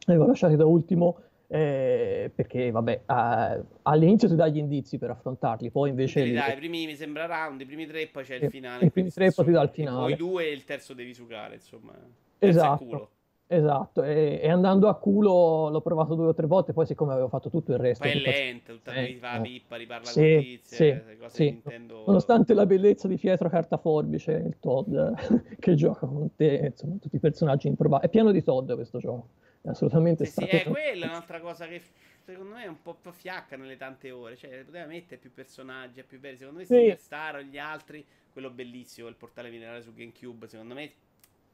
Li 0.07 0.13
avevo 0.13 0.27
lasciati 0.27 0.55
da 0.55 0.67
ultimo 0.67 1.19
eh, 1.49 2.31
perché, 2.33 2.71
vabbè, 2.71 3.03
eh, 3.07 3.63
all'inizio 3.83 4.29
ti 4.29 4.35
dai 4.35 4.53
gli 4.53 4.59
indizi 4.59 4.99
per 4.99 5.11
affrontarli, 5.11 5.71
poi 5.71 5.89
invece... 5.89 6.25
Li 6.25 6.33
dai, 6.33 6.53
i 6.53 6.57
primi, 6.57 6.85
mi 6.85 6.95
sembra, 6.95 7.25
round, 7.25 7.63
i 7.63 7.65
primi 7.65 7.87
tre, 7.87 8.07
poi 8.09 8.23
c'è 8.23 8.35
il 8.35 8.51
finale. 8.51 8.85
I 8.85 8.91
primi 8.91 9.11
tre, 9.11 9.33
poi 9.33 9.45
ti 9.47 9.51
dà 9.51 9.63
il 9.63 9.71
finale. 9.71 9.99
Poi 9.99 10.17
due 10.17 10.45
e 10.45 10.53
il 10.53 10.65
terzo 10.65 10.93
devi 10.93 11.15
sucare, 11.15 11.55
insomma. 11.55 11.95
Esatto. 12.39 13.11
Esatto, 13.49 14.03
e, 14.03 14.41
e, 14.43 14.51
andando 14.51 14.89
a 14.89 14.97
culo 14.97 15.69
l'ho 15.71 15.81
provato 15.81 16.17
due 16.17 16.27
o 16.27 16.35
tre 16.35 16.49
volte, 16.49 16.73
poi 16.73 16.85
siccome 16.85 17.13
avevo 17.13 17.29
fatto 17.29 17.49
tutto 17.49 17.73
il 17.73 17.79
resto... 17.79 18.03
Poi 18.03 18.21
è 18.21 18.21
lento, 18.21 18.73
tutta 18.73 18.93
eh, 18.93 19.19
la 19.21 19.41
pippa, 19.41 19.77
riparla 19.77 20.07
sì, 20.07 20.33
con 20.35 20.43
tizie, 20.43 21.05
sì, 21.09 21.17
cose 21.17 21.35
sì. 21.35 21.45
Nintendo... 21.45 22.03
Nonostante 22.07 22.55
la 22.55 22.67
bellezza 22.67 23.07
di 23.07 23.17
Pietro 23.17 23.49
Cartaforbice, 23.49 24.33
il 24.33 24.57
Todd 24.59 24.93
che 25.61 25.75
gioca 25.77 26.07
con 26.07 26.35
te, 26.35 26.71
insomma, 26.73 26.97
tutti 27.01 27.15
i 27.15 27.21
personaggi 27.21 27.69
improbabili. 27.69 28.09
È 28.09 28.11
pieno 28.11 28.33
di 28.33 28.43
Todd 28.43 28.73
questo 28.73 28.99
gioco, 28.99 29.29
è 29.63 29.69
assolutamente 29.69 30.25
sì, 30.25 30.45
Sì, 30.45 30.47
è 30.47 30.65
quella 30.65 31.07
un'altra 31.07 31.41
cosa 31.41 31.69
che 31.69 31.81
secondo 32.25 32.55
me 32.55 32.65
è 32.65 32.67
un 32.67 32.83
po', 32.83 32.97
po' 33.01 33.13
fiacca 33.13 33.57
nelle 33.57 33.77
tante 33.77 34.11
ore, 34.11 34.35
cioè 34.37 34.65
poteva 34.65 34.87
mettere 34.87 35.21
più 35.21 35.33
personaggi, 35.33 36.03
più 36.03 36.19
belli, 36.19 36.39
secondo 36.39 36.59
me 36.59 36.65
sì. 36.67 36.93
Star 36.99 37.37
o 37.37 37.43
gli 37.43 37.59
altri, 37.59 38.05
quello 38.33 38.51
bellissimo, 38.51 39.07
il 39.07 39.15
portale 39.15 39.51
minerale 39.51 39.83
su 39.83 39.95
GameCube, 39.95 40.49
secondo 40.49 40.75
me 40.75 40.91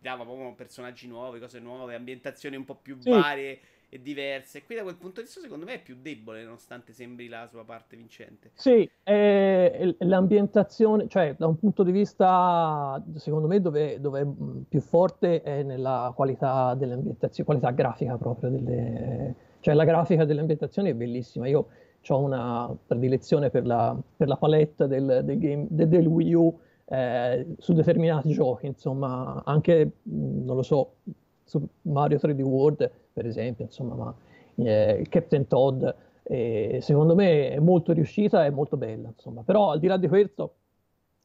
dava 0.02 0.24
proprio 0.24 0.52
personaggi 0.54 1.06
nuovi, 1.06 1.38
cose 1.38 1.60
nuove, 1.60 1.94
ambientazioni 1.94 2.56
un 2.56 2.64
po' 2.64 2.74
più 2.74 2.96
sì. 2.98 3.08
varie 3.08 3.60
e 3.88 4.00
diverse. 4.00 4.64
Qui 4.64 4.74
da 4.74 4.82
quel 4.82 4.96
punto 4.96 5.20
di 5.20 5.26
vista, 5.26 5.40
secondo 5.40 5.64
me, 5.64 5.74
è 5.74 5.82
più 5.82 5.96
debole, 6.00 6.42
nonostante 6.42 6.92
sembri 6.92 7.28
la 7.28 7.46
sua 7.46 7.62
parte 7.64 7.94
vincente. 7.94 8.50
Sì, 8.54 8.90
eh, 9.04 9.94
l'ambientazione, 10.00 11.08
cioè 11.08 11.34
da 11.38 11.46
un 11.46 11.58
punto 11.58 11.82
di 11.82 11.92
vista, 11.92 13.02
secondo 13.16 13.46
me, 13.46 13.60
dove, 13.60 14.00
dove 14.00 14.20
è 14.22 14.26
più 14.68 14.80
forte 14.80 15.42
è 15.42 15.62
nella 15.62 16.10
qualità 16.16 16.74
dell'ambientazione, 16.74 17.44
qualità 17.44 17.70
grafica 17.70 18.16
proprio. 18.16 18.50
Delle, 18.50 19.34
cioè 19.60 19.74
la 19.74 19.84
grafica 19.84 20.24
delle 20.24 20.40
ambientazioni 20.40 20.90
è 20.90 20.94
bellissima. 20.94 21.46
Io 21.46 21.68
ho 22.08 22.18
una 22.18 22.74
predilezione 22.86 23.50
per 23.50 23.66
la, 23.66 23.96
per 24.16 24.26
la 24.26 24.36
palette 24.36 24.88
del, 24.88 25.20
del, 25.22 25.38
game, 25.38 25.66
del, 25.68 25.88
del 25.88 26.06
Wii 26.06 26.34
U 26.34 26.58
eh, 26.92 27.46
su 27.56 27.72
determinati 27.72 28.30
giochi, 28.32 28.66
insomma, 28.66 29.42
anche, 29.46 29.92
non 30.02 30.54
lo 30.56 30.62
so, 30.62 30.96
su 31.42 31.66
Mario 31.82 32.18
3D 32.18 32.42
World, 32.42 32.90
per 33.14 33.24
esempio, 33.24 33.64
insomma, 33.64 33.94
ma 33.94 34.14
eh, 34.56 35.06
Captain 35.08 35.46
Todd, 35.46 35.86
eh, 36.24 36.78
secondo 36.82 37.14
me 37.14 37.50
è 37.50 37.58
molto 37.60 37.92
riuscita 37.92 38.44
e 38.44 38.50
molto 38.50 38.76
bella, 38.76 39.08
insomma, 39.08 39.42
però 39.42 39.70
al 39.70 39.78
di 39.78 39.86
là 39.86 39.96
di 39.96 40.06
questo, 40.06 40.54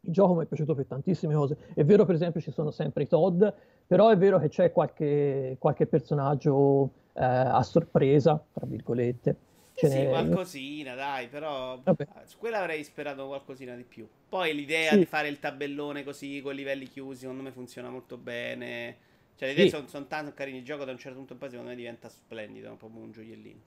il 0.02 0.14
gioco 0.14 0.36
mi 0.36 0.44
è 0.44 0.48
piaciuto 0.48 0.74
per 0.74 0.86
tantissime 0.86 1.34
cose. 1.34 1.58
È 1.74 1.84
vero, 1.84 2.06
per 2.06 2.16
esempio, 2.16 2.40
ci 2.40 2.52
sono 2.52 2.72
sempre 2.72 3.04
i 3.04 3.08
Todd, 3.08 3.44
però 3.86 4.08
è 4.10 4.18
vero 4.18 4.40
che 4.40 4.48
c'è 4.48 4.72
qualche, 4.72 5.58
qualche 5.60 5.86
personaggio 5.86 6.92
eh, 7.12 7.26
a 7.26 7.62
sorpresa, 7.62 8.42
tra 8.54 8.66
virgolette. 8.66 9.36
Ce 9.80 9.90
sì, 9.92 10.06
qualcosina, 10.06 10.96
dai, 10.96 11.28
però 11.28 11.80
Vabbè. 11.84 12.08
su 12.24 12.40
quella 12.40 12.62
avrei 12.62 12.84
sperato 12.84 13.28
qualcosina 13.28 13.76
di 13.76 13.84
più. 13.84 14.08
Poi 14.28 14.56
l'idea 14.56 14.94
sì. 14.94 14.98
di 14.98 15.06
fare 15.06 15.28
il 15.28 15.38
tabellone 15.38 16.04
così 16.04 16.42
con 16.42 16.56
livelli 16.56 16.88
chiusi, 16.88 17.20
secondo 17.20 17.44
me 17.44 17.52
funziona 17.52 17.88
molto 17.92 18.18
bene. 18.18 18.98
Cioè, 19.36 19.50
le 19.50 19.54
idee 19.54 19.66
sì. 19.66 19.76
sono 19.76 19.88
son 19.88 20.08
tanto 20.08 20.34
carini. 20.34 20.58
Il 20.58 20.64
gioco 20.64 20.84
da 20.84 20.92
un 20.92 20.98
certo 20.98 21.18
punto 21.18 21.34
in 21.34 21.40
poi, 21.40 21.50
secondo 21.52 21.70
me, 21.70 21.78
diventa 21.78 22.10
splendido, 22.10 22.76
proprio 22.76 23.04
un 23.04 23.12
gioiellino. 23.12 23.62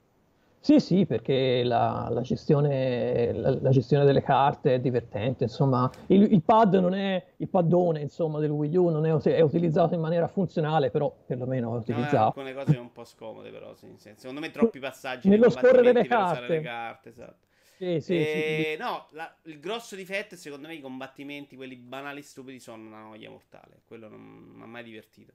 Sì, 0.62 0.78
sì, 0.78 1.06
perché 1.06 1.62
la, 1.64 2.08
la, 2.10 2.20
gestione, 2.20 3.32
la, 3.32 3.58
la, 3.62 3.70
gestione, 3.70 4.04
delle 4.04 4.22
carte 4.22 4.74
è 4.74 4.78
divertente, 4.78 5.44
insomma, 5.44 5.90
il, 6.08 6.30
il, 6.30 6.42
pad 6.42 6.74
non 6.74 6.92
è 6.92 7.24
il 7.38 7.48
paddone, 7.48 8.02
insomma, 8.02 8.40
del 8.40 8.50
Wii 8.50 8.76
U, 8.76 8.88
non 8.90 9.06
è, 9.06 9.10
è 9.10 9.40
utilizzato 9.40 9.94
in 9.94 10.02
maniera 10.02 10.28
funzionale, 10.28 10.90
però 10.90 11.16
perlomeno 11.24 11.74
è 11.74 11.78
utilizzato. 11.78 12.16
No, 12.16 12.24
alcune 12.26 12.52
cose 12.52 12.76
un 12.76 12.92
po' 12.92 13.04
scomode, 13.04 13.50
però, 13.50 13.74
sì, 13.74 13.86
secondo 13.96 14.40
me 14.40 14.50
troppi 14.50 14.78
passaggi 14.78 15.30
nello 15.30 15.48
scorrere 15.48 15.80
delle 15.80 16.06
carte. 16.06 16.48
le 16.48 16.60
carte, 16.60 17.08
esatto. 17.08 17.46
Sì, 17.78 18.00
sì, 18.02 18.18
e, 18.18 18.74
sì. 18.76 18.82
No, 18.82 19.06
la, 19.12 19.34
il 19.44 19.60
grosso 19.60 19.96
difetto 19.96 20.34
è 20.34 20.36
secondo 20.36 20.68
me 20.68 20.74
i 20.74 20.80
combattimenti, 20.82 21.56
quelli 21.56 21.76
banali 21.76 22.20
e 22.20 22.22
stupidi, 22.22 22.60
sono 22.60 22.86
una 22.86 23.00
noia 23.00 23.30
mortale. 23.30 23.80
Quello 23.86 24.08
non 24.08 24.20
mi 24.20 24.62
ha 24.62 24.66
mai 24.66 24.84
divertito. 24.84 25.32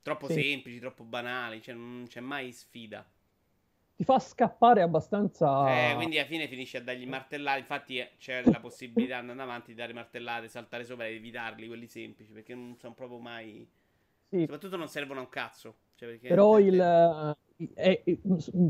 Troppo 0.00 0.28
semplici, 0.28 0.78
troppo 0.78 1.04
banali, 1.04 1.60
cioè 1.60 1.74
non 1.74 2.06
c'è 2.08 2.20
mai 2.20 2.52
sfida 2.52 3.06
ti 3.96 4.04
fa 4.04 4.18
scappare 4.18 4.82
abbastanza. 4.82 5.90
Eh, 5.90 5.94
quindi 5.94 6.18
alla 6.18 6.28
fine 6.28 6.46
finisci 6.48 6.76
a 6.76 6.82
dargli 6.82 7.06
martellate. 7.06 7.60
Infatti 7.60 7.98
eh, 7.98 8.10
c'è 8.18 8.42
la 8.44 8.60
possibilità 8.60 9.16
andando 9.16 9.42
avanti 9.42 9.70
di 9.70 9.76
dare 9.76 9.94
martellate, 9.94 10.48
saltare 10.48 10.84
sopra 10.84 11.06
e 11.06 11.14
evitarli 11.14 11.66
quelli 11.66 11.86
semplici. 11.86 12.32
Perché 12.32 12.54
non 12.54 12.76
sono 12.78 12.92
proprio 12.92 13.18
mai. 13.18 13.66
Sì. 14.28 14.40
Soprattutto 14.40 14.76
non 14.76 14.88
servono 14.88 15.20
a 15.20 15.22
un 15.22 15.28
cazzo. 15.30 15.76
Cioè, 15.94 16.18
però 16.18 16.58
il. 16.58 16.78
Eh, 16.78 17.72
è, 17.74 18.02
è, 18.04 18.18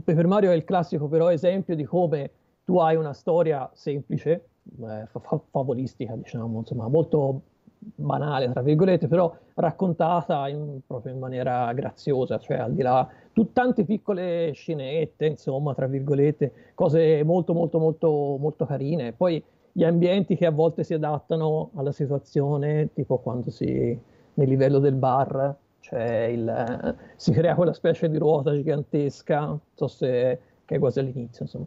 per 0.05 0.27
Mario 0.29 0.53
è 0.53 0.55
il 0.55 0.62
classico 0.62 1.09
però 1.09 1.33
esempio 1.33 1.74
di 1.74 1.83
come 1.83 2.31
tu 2.64 2.79
hai 2.79 2.95
una 2.95 3.12
storia 3.12 3.68
semplice, 3.74 4.49
eh, 4.81 5.07
fa- 5.07 5.41
favolistica, 5.51 6.14
diciamo, 6.14 6.59
insomma, 6.59 6.89
molto 6.89 7.43
banale, 7.79 8.51
tra 8.51 8.62
virgolette, 8.62 9.07
però 9.09 9.37
raccontata 9.55 10.49
in, 10.49 10.81
proprio 10.87 11.12
in 11.12 11.18
maniera 11.18 11.72
graziosa, 11.72 12.39
cioè 12.39 12.59
al 12.59 12.74
di 12.74 12.83
là 12.83 13.09
tante 13.53 13.84
piccole 13.84 14.53
scenette, 14.53 15.26
insomma, 15.26 15.74
tra 15.74 15.87
virgolette, 15.87 16.70
cose 16.74 17.22
molto 17.22 17.53
molto 17.53 17.78
molto 17.78 18.37
molto 18.39 18.64
carine. 18.64 19.12
Poi 19.12 19.43
gli 19.72 19.84
ambienti 19.84 20.37
che 20.37 20.47
a 20.47 20.51
volte 20.51 20.84
si 20.84 20.95
adattano 20.95 21.70
alla 21.74 21.93
situazione, 21.93 22.91
tipo 22.95 23.18
quando 23.18 23.51
si 23.51 23.99
nel 24.34 24.49
livello 24.49 24.78
del 24.78 24.95
bar, 24.95 25.55
cioè 25.80 26.24
il, 26.24 26.97
si 27.16 27.32
crea 27.32 27.55
quella 27.55 27.72
specie 27.72 28.09
di 28.09 28.18
ruota 28.18 28.53
gigantesca, 28.53 29.41
non 29.45 29.61
so 29.74 29.87
se 29.87 30.41
che 30.64 30.76
è 30.76 30.78
quasi 30.78 30.99
all'inizio, 30.99 31.45
insomma. 31.45 31.66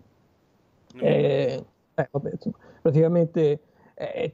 Mm. 0.95 0.99
E, 1.01 1.65
eh, 1.93 2.07
vabbè, 2.11 2.31
insomma, 2.31 2.57
praticamente 2.81 3.59
è, 4.05 4.31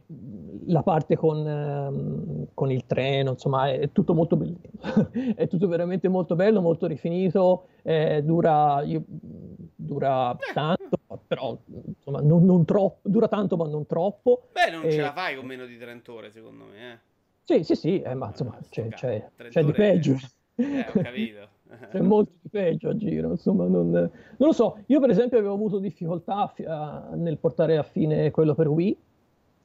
la 0.68 0.84
parte 0.84 1.16
con, 1.16 1.48
ehm, 1.48 2.48
con, 2.54 2.72
il 2.72 2.86
treno, 2.86 3.32
insomma, 3.32 3.72
è 3.72 3.92
tutto 3.92 4.14
molto 4.14 4.36
bello. 4.36 4.60
è 5.36 5.48
tutto 5.48 5.68
veramente 5.68 6.08
molto 6.08 6.36
bello, 6.36 6.62
molto 6.62 6.86
rifinito, 6.86 7.70
eh, 7.82 8.22
dura, 8.24 8.84
io, 8.84 9.04
dura 9.08 10.34
eh. 10.34 10.54
tanto, 10.54 11.00
però 11.26 11.58
insomma, 11.68 12.22
non, 12.22 12.46
non, 12.46 12.64
troppo, 12.64 13.10
dura 13.10 13.28
tanto 13.28 13.58
ma 13.58 13.68
non 13.68 13.88
troppo. 13.88 14.50
Beh, 14.52 14.70
non 14.70 14.86
e... 14.86 14.92
ce 14.92 15.02
la 15.02 15.14
fai 15.14 15.36
con 15.36 15.48
meno 15.48 15.66
di 15.66 15.78
30 15.80 16.12
ore, 16.14 16.32
secondo 16.32 16.66
me. 16.66 16.92
Eh. 16.92 17.00
Sì, 17.44 17.64
sì, 17.64 17.76
sì, 17.76 18.02
eh, 18.02 18.14
ma 18.14 18.28
insomma, 18.28 18.60
eh, 18.60 18.70
c'è, 18.70 18.88
c'è, 18.90 19.30
c'è 19.50 19.64
di 19.64 19.72
peggio. 19.72 20.16
Eh, 20.58 20.86
ho 20.88 21.02
capito. 21.02 21.50
C'è 21.92 22.00
molto 22.00 22.32
di 22.40 22.48
peggio 22.48 22.88
a 22.88 22.96
giro, 22.96 23.32
insomma, 23.32 23.66
non, 23.66 23.90
non, 23.90 24.10
lo 24.38 24.54
so. 24.54 24.80
Io, 24.86 25.02
per 25.02 25.10
esempio, 25.10 25.38
avevo 25.38 25.54
avuto 25.54 25.80
difficoltà 25.80 26.54
a, 26.66 27.10
nel 27.16 27.38
portare 27.38 27.76
a 27.76 27.84
fine 27.84 28.32
quello 28.32 28.56
per 28.56 28.70
Wii, 28.70 28.98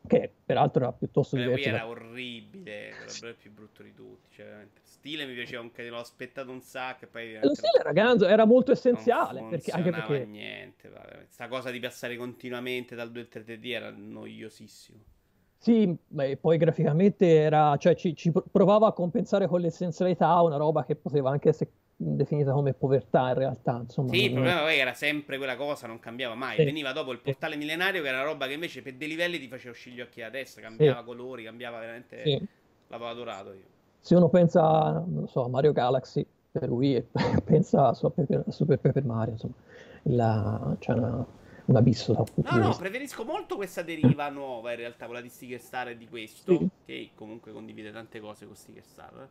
che 0.06 0.32
peraltro 0.44 0.82
era 0.82 0.92
piuttosto 0.92 1.36
Beh, 1.36 1.42
diverso. 1.42 1.68
era 1.68 1.78
da... 1.78 1.88
orribile, 1.88 2.88
era 2.88 3.28
il 3.28 3.36
più 3.36 3.52
brutto 3.52 3.82
di 3.82 3.94
tutti. 3.94 4.28
Cioè, 4.30 4.66
stile 4.82 5.26
mi 5.26 5.34
piaceva 5.34 5.62
anche, 5.62 5.88
l'ho 5.88 5.98
aspettato 5.98 6.50
un 6.50 6.60
sacco. 6.60 7.04
E 7.04 7.08
poi 7.08 7.38
lo 7.40 7.54
stile 7.54 7.78
era 7.78 7.92
ganzo, 7.92 8.26
era 8.26 8.44
molto 8.44 8.72
essenziale. 8.72 9.44
Perché, 9.48 9.70
anche 9.70 9.90
perché 9.90 10.24
niente, 10.24 10.88
vabbè. 10.88 11.26
Sta 11.28 11.48
cosa 11.48 11.70
di 11.70 11.78
passare 11.80 12.16
continuamente 12.16 12.94
dal 12.94 13.10
2 13.10 13.20
al 13.20 13.42
3D 13.42 13.70
era 13.70 13.90
noiosissimo. 13.90 14.98
Sì, 15.56 15.94
beh, 16.06 16.38
poi 16.38 16.56
graficamente 16.56 17.34
era, 17.34 17.76
cioè 17.76 17.94
ci, 17.94 18.16
ci 18.16 18.32
provava 18.50 18.86
a 18.86 18.92
compensare 18.92 19.46
con 19.46 19.60
l'essenzialità 19.60 20.40
una 20.40 20.56
roba 20.56 20.86
che 20.86 20.96
poteva 20.96 21.30
anche 21.30 21.50
essere 21.50 21.70
definita 22.02 22.52
come 22.52 22.72
povertà 22.72 23.28
in 23.28 23.34
realtà. 23.34 23.78
Insomma, 23.82 24.12
sì, 24.12 24.24
il 24.24 24.32
problema 24.32 24.60
poi 24.60 24.78
era 24.78 24.94
sempre 24.94 25.36
quella 25.36 25.56
cosa, 25.56 25.86
non 25.86 25.98
cambiava 25.98 26.34
mai. 26.34 26.56
Sì. 26.56 26.64
Veniva 26.64 26.92
dopo 26.92 27.12
il 27.12 27.18
portale 27.18 27.56
millenario, 27.56 28.02
che 28.02 28.08
era 28.08 28.18
una 28.18 28.26
roba 28.26 28.46
che 28.46 28.54
invece 28.54 28.82
per 28.82 28.94
dei 28.94 29.08
livelli 29.08 29.38
ti 29.38 29.48
faceva 29.48 29.70
uscire 29.70 29.96
gli 29.96 30.00
occhi 30.00 30.22
a 30.22 30.30
destra, 30.30 30.62
cambiava 30.62 31.00
sì. 31.00 31.04
colori, 31.04 31.44
cambiava 31.44 31.78
veramente. 31.78 32.22
Sì. 32.24 32.46
L'avevo 32.88 33.10
adorato 33.10 33.52
io. 33.52 33.64
Se 34.00 34.14
uno 34.14 34.28
pensa, 34.28 35.04
non 35.06 35.28
so, 35.28 35.44
a 35.44 35.48
Mario 35.48 35.72
Galaxy 35.72 36.26
per 36.50 36.70
Wii 36.70 36.94
e 36.96 37.06
pensa 37.44 37.88
a 37.88 37.94
Super, 37.94 38.44
Super 38.48 38.78
Paper 38.78 39.04
Mario, 39.04 39.32
insomma, 39.32 39.54
la, 40.04 40.76
c'è 40.78 40.92
una 40.92 41.26
un 41.70 41.76
abisso 41.76 42.12
da 42.12 42.24
No, 42.50 42.58
no, 42.58 42.76
preferisco 42.76 43.24
molto 43.24 43.54
questa 43.54 43.82
deriva 43.82 44.28
nuova 44.28 44.72
in 44.72 44.78
realtà, 44.78 45.06
quella 45.06 45.20
di 45.20 45.28
Sticker 45.28 45.60
Star 45.60 45.88
e 45.90 45.96
di 45.96 46.08
questo, 46.08 46.68
che 46.84 47.10
comunque 47.14 47.52
condivide 47.52 47.92
tante 47.92 48.18
cose 48.18 48.46
con 48.46 48.56
Sticker 48.56 48.82
Star. 48.84 49.28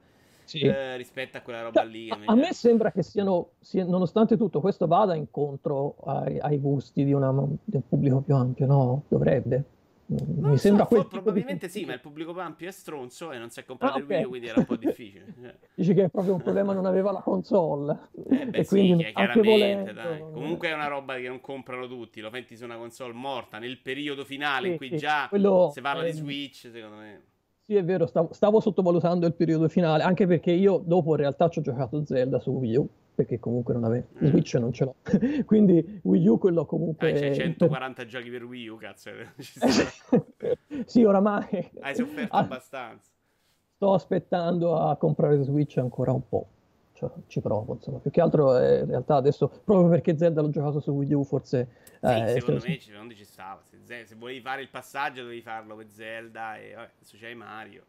Sì. 0.50 0.62
Eh, 0.62 0.98
rispetto 0.98 1.38
a 1.38 1.42
quella 1.42 1.62
roba 1.62 1.84
lì. 1.84 2.10
A, 2.10 2.18
a 2.26 2.34
me 2.34 2.54
sembra 2.54 2.92
che 2.92 3.04
siano, 3.04 3.52
sia, 3.60 3.86
nonostante 3.86 4.36
tutto, 4.36 4.62
questo 4.62 4.88
vada 4.88 5.14
incontro 5.14 5.98
ai, 6.06 6.40
ai 6.40 6.58
gusti 6.58 7.06
di, 7.06 7.14
una, 7.14 7.32
di, 7.64 7.76
un 7.76 7.88
pubblico 7.88 8.22
più 8.22 8.34
ampio, 8.34 8.66
no? 8.66 9.04
Dovrebbe. 9.10 9.64
Non 10.08 10.50
mi 10.50 10.58
so, 10.58 10.64
sembra 10.64 10.88
quel 10.88 11.06
probabilmente 11.06 11.68
di... 11.68 11.72
sì, 11.72 11.86
ma 11.86 11.94
il 11.94 12.00
pubblico 12.00 12.34
più 12.34 12.42
ampio 12.42 12.68
è 12.68 12.72
stronzo 12.72 13.32
e 13.32 13.38
non 13.38 13.52
si 13.52 13.60
è 13.60 13.64
comprato 13.64 14.00
ah, 14.00 14.02
okay. 14.02 14.08
il 14.08 14.16
video, 14.16 14.30
quindi 14.30 14.48
era 14.48 14.58
un 14.58 14.66
po' 14.66 14.76
difficile. 14.76 15.36
Dici 15.76 15.94
che 15.94 16.06
è 16.06 16.10
proprio 16.10 16.34
un 16.34 16.42
problema, 16.42 16.74
non 16.74 16.88
aveva 16.88 17.12
la 17.12 17.22
console. 17.22 18.10
Eh, 18.28 18.48
beh, 18.48 18.58
e 18.58 18.64
sì, 18.64 18.70
quindi 18.70 19.04
chiaramente, 19.04 19.50
volendo, 19.52 19.94
dai. 19.94 20.20
Comunque 20.20 20.70
è 20.70 20.74
una 20.74 20.88
roba 20.88 21.16
che 21.18 21.28
non 21.28 21.40
comprano 21.42 21.88
tutti, 21.88 22.22
lo 22.22 22.32
metti 22.32 22.58
su 22.58 22.64
una 22.64 22.78
console 22.78 23.14
morta 23.14 23.60
nel 23.60 23.78
periodo 23.78 24.26
finale 24.26 24.66
sì, 24.66 24.72
in 24.72 24.78
cui 24.78 24.90
sì, 24.90 24.98
già 24.98 25.28
quello, 25.30 25.70
si 25.72 25.82
parla 25.82 26.02
eh, 26.02 26.10
di 26.10 26.18
Switch, 26.18 26.70
secondo 26.72 26.96
me. 26.96 27.22
Sì, 27.70 27.76
è 27.76 27.84
vero, 27.84 28.08
stavo, 28.08 28.34
stavo, 28.34 28.60
sottovalutando 28.60 29.28
il 29.28 29.36
periodo 29.36 29.68
finale, 29.68 30.02
anche 30.02 30.26
perché 30.26 30.50
io 30.50 30.82
dopo 30.84 31.12
in 31.12 31.18
realtà 31.18 31.50
ci 31.50 31.60
ho 31.60 31.62
giocato 31.62 32.04
Zelda 32.04 32.40
su 32.40 32.50
Wii 32.50 32.78
U, 32.78 32.90
perché 33.14 33.40
comunque 33.40 33.76
non 33.76 33.84
avevo, 33.84 34.08
mm. 34.24 34.26
Switch 34.26 34.56
non 34.56 34.74
ce 34.74 34.86
l'ho, 34.86 34.96
quindi 35.46 36.00
Wii 36.02 36.28
U 36.30 36.40
quello 36.40 36.66
comunque... 36.66 37.12
Ah, 37.12 37.14
c'è 37.14 37.32
140 37.32 38.06
giochi 38.08 38.32
per 38.32 38.44
Wii 38.44 38.70
U, 38.70 38.78
cazzo. 38.78 39.12
sì, 40.86 41.04
oramai... 41.04 41.70
Hai 41.82 41.94
sofferto 41.94 42.36
ah, 42.36 42.40
abbastanza. 42.40 43.12
Sto 43.76 43.94
aspettando 43.94 44.76
a 44.76 44.96
comprare 44.96 45.40
Switch 45.44 45.78
ancora 45.78 46.12
un 46.12 46.28
po'. 46.28 46.48
Cioè, 46.94 47.12
ci 47.28 47.40
provo, 47.40 47.76
insomma. 47.76 48.00
Più 48.00 48.10
che 48.10 48.20
altro 48.20 48.58
eh, 48.58 48.80
in 48.80 48.88
realtà 48.88 49.16
adesso, 49.18 49.48
proprio 49.64 49.90
perché 49.90 50.18
Zelda 50.18 50.42
l'ho 50.42 50.50
giocato 50.50 50.80
su 50.80 50.90
Wii 50.90 51.14
U, 51.14 51.24
forse... 51.24 51.68
Sì, 52.02 52.08
eh, 52.08 52.28
secondo 52.30 52.64
me 52.66 52.80
ci, 52.80 52.92
non 52.92 53.12
ci 53.12 53.24
stava. 53.24 53.62
Se, 53.90 54.06
se, 54.06 54.14
volevi 54.14 54.40
fare 54.40 54.62
il 54.62 54.70
passaggio 54.70 55.24
dovevi 55.24 55.42
farlo 55.42 55.76
per 55.76 55.88
Zelda 55.90 56.58
e 56.58 56.76
vabbè, 56.76 56.92
adesso 56.96 57.18
c'hai 57.20 57.34
Mario. 57.34 57.84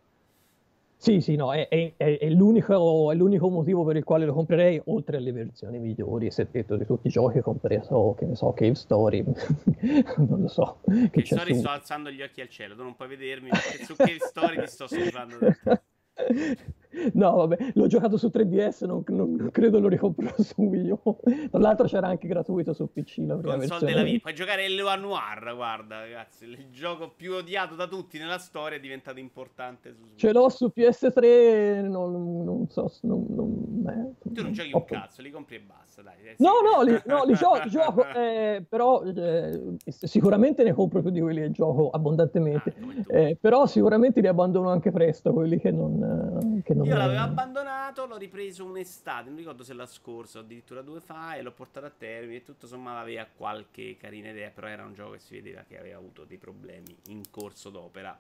Sì, 0.97 1.21
sì, 1.21 1.37
no, 1.37 1.53
è, 1.53 1.69
è, 1.69 1.93
è, 1.99 2.29
l'unico, 2.31 3.13
è, 3.13 3.15
l'unico, 3.15 3.51
motivo 3.51 3.85
per 3.85 3.97
il 3.97 4.05
quale 4.05 4.25
lo 4.25 4.33
comprerei, 4.33 4.81
oltre 4.87 5.19
alle 5.19 5.33
versioni 5.33 5.79
migliori, 5.79 6.31
se 6.31 6.49
detto 6.51 6.77
di 6.77 6.87
tutti 6.87 7.09
i 7.09 7.11
giochi, 7.11 7.41
compreso, 7.41 8.15
che 8.19 8.25
ne 8.25 8.35
so, 8.35 8.51
Cave 8.55 8.75
Story, 8.75 9.23
non 10.17 10.41
lo 10.41 10.49
so. 10.49 10.81
Cave 10.87 11.25
Story 11.27 11.55
sto 11.55 11.69
alzando 11.69 12.11
gli 12.11 12.23
occhi 12.23 12.41
al 12.41 12.49
cielo, 12.49 12.75
tu 12.75 12.83
non 12.83 12.97
puoi 12.97 13.09
vedermi, 13.09 13.51
perché 13.51 13.85
su 13.85 13.95
Cave 13.95 14.21
Story 14.21 14.59
ti 14.59 14.67
sto 14.69 14.87
schifando. 14.87 15.37
No, 17.13 17.37
vabbè, 17.37 17.73
l'ho 17.75 17.87
giocato 17.87 18.17
su 18.17 18.31
3DS, 18.33 18.85
non, 18.85 19.05
non 19.09 19.51
credo 19.53 19.79
lo 19.79 19.89
ricomprerò 19.89 20.35
su 20.43 20.63
Wii 20.63 20.91
U. 20.91 21.17
Tra 21.51 21.59
l'altro 21.59 21.87
c'era 21.87 22.09
anche 22.09 22.27
gratuito 22.27 22.73
su 22.73 22.91
PC 22.93 23.19
la 23.27 23.37
prima 23.37 23.57
Console 23.57 23.87
della 23.87 24.03
vita. 24.03 24.21
Puoi 24.23 24.35
giocare 24.35 24.67
il 24.67 24.75
Noir, 24.75 25.55
guarda, 25.55 26.01
ragazzi, 26.01 26.45
il 26.45 26.67
gioco 26.73 27.13
più 27.15 27.35
odiato 27.35 27.75
da 27.75 27.87
tutti 27.87 28.19
nella 28.19 28.39
storia 28.39 28.77
è 28.77 28.81
diventato 28.81 29.19
importante 29.21 29.93
su 29.93 30.05
Switch. 30.05 30.19
Ce 30.19 30.33
l'ho 30.33 30.49
su 30.49 30.73
PS3, 30.75 31.89
non, 31.89 32.45
non 32.45 32.69
so, 32.69 32.93
non, 33.03 33.25
non 33.29 34.15
eh, 34.25 34.33
Tu 34.33 34.43
non 34.43 34.53
giochi 34.53 34.73
un 34.73 34.85
cazzo, 34.85 35.23
li 35.23 35.31
compri 35.31 35.57
e 35.57 35.61
basta, 35.61 36.03
dai. 36.03 36.15
Eh, 36.25 36.35
no, 36.39 36.55
no, 36.61 36.83
li, 36.83 37.01
no, 37.07 37.25
li 37.25 37.35
gioco, 37.35 37.67
gioco 37.71 38.05
eh, 38.15 38.65
però 38.69 39.03
eh, 39.05 39.77
sicuramente 39.85 40.65
ne 40.65 40.73
compro 40.73 41.01
più 41.01 41.11
di 41.11 41.21
quelli 41.21 41.41
che 41.41 41.51
gioco 41.53 41.91
abbondantemente, 41.91 42.75
ah, 42.81 43.17
eh, 43.17 43.37
però 43.41 43.67
sicuramente 43.67 44.21
li 44.21 44.27
abbandono 44.27 44.71
anche 44.71 44.91
presto, 44.91 45.33
quelli 45.33 45.59
che 45.59 45.71
non... 45.71 46.59
Eh, 46.59 46.63
che 46.63 46.75
non 46.81 46.87
io 46.87 46.97
l'avevo 46.97 47.21
abbandonato, 47.21 48.07
l'ho 48.07 48.17
ripreso 48.17 48.65
un'estate, 48.65 49.29
non 49.29 49.39
ricordo 49.39 49.63
se 49.63 49.75
la 49.75 49.87
scorsa 49.87 50.39
o 50.39 50.43
addirittura 50.43 50.83
due 50.83 51.01
fa, 51.01 51.37
e 51.37 51.43
l'ho 51.43 51.53
portato 51.53 51.87
a 51.87 51.93
termine. 51.97 52.37
E 52.37 52.43
tutto 52.43 52.67
sommato 52.67 52.99
aveva 52.99 53.27
qualche 53.37 53.97
carina 53.99 54.31
idea, 54.31 54.51
però 54.51 54.67
era 54.67 54.85
un 54.85 54.95
gioco 54.95 55.13
che 55.13 55.19
si 55.19 55.35
vedeva 55.35 55.63
che 55.67 55.79
aveva 55.79 55.99
avuto 55.99 56.25
dei 56.25 56.39
problemi 56.39 56.97
in 57.07 57.31
corso 57.31 57.71
d'opera. 57.71 58.19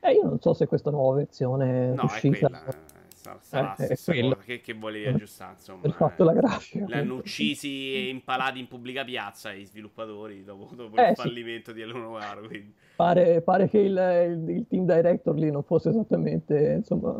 Eh, 0.00 0.12
io 0.12 0.24
non 0.24 0.40
so 0.40 0.52
se 0.52 0.66
questa 0.66 0.90
nuova 0.90 1.16
versione 1.16 1.92
no, 1.94 2.04
uscita... 2.04 2.36
è 2.36 2.40
quella. 2.40 2.74
Sarà, 3.40 3.74
sarà 3.76 4.28
eh, 4.28 4.36
che, 4.44 4.60
che 4.60 4.74
volevi 4.74 5.06
aggiustare, 5.06 5.54
insomma. 5.54 5.80
Per 5.80 5.92
fatto 5.92 6.24
la 6.24 6.34
grafica. 6.34 6.84
L'hanno 6.86 7.14
uccisi 7.14 7.94
e 7.94 8.08
impalati 8.08 8.58
in 8.58 8.68
pubblica 8.68 9.02
piazza 9.02 9.52
i 9.52 9.64
sviluppatori 9.64 10.44
dopo, 10.44 10.74
dopo 10.74 10.96
eh, 10.96 11.10
il 11.10 11.16
fallimento 11.16 11.70
sì. 11.70 11.76
di 11.76 11.82
Eleno 11.82 12.00
Novaro, 12.00 12.46
quindi... 12.46 12.74
Pare, 12.96 13.40
pare, 13.40 13.68
che 13.68 13.78
il, 13.78 14.46
il, 14.46 14.56
il, 14.56 14.66
team 14.68 14.84
director 14.84 15.34
lì 15.36 15.50
non 15.50 15.62
fosse 15.62 15.88
esattamente 15.88 16.74
insomma, 16.76 17.16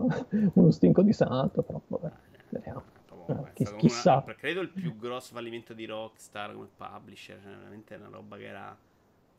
uno 0.53 0.71
stinco 0.71 1.03
di 1.03 1.13
santo, 1.13 1.63
però 1.63 1.81
vabbè, 1.87 2.13
vediamo. 2.51 2.83
Eh, 3.27 3.53
chi, 3.55 3.65
chissà. 3.77 4.23
Una, 4.25 4.35
credo 4.35 4.61
il 4.61 4.69
più 4.69 4.97
grosso 4.99 5.35
fallimento 5.35 5.73
di 5.73 5.87
Rockstar 5.87 6.53
come 6.53 6.69
publisher, 6.77 7.41
cioè, 7.43 7.55
veramente 7.57 7.95
una 7.95 8.09
roba 8.09 8.37
che 8.37 8.47
era 8.47 8.77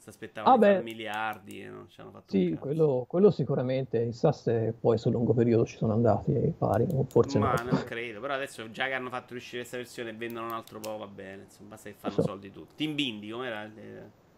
si 0.06 0.10
aspettavano 0.10 0.64
ah, 0.64 0.82
miliardi 0.82 1.62
e 1.62 1.70
non 1.70 1.90
ci 1.90 2.00
hanno 2.00 2.12
fatto 2.12 2.26
Sì, 2.28 2.56
quello, 2.60 3.06
quello, 3.08 3.32
sicuramente. 3.32 4.04
Chissà 4.06 4.32
se 4.32 4.74
poi 4.80 5.00
sul 5.00 5.14
lungo 5.14 5.34
periodo 5.34 5.66
ci 5.66 5.78
sono 5.78 5.94
andati 5.94 6.54
pari, 6.56 6.86
forse 7.08 7.40
Ma 7.40 7.54
no. 7.54 7.72
non 7.72 7.84
credo. 7.84 8.20
Però 8.20 8.34
adesso 8.34 8.70
già 8.70 8.86
che 8.86 8.94
hanno 8.94 9.10
fatto 9.10 9.34
uscire 9.34 9.60
questa 9.60 9.78
versione 9.78 10.12
e 10.12 10.14
vendono 10.14 10.46
un 10.46 10.54
altro 10.54 10.80
po', 10.80 10.98
va 10.98 11.08
bene. 11.08 11.44
Insomma, 11.44 11.70
basta 11.70 11.90
che 11.90 11.96
fanno 11.98 12.14
so. 12.14 12.22
soldi 12.22 12.52
tutti. 12.52 12.76
Team 12.76 12.94
Bindi, 12.94 13.30
com'era? 13.30 13.68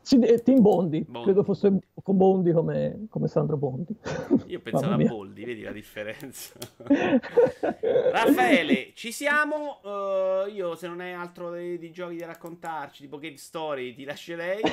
Sì, 0.07 0.19
Team 0.41 0.61
Bondi. 0.61 1.01
Bondi. 1.01 1.23
Credo 1.25 1.43
fosse 1.43 1.79
con 2.01 2.15
Bondi 2.15 2.53
come, 2.53 3.07
come 3.09 3.27
Sandro 3.27 3.57
Bondi. 3.57 3.93
Io 4.45 4.61
pensavo 4.63 4.93
a 4.93 5.05
Boldi, 5.05 5.43
vedi 5.43 5.63
la 5.63 5.73
differenza. 5.73 6.53
Raffaele, 8.13 8.93
ci 8.93 9.11
siamo. 9.11 9.81
Uh, 9.83 10.47
io, 10.47 10.75
se 10.75 10.87
non 10.87 11.01
hai 11.01 11.11
altro 11.11 11.53
di, 11.53 11.77
di, 11.77 11.91
giochi 11.91 12.15
da 12.15 12.27
raccontarci, 12.27 13.01
tipo 13.01 13.17
Game 13.17 13.35
Story, 13.35 13.95
ti 13.95 14.05
lascerei. 14.05 14.61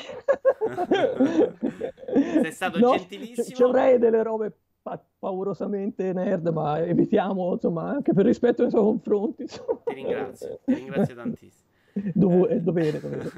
Sei 2.14 2.52
stato 2.52 2.78
no, 2.78 2.92
gentilissimo. 2.92 3.56
Ci 3.56 3.62
avrei 3.64 3.98
delle 3.98 4.22
robe 4.22 4.56
pa- 4.82 5.04
paurosamente 5.18 6.12
nerd, 6.12 6.46
ma 6.46 6.80
evitiamo, 6.80 7.54
insomma, 7.54 7.90
anche 7.90 8.12
per 8.12 8.24
rispetto 8.24 8.62
nei 8.62 8.70
suoi 8.70 8.84
confronti. 8.84 9.42
Insomma. 9.42 9.80
Ti 9.84 9.94
ringrazio, 9.94 10.60
ti 10.64 10.74
ringrazio 10.74 11.16
tantissimo. 11.16 11.63
Dov- 12.12 12.48
è 12.50 12.60
dovere, 12.60 13.00
dovere. 13.00 13.30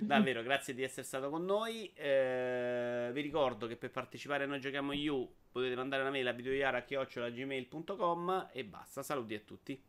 Davvero, 0.00 0.42
grazie 0.42 0.74
di 0.74 0.82
essere 0.82 1.06
stato 1.06 1.30
con 1.30 1.44
noi. 1.44 1.92
Eh, 1.94 3.10
vi 3.12 3.20
ricordo 3.22 3.66
che 3.66 3.76
per 3.76 3.90
partecipare 3.90 4.44
a 4.44 4.46
Noi 4.46 4.60
Giochiamo 4.60 4.92
You 4.92 5.28
potete 5.50 5.74
mandare 5.74 6.02
una 6.02 6.10
mail 6.10 6.28
a 6.28 6.32
videoiara.gmail.com 6.32 8.50
e 8.52 8.64
basta. 8.64 9.02
Saluti 9.02 9.34
a 9.34 9.40
tutti. 9.40 9.82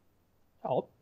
Ciao. 0.62 1.01